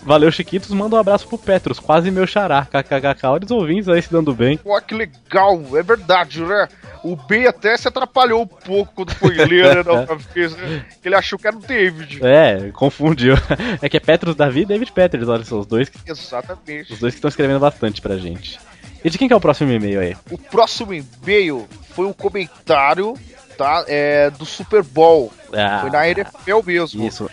Valeu, 0.02 0.30
Chiquitos. 0.30 0.70
Manda 0.70 0.96
um 0.96 0.98
abraço 0.98 1.26
pro 1.26 1.38
Petros, 1.38 1.78
quase 1.78 2.10
meu 2.10 2.26
xará. 2.26 2.66
KKKK. 2.66 3.26
Olha 3.26 3.44
os 3.44 3.50
ouvintes 3.50 3.88
aí 3.88 4.02
se 4.02 4.12
dando 4.12 4.34
bem. 4.34 4.56
Pô, 4.58 4.80
que 4.80 4.94
legal, 4.94 5.60
é 5.74 5.82
verdade, 5.82 6.42
né? 6.42 6.68
O 7.04 7.16
Ben 7.16 7.46
até 7.46 7.76
se 7.76 7.88
atrapalhou 7.88 8.42
um 8.42 8.46
pouco 8.46 8.92
quando 8.94 9.12
foi 9.14 9.34
ler, 9.34 9.74
né, 9.76 9.82
da 9.82 9.92
outra 9.92 10.14
vez, 10.16 10.54
né? 10.56 10.84
Que 11.02 11.08
Ele 11.08 11.14
achou 11.16 11.38
que 11.38 11.46
era 11.48 11.56
o 11.56 11.60
David. 11.60 12.20
É, 12.24 12.70
confundiu. 12.72 13.34
É 13.80 13.88
que 13.88 13.96
é 13.96 14.00
Petros 14.00 14.36
Davi 14.36 14.60
e 14.60 14.64
David 14.64 14.92
Peters, 14.92 15.26
olha 15.28 15.44
só, 15.44 15.58
os 15.58 15.66
dois, 15.66 15.88
que- 15.88 15.98
Exatamente. 16.08 16.92
os 16.92 16.98
dois 17.00 17.12
que 17.14 17.18
estão 17.18 17.28
escrevendo 17.28 17.58
bastante 17.60 18.00
pra 18.00 18.16
gente. 18.16 18.58
E 19.04 19.10
de 19.10 19.18
quem 19.18 19.26
que 19.26 19.34
é 19.34 19.36
o 19.36 19.40
próximo 19.40 19.72
e-mail 19.72 19.98
aí? 20.00 20.16
O 20.30 20.38
próximo 20.38 20.94
e-mail 20.94 21.66
foi 21.90 22.06
um 22.06 22.12
comentário, 22.12 23.14
tá? 23.58 23.84
É, 23.88 24.30
do 24.30 24.46
Super 24.46 24.84
Bowl. 24.84 25.32
Ah, 25.52 25.80
Foi 25.80 25.90
na 25.90 26.08
NFL 26.08 26.62
mesmo. 26.64 27.04
Isso. 27.04 27.28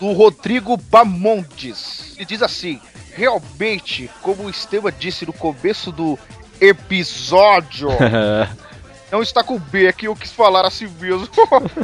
Do 0.00 0.10
Rodrigo 0.12 0.76
Bamontes. 0.76 2.14
Ele 2.16 2.24
diz 2.24 2.42
assim: 2.42 2.80
realmente, 3.14 4.10
como 4.22 4.44
o 4.44 4.50
Esteban 4.50 4.92
disse 4.98 5.24
no 5.24 5.32
começo 5.32 5.92
do 5.92 6.18
episódio, 6.60 7.88
não 9.14 9.22
está 9.22 9.44
com 9.44 9.60
B 9.60 9.86
aqui, 9.86 10.06
eu 10.08 10.16
quis 10.16 10.32
falar 10.32 10.66
assim 10.66 10.88
mesmo. 11.00 11.28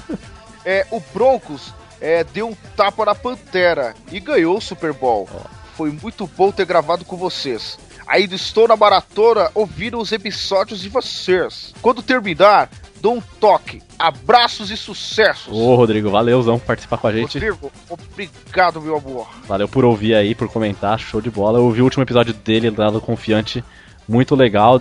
é, 0.66 0.84
o 0.90 1.00
Broncos 1.14 1.72
é, 2.00 2.24
deu 2.24 2.48
um 2.48 2.56
tapa 2.76 3.04
na 3.04 3.14
Pantera 3.14 3.94
e 4.10 4.18
ganhou 4.18 4.58
o 4.58 4.60
Super 4.60 4.92
Bowl. 4.92 5.28
Foi 5.76 5.92
muito 5.92 6.26
bom 6.26 6.50
ter 6.50 6.66
gravado 6.66 7.04
com 7.04 7.16
vocês. 7.16 7.78
Ainda 8.04 8.34
estou 8.34 8.66
na 8.66 8.74
maratona 8.74 9.48
ouvindo 9.54 9.96
os 10.00 10.10
episódios 10.10 10.80
de 10.80 10.88
vocês. 10.88 11.72
Quando 11.80 12.02
terminar, 12.02 12.68
dou 13.00 13.18
um 13.18 13.20
toque. 13.38 13.80
Abraços 13.96 14.72
e 14.72 14.76
sucessos. 14.76 15.54
Ô, 15.54 15.76
Rodrigo, 15.76 16.10
valeuzão 16.10 16.58
por 16.58 16.66
participar 16.66 16.98
com 16.98 17.06
a 17.06 17.12
gente. 17.12 17.38
Rodrigo, 17.38 17.70
obrigado, 17.88 18.80
meu 18.80 18.96
amor. 18.96 19.28
Valeu 19.46 19.68
por 19.68 19.84
ouvir 19.84 20.16
aí, 20.16 20.34
por 20.34 20.48
comentar, 20.48 20.98
show 20.98 21.20
de 21.20 21.30
bola. 21.30 21.60
Eu 21.60 21.64
ouvi 21.66 21.80
o 21.80 21.84
último 21.84 22.02
episódio 22.02 22.34
dele, 22.34 22.70
lá 22.70 22.90
do 22.90 23.00
Confiante, 23.00 23.62
muito 24.10 24.34
legal, 24.34 24.80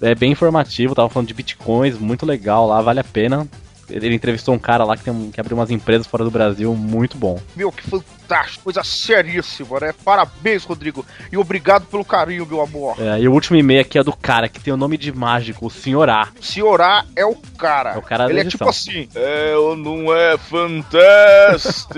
é 0.00 0.14
bem 0.14 0.30
informativo, 0.30 0.94
tava 0.94 1.08
falando 1.08 1.26
de 1.26 1.34
bitcoins, 1.34 1.98
muito 1.98 2.24
legal 2.24 2.68
lá, 2.68 2.80
vale 2.80 3.00
a 3.00 3.04
pena. 3.04 3.46
Ele 3.88 4.14
entrevistou 4.14 4.54
um 4.54 4.58
cara 4.58 4.84
lá 4.84 4.96
que, 4.96 5.04
tem, 5.04 5.30
que 5.30 5.40
abriu 5.40 5.56
umas 5.56 5.70
empresas 5.70 6.06
fora 6.06 6.24
do 6.24 6.30
Brasil, 6.30 6.74
muito 6.74 7.16
bom. 7.16 7.40
Meu, 7.54 7.70
que 7.70 7.82
fantástico, 7.88 8.64
coisa 8.64 8.82
seríssima, 8.82 9.78
né? 9.80 9.94
Parabéns, 10.04 10.64
Rodrigo. 10.64 11.06
E 11.30 11.36
obrigado 11.36 11.86
pelo 11.86 12.04
carinho, 12.04 12.46
meu 12.46 12.60
amor. 12.60 12.96
É, 13.00 13.20
e 13.20 13.28
o 13.28 13.32
último 13.32 13.56
e-mail 13.56 13.80
aqui 13.80 13.98
é 13.98 14.02
do 14.02 14.12
cara 14.12 14.48
que 14.48 14.60
tem 14.60 14.72
o 14.72 14.76
nome 14.76 14.96
de 14.96 15.12
mágico, 15.12 15.66
o 15.66 15.70
Senhor 15.70 16.10
A. 16.10 16.28
Senhorá 16.40 17.04
é 17.14 17.24
o 17.24 17.36
cara. 17.56 17.94
É 17.94 17.98
o 17.98 18.02
cara 18.02 18.28
Ele 18.28 18.40
é 18.40 18.44
tipo 18.44 18.68
assim. 18.68 19.08
É 19.14 19.54
ou 19.56 19.76
não 19.76 20.12
é 20.14 20.36
fantástico? 20.36 21.96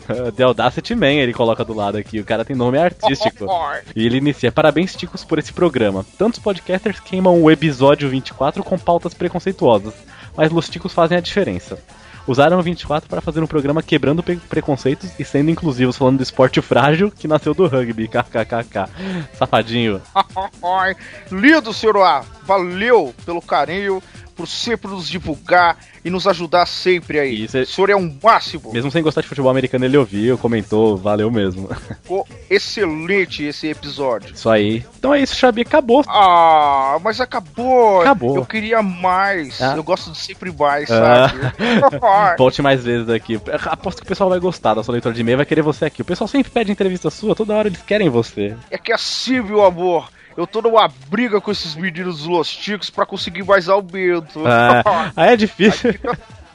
The 0.36 0.42
Audacity 0.42 0.94
Man, 0.94 1.12
ele 1.12 1.34
coloca 1.34 1.64
do 1.64 1.74
lado 1.74 1.98
aqui. 1.98 2.20
O 2.20 2.24
cara 2.24 2.44
tem 2.44 2.56
nome 2.56 2.78
artístico. 2.78 3.46
E 3.94 4.06
ele 4.06 4.18
inicia: 4.18 4.52
Parabéns, 4.52 4.94
Ticos, 4.94 5.24
por 5.24 5.38
esse 5.38 5.52
programa. 5.52 6.04
Tantos 6.18 6.38
podcasters 6.38 7.00
queimam 7.00 7.42
o 7.42 7.50
episódio 7.50 8.08
24 8.08 8.62
com 8.62 8.78
pautas 8.78 9.14
preconceituosas, 9.14 9.94
mas 10.36 10.52
os 10.52 10.68
Ticos 10.68 10.92
fazem 10.92 11.18
a 11.18 11.20
diferença. 11.20 11.78
Usaram 12.26 12.58
o 12.58 12.62
24 12.62 13.08
para 13.08 13.20
fazer 13.20 13.40
um 13.42 13.46
programa 13.46 13.82
quebrando 13.82 14.22
pre- 14.22 14.36
preconceitos 14.36 15.10
e 15.18 15.24
sendo 15.24 15.50
inclusivos, 15.50 15.96
falando 15.96 16.18
do 16.18 16.22
esporte 16.22 16.60
frágil 16.60 17.10
que 17.10 17.26
nasceu 17.26 17.54
do 17.54 17.66
rugby. 17.66 18.06
KKKK. 18.06 18.88
Safadinho. 19.36 20.00
Lindo, 21.32 21.72
Senhorá. 21.72 22.22
Valeu 22.44 23.14
pelo 23.24 23.40
carinho, 23.40 24.02
por 24.40 24.48
sempre 24.48 24.90
nos 24.90 25.06
divulgar 25.06 25.76
e 26.02 26.08
nos 26.08 26.26
ajudar 26.26 26.64
sempre 26.64 27.18
aí. 27.18 27.44
Isso 27.44 27.58
é- 27.58 27.62
O 27.62 27.66
senhor 27.66 27.90
é 27.90 27.96
um 27.96 28.16
máximo. 28.22 28.72
Mesmo 28.72 28.90
sem 28.90 29.02
gostar 29.02 29.20
de 29.20 29.28
futebol 29.28 29.50
americano, 29.50 29.84
ele 29.84 29.98
ouviu, 29.98 30.38
comentou, 30.38 30.96
valeu 30.96 31.30
mesmo. 31.30 31.68
Ficou 32.02 32.26
excelente 32.48 33.44
esse 33.44 33.68
episódio. 33.68 34.34
Isso 34.34 34.48
aí. 34.48 34.82
Então 34.98 35.12
é 35.12 35.20
isso, 35.20 35.36
Xabi, 35.36 35.60
acabou. 35.60 36.02
Ah, 36.08 36.98
mas 37.02 37.20
acabou. 37.20 38.00
Acabou. 38.00 38.36
Eu 38.36 38.46
queria 38.46 38.82
mais. 38.82 39.60
Ah. 39.60 39.74
Eu 39.76 39.82
gosto 39.82 40.10
de 40.10 40.16
sempre 40.18 40.50
mais, 40.52 40.90
Ah. 40.90 41.28
sabe? 41.28 41.52
Volte 42.38 42.62
mais 42.62 42.82
vezes 42.82 43.08
aqui. 43.10 43.38
Aposto 43.66 43.98
que 43.98 44.04
o 44.04 44.08
pessoal 44.08 44.30
vai 44.30 44.38
gostar 44.40 44.72
da 44.72 44.82
sua 44.82 44.92
leitura 44.92 45.14
de 45.14 45.20
e-mail, 45.20 45.36
vai 45.36 45.46
querer 45.46 45.60
você 45.62 45.84
aqui. 45.84 46.00
O 46.00 46.04
pessoal 46.06 46.26
sempre 46.28 46.50
pede 46.50 46.72
entrevista 46.72 47.10
sua, 47.10 47.34
toda 47.34 47.54
hora 47.54 47.68
eles 47.68 47.82
querem 47.82 48.08
você. 48.08 48.56
É 48.70 48.78
que 48.78 48.90
assim, 48.92 49.40
meu 49.42 49.62
amor, 49.64 50.08
eu 50.36 50.46
tô 50.46 50.62
numa 50.62 50.88
briga 51.08 51.40
com 51.40 51.50
esses 51.50 51.74
meninos 51.74 52.18
dos 52.18 52.26
Los 52.26 52.54
Ticos 52.54 52.90
pra 52.90 53.04
conseguir 53.06 53.42
mais 53.44 53.68
aumento. 53.68 54.42
Ah, 54.46 55.10
aí 55.16 55.32
é 55.32 55.36
difícil. 55.36 55.94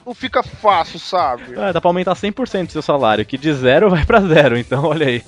Não 0.06 0.14
fica 0.14 0.44
fácil, 0.44 1.00
sabe? 1.00 1.60
Ah, 1.60 1.72
dá 1.72 1.82
pra 1.82 1.90
aumentar 1.90 2.14
100% 2.14 2.68
do 2.68 2.72
seu 2.74 2.82
salário, 2.84 3.26
que 3.26 3.40
de 3.40 3.52
zero 3.52 3.90
vai 3.90 4.06
pra 4.06 4.22
zero, 4.22 4.56
então 4.56 4.84
olha 4.86 5.08
aí. 5.08 5.24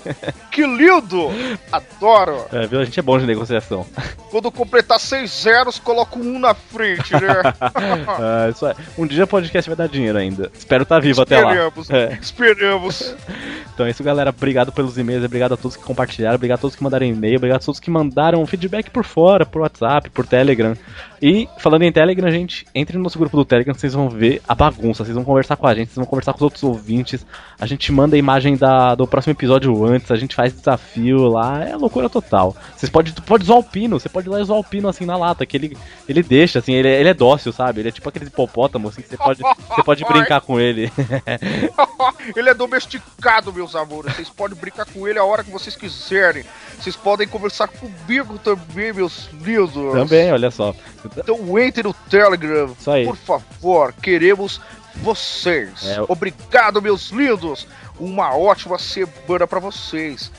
Que 0.52 0.62
lindo! 0.68 1.32
Adoro! 1.72 2.46
É, 2.52 2.68
viu? 2.68 2.80
A 2.80 2.86
gente 2.86 3.00
é 3.00 3.02
bom 3.02 3.18
de 3.18 3.26
negociação. 3.26 3.88
Quando 4.30 4.52
completar 4.52 5.00
seis 5.00 5.32
zeros, 5.32 5.80
coloco 5.80 6.20
um 6.20 6.38
na 6.38 6.54
frente, 6.54 7.12
né? 7.14 7.42
Ah, 8.08 8.50
isso 8.52 8.68
aí. 8.68 8.76
Um 9.00 9.08
dia 9.08 9.24
o 9.24 9.28
podcast 9.28 9.68
vai 9.68 9.76
dar 9.76 9.88
dinheiro 9.88 10.16
ainda. 10.18 10.52
Espero 10.54 10.84
estar 10.84 11.00
vivo 11.00 11.24
até 11.24 11.40
lá. 11.42 11.54
Esperamos, 11.56 11.90
É. 11.90 12.18
esperamos. 12.22 13.16
Então 13.78 13.86
é 13.86 13.92
isso, 13.92 14.04
galera. 14.04 14.32
Obrigado 14.32 14.72
pelos 14.72 14.98
e-mails, 14.98 15.24
obrigado 15.24 15.54
a 15.54 15.56
todos 15.58 15.78
que 15.78 15.84
compartilharam, 15.84 16.34
obrigado 16.34 16.58
a 16.58 16.62
todos 16.62 16.76
que 16.76 16.82
mandaram 16.84 17.06
e-mail, 17.06 17.38
obrigado 17.38 17.62
a 17.62 17.64
todos 17.64 17.80
que 17.80 17.92
mandaram 17.92 18.44
feedback 18.48 18.90
por 18.90 19.04
fora, 19.04 19.46
por 19.46 19.62
WhatsApp, 19.62 20.10
por 20.10 20.26
Telegram. 20.26 20.76
E 21.22 21.48
falando 21.60 21.84
em 21.84 21.92
Telegram, 21.92 22.30
gente, 22.32 22.66
entre 22.74 22.98
no 22.98 23.04
nosso 23.04 23.18
grupo 23.18 23.38
do 23.38 23.46
Telegram, 23.46 23.74
vocês 23.74 23.94
vão 23.94 24.10
ver 24.10 24.42
a 24.48 24.54
bagunça, 24.54 25.04
vocês 25.04 25.16
vão 25.16 25.24
conversar 25.24 25.56
com 25.56 25.68
a 25.68 25.74
gente, 25.74 25.88
vocês 25.88 25.96
vão 25.96 26.06
conversar 26.06 26.34
com 26.34 26.38
os 26.38 26.42
outros 26.44 26.64
ouvintes. 26.64 27.26
A 27.60 27.66
gente 27.66 27.92
manda 27.92 28.16
a 28.16 28.20
imagem 28.20 28.56
da, 28.56 28.96
do 28.96 29.08
próximo 29.08 29.34
episódio 29.34 29.86
antes, 29.86 30.10
a 30.12 30.16
gente 30.16 30.36
faz 30.36 30.54
desafio 30.54 31.28
lá, 31.28 31.64
é 31.64 31.76
loucura 31.76 32.10
total. 32.10 32.56
Vocês 32.76 32.90
podem 32.90 33.14
pode 33.14 33.46
zoar 33.46 33.60
o 33.60 33.64
Pino, 33.64 34.00
você 34.00 34.10
pode 34.10 34.28
ir 34.28 34.32
lá 34.32 34.42
e 34.42 34.44
zoar 34.44 34.60
o 34.60 34.64
Pino 34.64 34.88
assim 34.90 35.06
na 35.06 35.18
lata, 35.18 35.46
que 35.46 35.58
ele, 35.58 35.78
ele 36.08 36.22
deixa, 36.22 36.60
assim, 36.60 36.74
ele, 36.74 36.88
é- 36.88 37.00
ele 37.00 37.10
é 37.10 37.14
dócil, 37.14 37.52
sabe? 37.52 37.82
Ele 37.82 37.90
é 37.90 37.92
tipo 37.92 38.10
aquele 38.10 38.26
hipopótamo, 38.26 38.90
assim, 38.90 39.02
que 39.02 39.10
você 39.10 39.18
pode, 39.18 39.42
você 39.42 39.84
pode 39.84 40.04
brincar 40.10 40.42
com 40.42 40.60
ele. 40.60 40.92
ele 42.36 42.50
é 42.50 42.54
domesticado, 42.54 43.52
meus 43.68 43.76
amores. 43.76 44.16
Vocês 44.16 44.30
podem 44.30 44.58
brincar 44.58 44.86
com 44.86 45.08
ele 45.08 45.20
a 45.20 45.24
hora 45.24 45.44
que 45.44 45.52
vocês 45.52 45.76
quiserem. 45.76 46.44
Vocês 46.80 46.96
podem 46.96 47.28
conversar 47.28 47.68
comigo 47.68 48.40
também, 48.40 48.94
meus 48.94 49.30
lindos. 49.34 49.94
Também, 49.94 50.32
olha 50.32 50.50
só. 50.50 50.74
Então 51.06 51.60
entre 51.60 51.84
no 51.84 51.94
Telegram. 51.94 52.74
Isso 52.80 52.90
aí. 52.92 53.06
Por 53.06 53.16
favor, 53.18 53.94
queremos 53.94 54.60
vocês. 54.96 55.86
É, 55.86 56.02
o- 56.02 56.06
Obrigado, 56.10 56.82
meus 56.82 57.10
lindos. 57.10 57.68
Uma 58.00 58.36
ótima 58.36 58.80
semana 58.80 59.46
pra 59.48 59.60
vocês. 59.60 60.32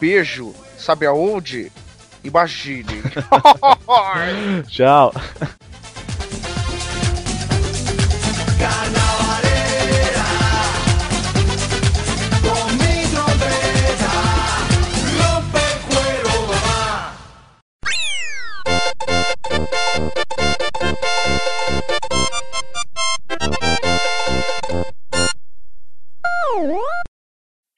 Beijo. 0.00 0.54
Sabe 0.78 1.06
aonde? 1.06 1.70
Imagine. 2.24 3.02
Tchau. 4.68 5.12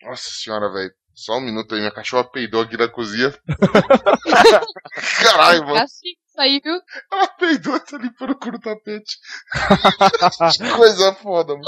Nossa 0.02 0.28
senhora, 0.30 0.72
velho. 0.72 0.90
Só 1.14 1.36
um 1.36 1.40
minuto 1.40 1.74
aí, 1.74 1.80
minha 1.80 1.92
cachorra 1.92 2.24
peidou 2.24 2.62
aqui 2.62 2.76
na 2.76 2.88
cozinha. 2.88 3.32
Caralho, 5.22 5.62
É 5.62 5.66
mano. 5.66 5.76
assim 5.76 6.08
que 6.14 6.32
saiu. 6.34 6.60
Ela 7.12 7.28
peidou, 7.38 7.78
tá 7.80 7.98
limpando 7.98 8.30
o 8.30 8.38
cu 8.38 8.50
no 8.50 8.58
tapete. 8.60 9.16
que 10.58 10.70
coisa 10.70 11.12
foda, 11.16 11.52
mano. 11.54 11.64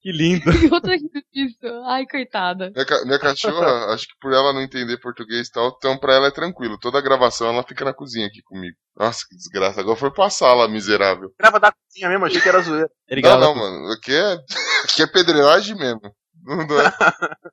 Que 0.00 0.10
lindo. 0.10 0.50
Eu 0.50 0.80
tô 0.80 0.88
rindo 0.90 1.22
disso. 1.32 1.66
Ai, 1.86 2.06
coitada. 2.06 2.70
Minha, 2.74 2.84
ca- 2.86 3.04
minha 3.04 3.18
cachorra, 3.18 3.92
acho 3.94 4.06
que 4.08 4.14
por 4.20 4.32
ela 4.32 4.52
não 4.52 4.62
entender 4.62 4.98
português 4.98 5.48
e 5.48 5.52
tal, 5.52 5.68
então 5.76 5.96
pra 5.98 6.14
ela 6.14 6.26
é 6.28 6.30
tranquilo. 6.32 6.78
Toda 6.78 6.98
a 6.98 7.02
gravação 7.02 7.48
ela 7.52 7.62
fica 7.62 7.84
na 7.84 7.92
cozinha 7.94 8.26
aqui 8.26 8.42
comigo. 8.42 8.76
Nossa, 8.96 9.20
que 9.28 9.36
desgraça. 9.36 9.80
Agora 9.80 9.96
foi 9.98 10.10
pra 10.10 10.28
sala, 10.30 10.66
miserável. 10.66 11.30
Grava 11.38 11.60
da 11.60 11.70
cozinha 11.72 12.08
mesmo, 12.08 12.24
achei 12.24 12.40
que 12.40 12.48
era 12.48 12.62
zoeira. 12.62 12.88
não, 13.22 13.38
não, 13.40 13.54
mano. 13.54 13.92
Aqui 13.92 14.12
é, 14.14 14.32
aqui 14.84 15.02
é 15.02 15.06
pedreiragem 15.06 15.76
mesmo. 15.76 16.00
É. 16.48 16.48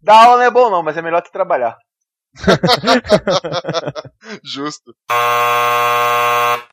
Dar 0.00 0.24
aula 0.24 0.36
não 0.38 0.44
é 0.44 0.50
bom 0.50 0.70
não, 0.70 0.82
mas 0.82 0.96
é 0.96 1.02
melhor 1.02 1.22
que 1.22 1.30
trabalhar. 1.32 1.76
Justo. 4.44 4.94